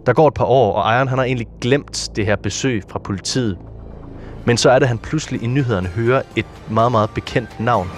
Der 0.05 0.13
går 0.13 0.27
et 0.27 0.33
par 0.33 0.45
år, 0.45 0.73
og 0.73 0.81
ejeren 0.81 1.07
han 1.07 1.17
har 1.17 1.25
egentlig 1.25 1.47
glemt 1.61 2.09
det 2.15 2.25
her 2.25 2.35
besøg 2.35 2.83
fra 2.89 2.99
politiet. 2.99 3.57
Men 4.45 4.57
så 4.57 4.69
er 4.69 4.79
det, 4.79 4.85
at 4.85 4.87
han 4.87 4.97
pludselig 4.97 5.43
i 5.43 5.47
nyhederne 5.47 5.87
hører 5.87 6.21
et 6.35 6.45
meget, 6.69 6.91
meget 6.91 7.09
bekendt 7.09 7.59
navn. 7.59 7.89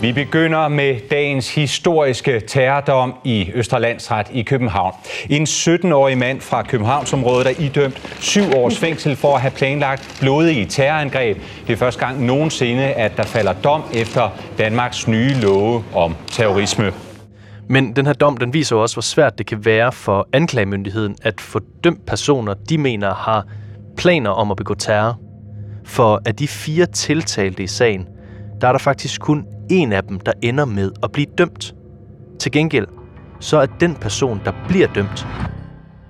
Vi 0.00 0.12
begynder 0.12 0.68
med 0.68 1.08
dagens 1.10 1.54
historiske 1.54 2.40
terrordom 2.40 3.14
i 3.24 3.50
Østerlandsret 3.54 4.26
i 4.32 4.42
København. 4.42 4.94
En 5.30 5.42
17-årig 5.42 6.18
mand 6.18 6.40
fra 6.40 6.62
Københavnsområdet 6.62 7.46
er 7.46 7.64
idømt 7.64 8.16
syv 8.20 8.42
års 8.56 8.78
fængsel 8.78 9.16
for 9.16 9.34
at 9.34 9.40
have 9.40 9.50
planlagt 9.50 10.16
blodige 10.20 10.66
terrorangreb. 10.66 11.38
Det 11.66 11.72
er 11.72 11.76
første 11.76 12.00
gang 12.06 12.24
nogensinde, 12.24 12.82
at 12.82 13.16
der 13.16 13.22
falder 13.22 13.52
dom 13.52 13.82
efter 13.94 14.28
Danmarks 14.58 15.08
nye 15.08 15.34
love 15.34 15.84
om 15.94 16.16
terrorisme. 16.30 16.92
Men 17.72 17.96
den 17.96 18.06
her 18.06 18.12
dom, 18.12 18.36
den 18.36 18.54
viser 18.54 18.76
jo 18.76 18.82
også, 18.82 18.94
hvor 18.94 19.02
svært 19.02 19.38
det 19.38 19.46
kan 19.46 19.64
være 19.64 19.92
for 19.92 20.28
anklagemyndigheden 20.32 21.16
at 21.22 21.40
få 21.40 21.60
dømt 21.84 22.06
personer, 22.06 22.54
de 22.54 22.78
mener 22.78 23.14
har 23.14 23.46
planer 23.96 24.30
om 24.30 24.50
at 24.50 24.56
begå 24.56 24.74
terror. 24.74 25.18
For 25.84 26.20
af 26.26 26.36
de 26.36 26.48
fire 26.48 26.86
tiltalte 26.86 27.62
i 27.62 27.66
sagen, 27.66 28.08
der 28.60 28.68
er 28.68 28.72
der 28.72 28.78
faktisk 28.78 29.20
kun 29.20 29.46
en 29.70 29.92
af 29.92 30.02
dem, 30.02 30.20
der 30.20 30.32
ender 30.42 30.64
med 30.64 30.92
at 31.02 31.12
blive 31.12 31.26
dømt. 31.38 31.74
Til 32.40 32.52
gengæld, 32.52 32.86
så 33.40 33.56
er 33.56 33.66
den 33.66 33.94
person, 33.94 34.40
der 34.44 34.52
bliver 34.68 34.86
dømt, 34.86 35.26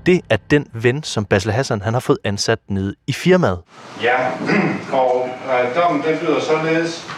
det 0.06 0.20
er 0.30 0.36
den 0.50 0.66
ven, 0.72 1.02
som 1.02 1.24
Basil 1.24 1.52
Hassan 1.52 1.82
han 1.82 1.92
har 1.92 2.00
fået 2.00 2.18
ansat 2.24 2.58
nede 2.68 2.94
i 3.06 3.12
firmaet. 3.12 3.60
Ja, 4.02 4.16
og 5.00 5.28
øh, 5.46 5.82
dommen 5.82 6.02
den 6.02 6.18
lyder 6.22 6.40
således. 6.40 7.08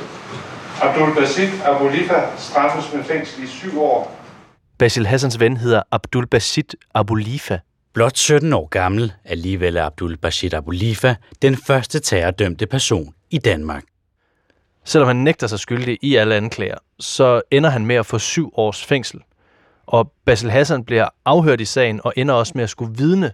Abdul 0.82 1.14
Basit 1.14 1.50
Abulifa 1.64 2.20
straffes 2.36 2.92
med 2.92 3.04
fængsel 3.04 3.44
i 3.44 3.46
syv 3.46 3.82
år. 3.82 4.23
Basil 4.78 5.06
Hassans 5.06 5.40
ven 5.40 5.56
hedder 5.56 5.82
Abdul 5.90 6.26
Basit 6.26 6.76
Abulifa. 6.94 7.58
Blot 7.92 8.18
17 8.18 8.52
år 8.52 8.66
gammel, 8.66 9.12
alligevel 9.24 9.76
er 9.76 9.84
Abdul 9.84 10.16
Basit 10.16 10.54
Abulifa 10.54 11.14
den 11.42 11.56
første 11.56 12.00
terrordømte 12.00 12.66
person 12.66 13.14
i 13.30 13.38
Danmark. 13.38 13.84
Selvom 14.84 15.06
han 15.06 15.16
nægter 15.16 15.46
sig 15.46 15.58
skyldig 15.58 15.98
i 16.02 16.14
alle 16.14 16.34
anklager, 16.34 16.78
så 17.00 17.42
ender 17.50 17.70
han 17.70 17.86
med 17.86 17.96
at 17.96 18.06
få 18.06 18.18
syv 18.18 18.52
års 18.56 18.84
fængsel. 18.84 19.20
Og 19.86 20.12
Basil 20.24 20.50
Hassan 20.50 20.84
bliver 20.84 21.08
afhørt 21.24 21.60
i 21.60 21.64
sagen 21.64 22.00
og 22.04 22.12
ender 22.16 22.34
også 22.34 22.52
med 22.54 22.64
at 22.64 22.70
skulle 22.70 22.96
vidne, 22.96 23.32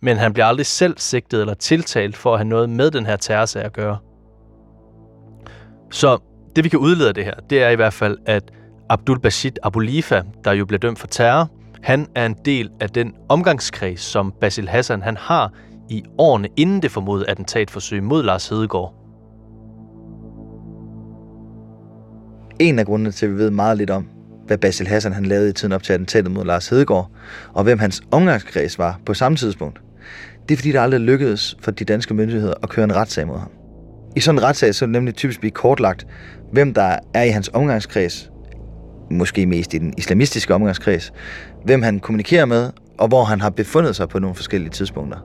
men 0.00 0.16
han 0.16 0.32
bliver 0.32 0.46
aldrig 0.46 0.66
selv 0.66 0.98
sigtet 0.98 1.40
eller 1.40 1.54
tiltalt 1.54 2.16
for 2.16 2.32
at 2.32 2.38
have 2.38 2.48
noget 2.48 2.70
med 2.70 2.90
den 2.90 3.06
her 3.06 3.16
terrorsag 3.16 3.64
at 3.64 3.72
gøre. 3.72 3.98
Så 5.90 6.18
det 6.56 6.64
vi 6.64 6.68
kan 6.68 6.78
udlede 6.78 7.08
af 7.08 7.14
det 7.14 7.24
her, 7.24 7.34
det 7.50 7.62
er 7.62 7.68
i 7.68 7.76
hvert 7.76 7.92
fald, 7.92 8.18
at 8.26 8.52
Abdul 8.90 9.20
Bashid 9.20 9.52
Abulifa, 9.62 10.22
der 10.44 10.52
jo 10.52 10.64
bliver 10.66 10.78
dømt 10.78 10.98
for 10.98 11.06
terror, 11.06 11.50
han 11.82 12.06
er 12.14 12.26
en 12.26 12.36
del 12.44 12.70
af 12.80 12.88
den 12.88 13.14
omgangskreds, 13.28 14.00
som 14.00 14.34
Basil 14.40 14.68
Hassan 14.68 15.02
han 15.02 15.16
har 15.16 15.52
i 15.88 16.04
årene 16.18 16.48
inden 16.56 16.82
det 16.82 16.90
formodede 16.90 17.30
attentatforsøg 17.30 18.02
mod 18.02 18.22
Lars 18.22 18.48
Hedegaard. 18.48 18.94
En 22.58 22.78
af 22.78 22.86
grundene 22.86 23.10
til, 23.10 23.26
at 23.26 23.32
vi 23.32 23.38
ved 23.38 23.50
meget 23.50 23.78
lidt 23.78 23.90
om, 23.90 24.08
hvad 24.46 24.58
Basil 24.58 24.86
Hassan 24.86 25.12
han 25.12 25.26
lavede 25.26 25.50
i 25.50 25.52
tiden 25.52 25.72
op 25.72 25.82
til 25.82 25.92
attentatet 25.92 26.32
mod 26.32 26.44
Lars 26.44 26.68
Hedegaard, 26.68 27.10
og 27.52 27.64
hvem 27.64 27.78
hans 27.78 28.02
omgangskreds 28.10 28.78
var 28.78 29.00
på 29.06 29.14
samme 29.14 29.36
tidspunkt, 29.36 29.80
det 30.48 30.54
er 30.54 30.56
fordi, 30.56 30.72
det 30.72 30.78
aldrig 30.78 31.00
lykkedes 31.00 31.56
for 31.60 31.70
de 31.70 31.84
danske 31.84 32.14
myndigheder 32.14 32.54
at 32.62 32.68
køre 32.68 32.84
en 32.84 32.96
retssag 32.96 33.26
mod 33.26 33.38
ham. 33.38 33.50
I 34.16 34.20
sådan 34.20 34.38
en 34.38 34.44
retssag 34.44 34.74
så 34.74 34.84
er 34.84 34.86
det 34.86 34.92
nemlig 34.92 35.14
typisk 35.14 35.40
blive 35.40 35.50
kortlagt, 35.50 36.06
hvem 36.52 36.74
der 36.74 36.98
er 37.14 37.22
i 37.22 37.28
hans 37.28 37.50
omgangskreds, 37.54 38.30
måske 39.10 39.46
mest 39.46 39.74
i 39.74 39.78
den 39.78 39.94
islamistiske 39.98 40.54
omgangskreds, 40.54 41.12
hvem 41.64 41.82
han 41.82 42.00
kommunikerer 42.00 42.44
med, 42.44 42.70
og 42.98 43.08
hvor 43.08 43.24
han 43.24 43.40
har 43.40 43.50
befundet 43.50 43.96
sig 43.96 44.08
på 44.08 44.18
nogle 44.18 44.34
forskellige 44.34 44.70
tidspunkter. 44.70 45.18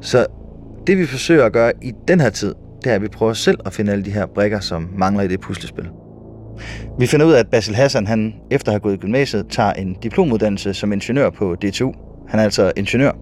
Så 0.00 0.26
det 0.86 0.98
vi 0.98 1.06
forsøger 1.06 1.44
at 1.44 1.52
gøre 1.52 1.72
i 1.82 1.92
den 2.08 2.20
her 2.20 2.30
tid, 2.30 2.54
det 2.84 2.90
er, 2.90 2.94
at 2.94 3.02
vi 3.02 3.08
prøver 3.08 3.32
selv 3.32 3.58
at 3.64 3.72
finde 3.72 3.92
alle 3.92 4.04
de 4.04 4.10
her 4.10 4.26
brikker, 4.26 4.60
som 4.60 4.88
mangler 4.98 5.22
i 5.22 5.28
det 5.28 5.40
puslespil. 5.40 5.88
Vi 6.98 7.06
finder 7.06 7.26
ud 7.26 7.32
af, 7.32 7.38
at 7.38 7.48
Basil 7.48 7.74
Hassan, 7.74 8.06
han 8.06 8.34
efter 8.50 8.68
at 8.68 8.72
have 8.72 8.80
gået 8.80 8.94
i 8.94 8.96
gymnasiet, 8.96 9.46
tager 9.50 9.72
en 9.72 9.96
diplomuddannelse 10.02 10.74
som 10.74 10.92
ingeniør 10.92 11.30
på 11.30 11.54
DTU. 11.54 11.92
Han 12.28 12.40
er 12.40 12.44
altså 12.44 12.72
ingeniør. 12.76 13.12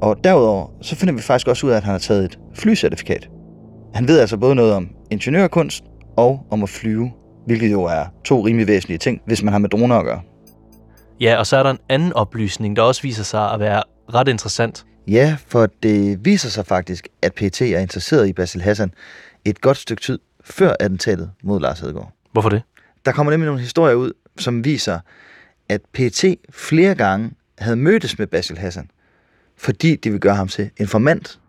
Og 0.00 0.16
derudover, 0.24 0.66
så 0.80 0.96
finder 0.96 1.14
vi 1.14 1.20
faktisk 1.20 1.48
også 1.48 1.66
ud 1.66 1.72
af, 1.72 1.76
at 1.76 1.84
han 1.84 1.92
har 1.92 1.98
taget 1.98 2.24
et 2.24 2.38
flycertifikat. 2.54 3.28
Han 3.94 4.08
ved 4.08 4.20
altså 4.20 4.36
både 4.36 4.54
noget 4.54 4.72
om 4.72 4.88
ingeniørkunst 5.10 5.84
og 6.16 6.46
om 6.50 6.62
at 6.62 6.68
flyve, 6.68 7.10
hvilket 7.46 7.72
jo 7.72 7.82
er 7.82 8.04
to 8.24 8.46
rimelig 8.46 8.66
væsentlige 8.66 8.98
ting, 8.98 9.20
hvis 9.26 9.42
man 9.42 9.52
har 9.52 9.58
med 9.58 9.68
droner 9.68 9.96
at 9.96 10.04
gøre. 10.04 10.20
Ja, 11.20 11.36
og 11.36 11.46
så 11.46 11.56
er 11.56 11.62
der 11.62 11.70
en 11.70 11.78
anden 11.88 12.12
oplysning, 12.12 12.76
der 12.76 12.82
også 12.82 13.02
viser 13.02 13.22
sig 13.22 13.52
at 13.52 13.60
være 13.60 13.82
ret 14.14 14.28
interessant. 14.28 14.84
Ja, 15.08 15.36
for 15.46 15.68
det 15.82 16.24
viser 16.24 16.48
sig 16.48 16.66
faktisk, 16.66 17.08
at 17.22 17.34
PT 17.34 17.62
er 17.62 17.78
interesseret 17.78 18.28
i 18.28 18.32
Basil 18.32 18.62
Hassan 18.62 18.92
et 19.44 19.60
godt 19.60 19.76
stykke 19.76 20.02
tid 20.02 20.18
før 20.44 20.72
attentatet 20.80 21.30
mod 21.42 21.60
Lars 21.60 21.80
Hedegaard. 21.80 22.12
Hvorfor 22.32 22.48
det? 22.48 22.62
Der 23.04 23.12
kommer 23.12 23.30
nemlig 23.30 23.46
nogle 23.46 23.60
historier 23.60 23.94
ud, 23.94 24.12
som 24.38 24.64
viser, 24.64 24.98
at 25.68 25.80
PT 25.92 26.24
flere 26.50 26.94
gange 26.94 27.30
havde 27.58 27.76
mødtes 27.76 28.18
med 28.18 28.26
Basil 28.26 28.58
Hassan, 28.58 28.90
fordi 29.56 29.96
de 29.96 30.10
vil 30.10 30.20
gøre 30.20 30.34
ham 30.34 30.48
til 30.48 30.70
informant. 30.76 31.40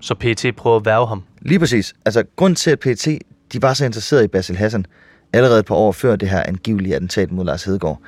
Så 0.00 0.14
PT 0.14 0.56
prøver 0.56 0.76
at 0.76 0.84
værve 0.86 1.06
ham? 1.06 1.22
Lige 1.40 1.58
præcis. 1.58 1.94
Altså, 2.04 2.24
grund 2.36 2.56
til, 2.56 2.70
at 2.70 2.78
PT 2.80 3.08
de 3.52 3.62
var 3.62 3.74
så 3.74 3.84
interesserede 3.84 4.24
i 4.24 4.28
Basil 4.28 4.56
Hassan, 4.56 4.86
allerede 5.32 5.60
et 5.60 5.66
par 5.66 5.74
år 5.74 5.92
før 5.92 6.16
det 6.16 6.28
her 6.28 6.42
angivelige 6.42 6.94
attentat 6.94 7.32
mod 7.32 7.44
Lars 7.44 7.64
Hedegaard, 7.64 8.00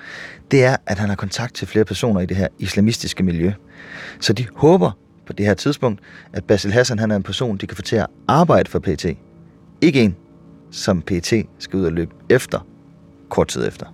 det 0.51 0.65
er, 0.65 0.77
at 0.87 0.99
han 0.99 1.09
har 1.09 1.17
kontakt 1.17 1.55
til 1.55 1.69
flere 1.69 1.85
personer 1.85 2.21
i 2.21 2.27
det 2.27 2.37
her 2.37 2.49
islamistiske 2.59 3.23
miljø. 3.23 3.53
Så 4.21 4.33
de 4.33 4.47
håber 4.57 4.91
på 5.27 5.33
det 5.33 5.47
her 5.47 5.55
tidspunkt, 5.55 6.01
at 6.33 6.45
Basil 6.45 6.73
Hassan 6.73 6.99
han 6.99 7.11
er 7.11 7.17
en 7.17 7.23
person, 7.23 7.57
de 7.57 7.67
kan 7.67 7.77
få 7.77 7.83
til 7.83 7.97
at 7.97 8.07
arbejde 8.29 8.71
for 8.71 8.79
PT. 8.79 9.07
Ikke 9.81 10.03
en, 10.03 10.17
som 10.71 11.03
PT 11.03 11.33
skal 11.59 11.79
ud 11.79 11.85
og 11.85 11.93
løbe 11.93 12.15
efter, 12.31 12.67
kort 13.29 13.49
tid 13.49 13.69
efter. 13.69 13.87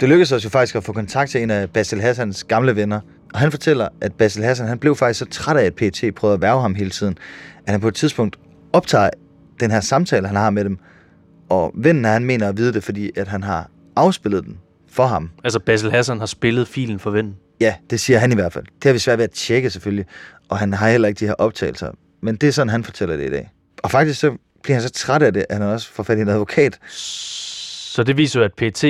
Det 0.00 0.08
lykkedes 0.08 0.32
os 0.32 0.44
jo 0.44 0.48
faktisk 0.50 0.74
at 0.74 0.84
få 0.84 0.92
kontakt 0.92 1.30
til 1.30 1.42
en 1.42 1.50
af 1.50 1.70
Basil 1.70 2.00
Hassans 2.00 2.44
gamle 2.44 2.76
venner, 2.76 3.00
og 3.34 3.40
han 3.40 3.50
fortæller, 3.50 3.88
at 4.00 4.12
Basil 4.12 4.44
Hassan 4.44 4.66
han 4.66 4.78
blev 4.78 4.96
faktisk 4.96 5.18
så 5.18 5.26
træt 5.30 5.56
af, 5.56 5.64
at 5.64 5.74
PT 5.74 6.14
prøvede 6.16 6.34
at 6.34 6.42
værve 6.42 6.60
ham 6.60 6.74
hele 6.74 6.90
tiden, 6.90 7.18
at 7.66 7.72
han 7.72 7.80
på 7.80 7.88
et 7.88 7.94
tidspunkt 7.94 8.36
optager 8.72 9.10
den 9.62 9.70
her 9.70 9.80
samtale, 9.80 10.26
han 10.26 10.36
har 10.36 10.50
med 10.50 10.64
dem, 10.64 10.78
og 11.48 11.72
vennen 11.74 12.04
han 12.04 12.24
mener 12.24 12.48
at 12.48 12.56
vide 12.56 12.72
det, 12.72 12.84
fordi 12.84 13.10
at 13.16 13.28
han 13.28 13.42
har 13.42 13.70
afspillet 13.96 14.44
den 14.44 14.58
for 14.88 15.06
ham. 15.06 15.30
Altså 15.44 15.60
Basil 15.60 15.90
Hassan 15.90 16.18
har 16.18 16.26
spillet 16.26 16.68
filen 16.68 16.98
for 16.98 17.10
vennen? 17.10 17.36
Ja, 17.60 17.74
det 17.90 18.00
siger 18.00 18.18
han 18.18 18.32
i 18.32 18.34
hvert 18.34 18.52
fald. 18.52 18.64
Det 18.64 18.84
har 18.84 18.92
vi 18.92 18.98
svært 18.98 19.18
ved 19.18 19.24
at 19.24 19.30
tjekke 19.30 19.70
selvfølgelig, 19.70 20.06
og 20.48 20.58
han 20.58 20.72
har 20.72 20.90
heller 20.90 21.08
ikke 21.08 21.18
de 21.18 21.26
her 21.26 21.34
optagelser. 21.34 21.90
Men 22.20 22.36
det 22.36 22.48
er 22.48 22.52
sådan, 22.52 22.70
han 22.70 22.84
fortæller 22.84 23.16
det 23.16 23.26
i 23.26 23.30
dag. 23.30 23.50
Og 23.82 23.90
faktisk 23.90 24.20
så 24.20 24.36
bliver 24.62 24.76
han 24.76 24.82
så 24.82 24.90
træt 24.90 25.22
af 25.22 25.32
det, 25.32 25.46
at 25.48 25.56
han 25.58 25.66
også 25.66 25.92
får 25.92 26.02
fat 26.02 26.18
i 26.18 26.20
en 26.20 26.28
advokat. 26.28 26.78
Så 26.88 28.02
det 28.02 28.16
viser 28.16 28.40
jo, 28.40 28.44
at 28.44 28.52
PT 28.54 28.84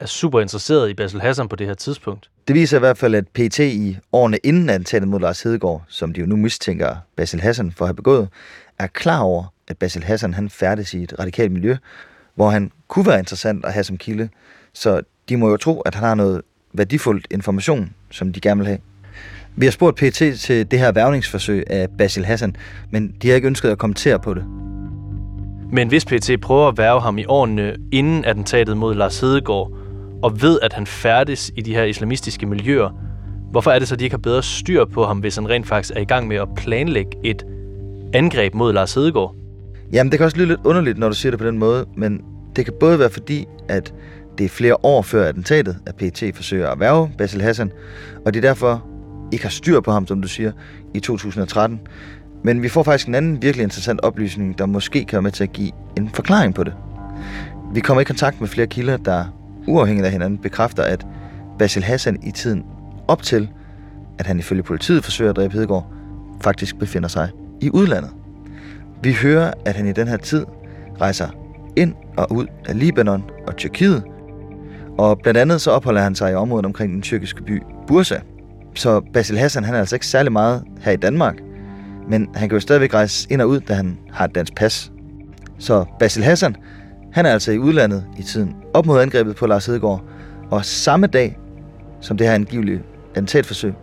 er 0.00 0.06
super 0.06 0.40
interesseret 0.40 0.90
i 0.90 0.94
Basil 0.94 1.20
Hassan 1.20 1.48
på 1.48 1.56
det 1.56 1.66
her 1.66 1.74
tidspunkt. 1.74 2.30
Det 2.48 2.54
viser 2.54 2.76
i 2.76 2.80
hvert 2.80 2.98
fald, 2.98 3.14
at 3.14 3.28
PT 3.28 3.58
i 3.58 3.98
årene 4.12 4.38
inden 4.38 4.70
attentatet 4.70 5.08
mod 5.08 5.20
Lars 5.20 5.42
Hedegaard, 5.42 5.84
som 5.88 6.12
de 6.12 6.20
jo 6.20 6.26
nu 6.26 6.36
mistænker 6.36 6.96
Basil 7.16 7.40
Hassan 7.40 7.72
for 7.72 7.84
at 7.84 7.88
have 7.88 7.94
begået, 7.94 8.28
er 8.78 8.86
klar 8.86 9.20
over, 9.20 9.53
at 9.68 9.78
Basil 9.78 10.04
Hassan 10.04 10.34
han 10.34 10.50
færdes 10.50 10.94
i 10.94 11.02
et 11.02 11.18
radikalt 11.18 11.52
miljø, 11.52 11.76
hvor 12.34 12.50
han 12.50 12.72
kunne 12.88 13.06
være 13.06 13.18
interessant 13.18 13.64
at 13.64 13.72
have 13.72 13.84
som 13.84 13.96
kilde. 13.96 14.28
Så 14.72 15.02
de 15.28 15.36
må 15.36 15.50
jo 15.50 15.56
tro, 15.56 15.80
at 15.80 15.94
han 15.94 16.04
har 16.04 16.14
noget 16.14 16.42
værdifuldt 16.72 17.26
information, 17.30 17.92
som 18.10 18.32
de 18.32 18.40
gerne 18.40 18.60
vil 18.60 18.66
have. 18.66 18.78
Vi 19.56 19.66
har 19.66 19.70
spurgt 19.70 19.96
PT 19.96 20.40
til 20.40 20.70
det 20.70 20.78
her 20.78 20.92
værvningsforsøg 20.92 21.64
af 21.70 21.88
Basil 21.98 22.24
Hassan, 22.24 22.56
men 22.90 23.14
de 23.22 23.28
har 23.28 23.34
ikke 23.34 23.46
ønsket 23.46 23.70
at 23.70 23.78
kommentere 23.78 24.18
på 24.18 24.34
det. 24.34 24.44
Men 25.72 25.88
hvis 25.88 26.04
PT 26.04 26.30
prøver 26.42 26.68
at 26.68 26.78
værve 26.78 27.00
ham 27.00 27.18
i 27.18 27.24
årene 27.24 27.76
inden 27.92 28.24
attentatet 28.24 28.76
mod 28.76 28.94
Lars 28.94 29.20
Hedegaard, 29.20 29.70
og 30.22 30.42
ved, 30.42 30.58
at 30.62 30.72
han 30.72 30.86
færdes 30.86 31.50
i 31.56 31.60
de 31.60 31.74
her 31.74 31.84
islamistiske 31.84 32.46
miljøer, 32.46 32.90
hvorfor 33.50 33.70
er 33.70 33.78
det 33.78 33.88
så, 33.88 33.94
at 33.94 33.98
de 33.98 34.04
ikke 34.04 34.14
har 34.14 34.18
bedre 34.18 34.42
styr 34.42 34.84
på 34.84 35.04
ham, 35.04 35.18
hvis 35.18 35.36
han 35.36 35.48
rent 35.48 35.66
faktisk 35.66 35.96
er 35.96 36.00
i 36.00 36.04
gang 36.04 36.28
med 36.28 36.36
at 36.36 36.48
planlægge 36.56 37.10
et 37.24 37.42
angreb 38.12 38.54
mod 38.54 38.72
Lars 38.72 38.94
Hedegaard? 38.94 39.34
Jamen, 39.92 40.10
det 40.10 40.18
kan 40.18 40.24
også 40.24 40.36
lyde 40.36 40.48
lidt 40.48 40.60
underligt, 40.64 40.98
når 40.98 41.08
du 41.08 41.14
siger 41.14 41.30
det 41.30 41.40
på 41.40 41.46
den 41.46 41.58
måde, 41.58 41.86
men 41.96 42.20
det 42.56 42.64
kan 42.64 42.74
både 42.80 42.98
være 42.98 43.10
fordi, 43.10 43.46
at 43.68 43.94
det 44.38 44.44
er 44.44 44.48
flere 44.48 44.76
år 44.84 45.02
før 45.02 45.28
attentatet, 45.28 45.76
at 45.86 45.94
PT 45.94 46.22
forsøger 46.34 46.70
at 46.70 46.80
værve 46.80 47.10
Basil 47.18 47.42
Hassan, 47.42 47.72
og 48.26 48.34
det 48.34 48.44
er 48.44 48.48
derfor 48.48 48.86
ikke 49.32 49.44
har 49.44 49.50
styr 49.50 49.80
på 49.80 49.92
ham, 49.92 50.06
som 50.06 50.22
du 50.22 50.28
siger, 50.28 50.52
i 50.94 51.00
2013. 51.00 51.80
Men 52.44 52.62
vi 52.62 52.68
får 52.68 52.82
faktisk 52.82 53.08
en 53.08 53.14
anden 53.14 53.42
virkelig 53.42 53.62
interessant 53.62 54.00
oplysning, 54.00 54.58
der 54.58 54.66
måske 54.66 55.04
kan 55.04 55.16
være 55.16 55.22
med 55.22 55.30
til 55.30 55.44
at 55.44 55.52
give 55.52 55.70
en 55.96 56.10
forklaring 56.14 56.54
på 56.54 56.64
det. 56.64 56.74
Vi 57.74 57.80
kommer 57.80 58.00
i 58.00 58.04
kontakt 58.04 58.40
med 58.40 58.48
flere 58.48 58.66
kilder, 58.66 58.96
der 58.96 59.24
uafhængigt 59.66 60.06
af 60.06 60.12
hinanden 60.12 60.38
bekræfter, 60.38 60.82
at 60.82 61.06
Basil 61.58 61.84
Hassan 61.84 62.18
i 62.22 62.30
tiden 62.30 62.64
op 63.08 63.22
til, 63.22 63.48
at 64.18 64.26
han 64.26 64.38
ifølge 64.38 64.62
politiet 64.62 65.04
forsøger 65.04 65.30
at 65.30 65.36
dræbe 65.36 65.54
Hedegaard, 65.54 65.92
faktisk 66.40 66.78
befinder 66.78 67.08
sig 67.08 67.28
i 67.60 67.70
udlandet. 67.70 68.10
Vi 69.04 69.12
hører, 69.12 69.52
at 69.64 69.76
han 69.76 69.86
i 69.86 69.92
den 69.92 70.08
her 70.08 70.16
tid 70.16 70.44
rejser 71.00 71.28
ind 71.76 71.94
og 72.16 72.32
ud 72.32 72.46
af 72.68 72.78
Libanon 72.78 73.24
og 73.46 73.56
Tyrkiet, 73.56 74.02
og 74.98 75.18
blandt 75.22 75.40
andet 75.40 75.60
så 75.60 75.70
opholder 75.70 76.00
han 76.00 76.14
sig 76.14 76.32
i 76.32 76.34
området 76.34 76.66
omkring 76.66 76.92
den 76.92 77.02
tyrkiske 77.02 77.42
by 77.42 77.62
Bursa. 77.86 78.18
Så 78.74 79.00
Basil 79.12 79.38
Hassan 79.38 79.64
han 79.64 79.74
er 79.74 79.78
altså 79.78 79.96
ikke 79.96 80.06
særlig 80.06 80.32
meget 80.32 80.64
her 80.80 80.92
i 80.92 80.96
Danmark, 80.96 81.34
men 82.08 82.28
han 82.34 82.48
kan 82.48 82.56
jo 82.56 82.60
stadigvæk 82.60 82.94
rejse 82.94 83.26
ind 83.30 83.42
og 83.42 83.48
ud, 83.48 83.60
da 83.60 83.74
han 83.74 83.98
har 84.12 84.24
et 84.24 84.34
dansk 84.34 84.54
pas. 84.54 84.92
Så 85.58 85.84
Basil 85.98 86.24
Hassan, 86.24 86.56
han 87.12 87.26
er 87.26 87.30
altså 87.30 87.52
i 87.52 87.58
udlandet 87.58 88.04
i 88.18 88.22
tiden 88.22 88.56
op 88.74 88.86
mod 88.86 89.00
angrebet 89.00 89.36
på 89.36 89.46
Lars 89.46 89.66
Hedegaard, 89.66 90.04
og 90.50 90.64
samme 90.64 91.06
dag, 91.06 91.38
som 92.00 92.16
det 92.16 92.26
her 92.26 92.34
angivelige 92.34 92.82
attentatforsøg, 93.10 93.74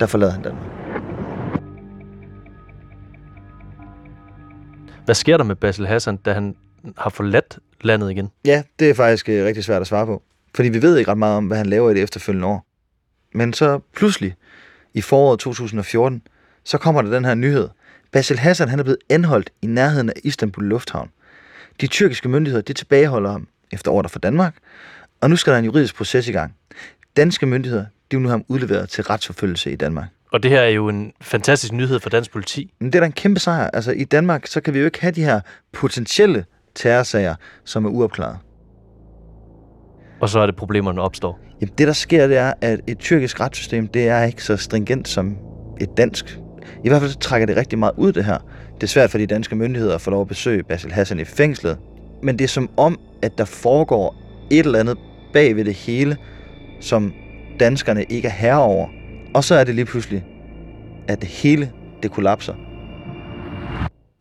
der 0.00 0.06
forlader 0.06 0.32
han 0.32 0.42
Danmark. 0.42 0.79
Hvad 5.10 5.14
sker 5.14 5.36
der 5.36 5.44
med 5.44 5.56
Basil 5.56 5.86
Hassan, 5.86 6.16
da 6.16 6.32
han 6.32 6.56
har 6.98 7.10
forladt 7.10 7.58
landet 7.80 8.10
igen? 8.10 8.30
Ja, 8.44 8.62
det 8.78 8.90
er 8.90 8.94
faktisk 8.94 9.28
øh, 9.28 9.44
rigtig 9.44 9.64
svært 9.64 9.80
at 9.80 9.86
svare 9.86 10.06
på. 10.06 10.22
Fordi 10.54 10.68
vi 10.68 10.82
ved 10.82 10.98
ikke 10.98 11.10
ret 11.10 11.18
meget 11.18 11.36
om, 11.36 11.46
hvad 11.46 11.56
han 11.56 11.66
laver 11.66 11.90
i 11.90 11.94
det 11.94 12.02
efterfølgende 12.02 12.48
år. 12.48 12.66
Men 13.34 13.52
så 13.52 13.80
pludselig, 13.96 14.34
i 14.94 15.00
foråret 15.00 15.40
2014, 15.40 16.22
så 16.64 16.78
kommer 16.78 17.02
der 17.02 17.10
den 17.10 17.24
her 17.24 17.34
nyhed. 17.34 17.68
Basil 18.12 18.38
Hassan 18.38 18.68
han 18.68 18.78
er 18.78 18.82
blevet 18.82 18.98
anholdt 19.08 19.50
i 19.62 19.66
nærheden 19.66 20.08
af 20.08 20.14
Istanbul 20.24 20.64
Lufthavn. 20.64 21.10
De 21.80 21.86
tyrkiske 21.86 22.28
myndigheder 22.28 22.62
de 22.62 22.72
tilbageholder 22.72 23.30
ham 23.30 23.48
efter 23.72 23.90
ordre 23.90 24.08
fra 24.08 24.20
Danmark, 24.20 24.54
og 25.20 25.30
nu 25.30 25.36
skal 25.36 25.52
der 25.52 25.58
en 25.58 25.64
juridisk 25.64 25.96
proces 25.96 26.28
i 26.28 26.32
gang. 26.32 26.54
Danske 27.16 27.46
myndigheder 27.46 27.84
de 28.10 28.16
vil 28.16 28.20
nu 28.20 28.28
have 28.28 28.38
ham 28.38 28.44
udleveret 28.48 28.88
til 28.88 29.04
retsforfølgelse 29.04 29.72
i 29.72 29.76
Danmark. 29.76 30.08
Og 30.32 30.42
det 30.42 30.50
her 30.50 30.60
er 30.60 30.68
jo 30.68 30.88
en 30.88 31.12
fantastisk 31.20 31.72
nyhed 31.72 32.00
for 32.00 32.10
dansk 32.10 32.32
politi. 32.32 32.74
Men 32.80 32.86
det 32.92 32.94
er 32.94 33.00
da 33.00 33.06
en 33.06 33.12
kæmpe 33.12 33.40
sejr. 33.40 33.70
Altså 33.70 33.92
i 33.92 34.04
Danmark, 34.04 34.46
så 34.46 34.60
kan 34.60 34.74
vi 34.74 34.78
jo 34.78 34.84
ikke 34.84 35.00
have 35.00 35.12
de 35.12 35.24
her 35.24 35.40
potentielle 35.72 36.44
terrorsager, 36.74 37.34
som 37.64 37.84
er 37.84 37.90
uopklaret. 37.90 38.38
Og 40.20 40.28
så 40.28 40.40
er 40.40 40.46
det 40.46 40.56
problemerne 40.56 41.00
opstår. 41.00 41.38
Jamen 41.60 41.74
det 41.78 41.86
der 41.86 41.92
sker, 41.92 42.26
det 42.26 42.36
er, 42.36 42.52
at 42.60 42.80
et 42.86 42.98
tyrkisk 42.98 43.40
retssystem, 43.40 43.88
det 43.88 44.08
er 44.08 44.22
ikke 44.22 44.44
så 44.44 44.56
stringent 44.56 45.08
som 45.08 45.36
et 45.80 45.88
dansk. 45.96 46.38
I 46.84 46.88
hvert 46.88 47.00
fald 47.00 47.10
så 47.10 47.18
trækker 47.18 47.46
det 47.46 47.56
rigtig 47.56 47.78
meget 47.78 47.92
ud 47.96 48.12
det 48.12 48.24
her. 48.24 48.38
Det 48.74 48.82
er 48.82 48.86
svært 48.86 49.10
for 49.10 49.18
de 49.18 49.26
danske 49.26 49.56
myndigheder 49.56 49.94
at 49.94 50.00
få 50.00 50.10
lov 50.10 50.20
at 50.20 50.28
besøge 50.28 50.62
Basil 50.62 50.92
Hassan 50.92 51.20
i 51.20 51.24
fængslet. 51.24 51.78
Men 52.22 52.38
det 52.38 52.44
er 52.44 52.48
som 52.48 52.70
om, 52.76 53.00
at 53.22 53.38
der 53.38 53.44
foregår 53.44 54.14
et 54.50 54.66
eller 54.66 54.78
andet 54.78 54.98
bag 55.32 55.56
ved 55.56 55.64
det 55.64 55.74
hele, 55.74 56.16
som 56.80 57.12
danskerne 57.60 58.04
ikke 58.04 58.28
er 58.28 58.32
herre 58.32 58.62
over. 58.62 58.99
Og 59.34 59.44
så 59.44 59.54
er 59.54 59.64
det 59.64 59.74
lige 59.74 59.84
pludselig, 59.84 60.24
at 61.08 61.20
det 61.20 61.28
hele 61.28 61.72
det 62.02 62.10
kollapser. 62.10 62.54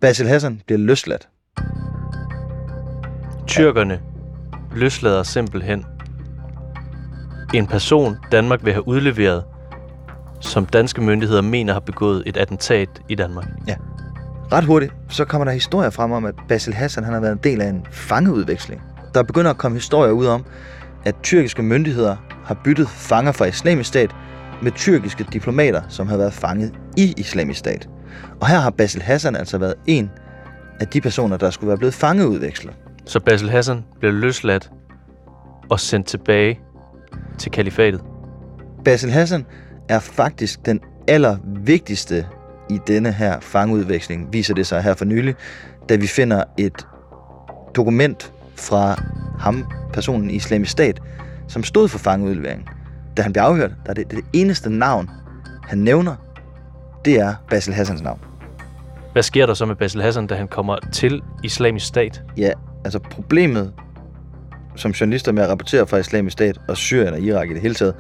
Basil 0.01 0.27
Hassan 0.27 0.61
bliver 0.65 0.79
løsladt. 0.79 1.27
Tyrkerne 3.47 3.99
løslader 4.75 5.23
simpelthen 5.23 5.85
en 7.53 7.67
person, 7.67 8.15
Danmark 8.31 8.65
vil 8.65 8.73
have 8.73 8.87
udleveret, 8.87 9.43
som 10.41 10.65
danske 10.65 11.01
myndigheder 11.01 11.41
mener 11.41 11.73
har 11.73 11.79
begået 11.79 12.23
et 12.25 12.37
attentat 12.37 12.89
i 13.09 13.15
Danmark. 13.15 13.47
Ja. 13.67 13.75
Ret 14.51 14.63
hurtigt, 14.63 14.93
så 15.09 15.25
kommer 15.25 15.45
der 15.45 15.51
historier 15.51 15.89
frem 15.89 16.11
om, 16.11 16.25
at 16.25 16.35
Basil 16.47 16.73
Hassan 16.73 17.03
han 17.03 17.13
har 17.13 17.21
været 17.21 17.31
en 17.31 17.39
del 17.43 17.61
af 17.61 17.69
en 17.69 17.85
fangeudveksling. 17.91 18.81
Der 19.13 19.23
begynder 19.23 19.51
at 19.51 19.57
komme 19.57 19.77
historier 19.77 20.11
ud 20.11 20.25
om, 20.25 20.45
at 21.05 21.15
tyrkiske 21.23 21.63
myndigheder 21.63 22.15
har 22.45 22.61
byttet 22.63 22.89
fanger 22.89 23.31
fra 23.31 23.45
islamisk 23.45 23.87
stat 23.87 24.15
med 24.61 24.71
tyrkiske 24.71 25.25
diplomater, 25.33 25.81
som 25.89 26.07
havde 26.07 26.19
været 26.19 26.33
fanget 26.33 26.73
i 26.97 27.13
islamisk 27.17 27.59
stat. 27.59 27.89
Og 28.41 28.47
her 28.47 28.59
har 28.59 28.69
Basil 28.69 29.01
Hassan 29.01 29.35
altså 29.35 29.57
været 29.57 29.75
en 29.87 30.09
af 30.79 30.87
de 30.87 31.01
personer, 31.01 31.37
der 31.37 31.49
skulle 31.49 31.67
være 31.67 31.77
blevet 31.77 31.93
fangeudvekslet. 31.93 32.73
Så 33.05 33.19
Basil 33.19 33.49
Hassan 33.49 33.83
bliver 33.99 34.11
løsladt 34.11 34.71
og 35.69 35.79
sendt 35.79 36.07
tilbage 36.07 36.59
til 37.37 37.51
kalifatet. 37.51 38.01
Basil 38.85 39.11
Hassan 39.11 39.45
er 39.89 39.99
faktisk 39.99 40.65
den 40.65 40.79
allervigtigste 41.07 42.27
i 42.69 42.79
denne 42.87 43.11
her 43.11 43.39
fangeudveksling, 43.39 44.33
viser 44.33 44.53
det 44.53 44.67
sig 44.67 44.81
her 44.81 44.93
for 44.93 45.05
nylig, 45.05 45.35
da 45.89 45.95
vi 45.95 46.07
finder 46.07 46.43
et 46.57 46.87
dokument 47.75 48.33
fra 48.55 49.03
ham, 49.39 49.71
personen 49.93 50.29
i 50.29 50.33
Islamisk 50.33 50.71
Stat, 50.71 50.99
som 51.47 51.63
stod 51.63 51.87
for 51.87 51.99
fangeudleveringen. 51.99 52.67
Da 53.17 53.21
han 53.21 53.33
bliver 53.33 53.45
afhørt, 53.45 53.71
der 53.85 53.89
er 53.89 53.93
det, 53.93 54.11
det 54.11 54.25
eneste 54.33 54.69
navn, 54.69 55.09
han 55.63 55.77
nævner, 55.77 56.15
det 57.05 57.19
er 57.19 57.33
Basil 57.49 57.73
Hassans 57.73 58.01
navn. 58.01 58.19
Hvad 59.13 59.23
sker 59.23 59.45
der 59.45 59.53
så 59.53 59.65
med 59.65 59.75
Basil 59.75 60.01
Hassan, 60.01 60.27
da 60.27 60.35
han 60.35 60.47
kommer 60.47 60.75
til 60.91 61.21
islamisk 61.43 61.85
stat? 61.85 62.21
Ja, 62.37 62.51
altså 62.85 62.99
problemet, 62.99 63.73
som 64.75 64.91
journalister 64.91 65.31
med 65.31 65.43
at 65.43 65.49
rapportere 65.49 65.87
fra 65.87 65.97
islamisk 65.97 66.33
stat 66.33 66.59
og 66.67 66.77
Syrien 66.77 67.13
og 67.13 67.19
Irak 67.19 67.49
i 67.49 67.53
det 67.53 67.61
hele 67.61 67.73
taget, 67.73 67.95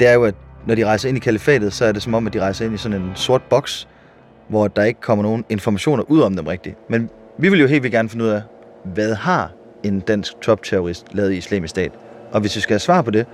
det 0.00 0.08
er 0.08 0.12
jo, 0.12 0.24
at 0.24 0.34
når 0.66 0.74
de 0.74 0.86
rejser 0.86 1.08
ind 1.08 1.16
i 1.16 1.20
kalifatet, 1.20 1.72
så 1.72 1.84
er 1.84 1.92
det 1.92 2.02
som 2.02 2.14
om, 2.14 2.26
at 2.26 2.32
de 2.32 2.40
rejser 2.40 2.64
ind 2.64 2.74
i 2.74 2.76
sådan 2.76 3.02
en 3.02 3.12
sort 3.14 3.42
boks, 3.42 3.88
hvor 4.48 4.68
der 4.68 4.82
ikke 4.82 5.00
kommer 5.00 5.22
nogen 5.22 5.44
informationer 5.48 6.04
ud 6.10 6.20
om 6.20 6.36
dem 6.36 6.46
rigtigt. 6.46 6.76
Men 6.90 7.10
vi 7.38 7.48
vil 7.48 7.60
jo 7.60 7.66
helt 7.66 7.82
vildt 7.82 7.94
gerne 7.94 8.08
finde 8.08 8.24
ud 8.24 8.30
af, 8.30 8.42
hvad 8.84 9.14
har 9.14 9.50
en 9.84 10.00
dansk 10.00 10.32
topterrorist 10.42 11.14
lavet 11.14 11.32
i 11.32 11.36
islamisk 11.36 11.70
stat? 11.70 11.92
Og 12.32 12.40
hvis 12.40 12.56
vi 12.56 12.60
skal 12.60 12.74
have 12.74 12.80
svar 12.80 13.02
på 13.02 13.10
det, 13.10 13.26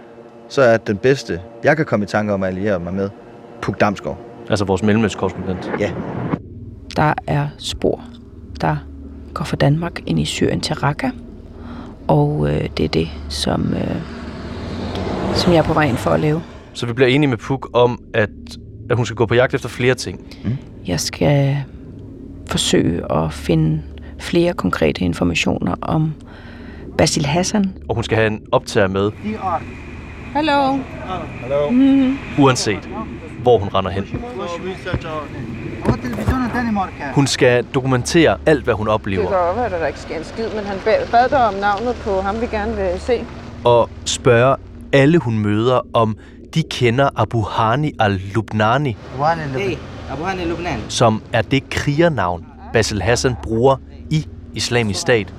så 0.53 0.63
er 0.63 0.77
den 0.77 0.97
bedste, 0.97 1.41
jeg 1.65 1.77
kan 1.77 1.87
komme 1.87 2.05
i 2.05 2.07
tanke 2.07 2.33
om 2.33 2.43
at 2.43 2.49
alliere 2.49 2.81
mig 2.81 2.95
med, 2.95 3.11
Puk 3.63 3.81
Damsgaard. 3.81 4.19
Altså 4.51 4.65
vores 4.65 4.83
mellemøstkorrespondent. 4.83 5.73
Ja. 5.81 5.93
Der 6.97 7.15
er 7.27 7.49
spor, 7.59 8.05
der 8.61 8.77
går 9.35 9.45
fra 9.45 9.57
Danmark 9.57 10.01
ind 10.07 10.21
i 10.21 10.25
Syrien 10.25 10.61
til 10.61 10.75
Raqqa. 10.75 11.11
Og 12.09 12.49
øh, 12.51 12.69
det 12.77 12.85
er 12.85 12.89
det, 12.89 13.09
som, 13.29 13.75
øh, 13.75 13.97
som 15.35 15.53
jeg 15.53 15.59
er 15.59 15.63
på 15.63 15.73
vej 15.73 15.85
ind 15.85 15.97
for 15.97 16.11
at 16.11 16.21
lave. 16.21 16.43
Så 16.73 16.87
vi 16.87 16.93
bliver 16.93 17.09
enige 17.09 17.31
med 17.31 17.39
Puk 17.39 17.69
om, 17.73 18.03
at, 18.15 18.31
at 18.91 18.97
hun 18.97 19.07
skal 19.07 19.17
gå 19.17 19.27
på 19.27 19.35
jagt 19.35 19.55
efter 19.55 19.69
flere 19.69 19.95
ting. 19.95 20.21
Mm. 20.45 20.57
Jeg 20.87 21.01
skal 21.01 21.57
forsøge 22.47 23.13
at 23.13 23.33
finde 23.33 23.83
flere 24.19 24.53
konkrete 24.53 25.05
informationer 25.05 25.75
om 25.83 26.13
Basil 26.99 27.27
Hassan. 27.27 27.73
Og 27.89 27.95
hun 27.95 28.05
skal 28.05 28.17
have 28.17 28.27
en 28.27 28.43
optager 28.53 28.89
med, 28.89 29.11
Hallo. 30.33 30.78
Hallo. 31.41 31.70
Mm. 31.70 32.18
uanset 32.39 32.89
hvor 33.43 33.59
hun 33.59 33.68
render 33.74 33.91
hen. 33.91 34.05
Hun 37.14 37.26
skal 37.26 37.64
dokumentere 37.64 38.39
alt, 38.47 38.64
hvad 38.64 38.74
hun 38.74 38.87
Det 38.87 38.95
oplever, 38.95 39.28
kan 39.28 39.39
godt 39.39 39.57
være, 39.57 39.64
at 39.64 39.72
der 39.72 39.87
ikke 39.87 39.99
sker 39.99 40.18
en 40.18 40.24
skid, 40.24 40.49
men 40.55 40.64
han 40.64 40.78
bad, 41.11 41.28
dig 41.28 41.49
om 41.49 41.55
navnet 41.55 41.97
på 42.05 42.20
ham, 42.20 42.41
vi 42.41 42.47
gerne 42.47 42.76
vil 42.76 43.01
se. 43.01 43.24
og 43.64 43.91
spørge 44.05 44.57
alle, 44.93 45.18
hun 45.18 45.39
møder, 45.39 45.80
om 45.95 46.16
de 46.55 46.62
kender 46.62 47.09
Abu 47.16 47.43
Hani 47.43 47.93
al-Lubnani, 47.99 48.97
Hey, 49.57 49.76
som 50.89 51.22
er 51.33 51.43
det 51.43 51.70
krigernavn, 51.70 52.47
Basil 52.72 53.03
Hassan 53.03 53.35
bruger 53.43 53.76
i 54.11 54.26
islamisk 54.55 55.01
stat. 55.01 55.33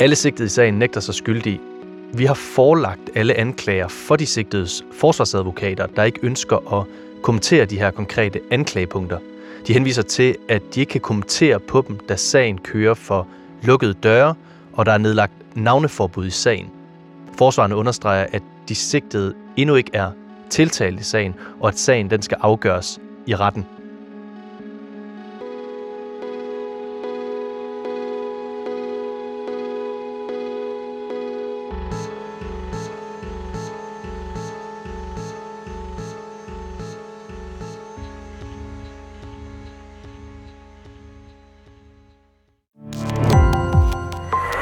Alle 0.00 0.16
sigtede 0.16 0.46
i 0.46 0.48
sagen 0.48 0.74
nægter 0.74 1.00
sig 1.00 1.14
skyldige. 1.14 1.60
Vi 2.14 2.24
har 2.24 2.34
forelagt 2.34 3.10
alle 3.14 3.34
anklager 3.34 3.88
for 3.88 4.16
de 4.16 4.26
sigtedes 4.26 4.84
forsvarsadvokater, 4.92 5.86
der 5.86 6.02
ikke 6.02 6.18
ønsker 6.22 6.80
at 6.80 6.86
kommentere 7.22 7.64
de 7.64 7.78
her 7.78 7.90
konkrete 7.90 8.40
anklagepunkter. 8.50 9.18
De 9.66 9.72
henviser 9.72 10.02
til, 10.02 10.36
at 10.48 10.62
de 10.74 10.80
ikke 10.80 10.90
kan 10.90 11.00
kommentere 11.00 11.60
på 11.60 11.84
dem, 11.88 11.98
da 11.98 12.16
sagen 12.16 12.58
kører 12.58 12.94
for 12.94 13.26
lukkede 13.62 13.94
døre, 13.94 14.34
og 14.72 14.86
der 14.86 14.92
er 14.92 14.98
nedlagt 14.98 15.32
navneforbud 15.54 16.26
i 16.26 16.30
sagen. 16.30 16.70
Forsvarerne 17.38 17.76
understreger, 17.76 18.26
at 18.32 18.42
de 18.68 18.74
sigtede 18.74 19.34
endnu 19.56 19.74
ikke 19.74 19.90
er 19.92 20.10
tiltalt 20.50 21.00
i 21.00 21.04
sagen, 21.04 21.34
og 21.60 21.68
at 21.68 21.78
sagen 21.78 22.10
den 22.10 22.22
skal 22.22 22.38
afgøres 22.40 23.00
i 23.26 23.34
retten. 23.34 23.66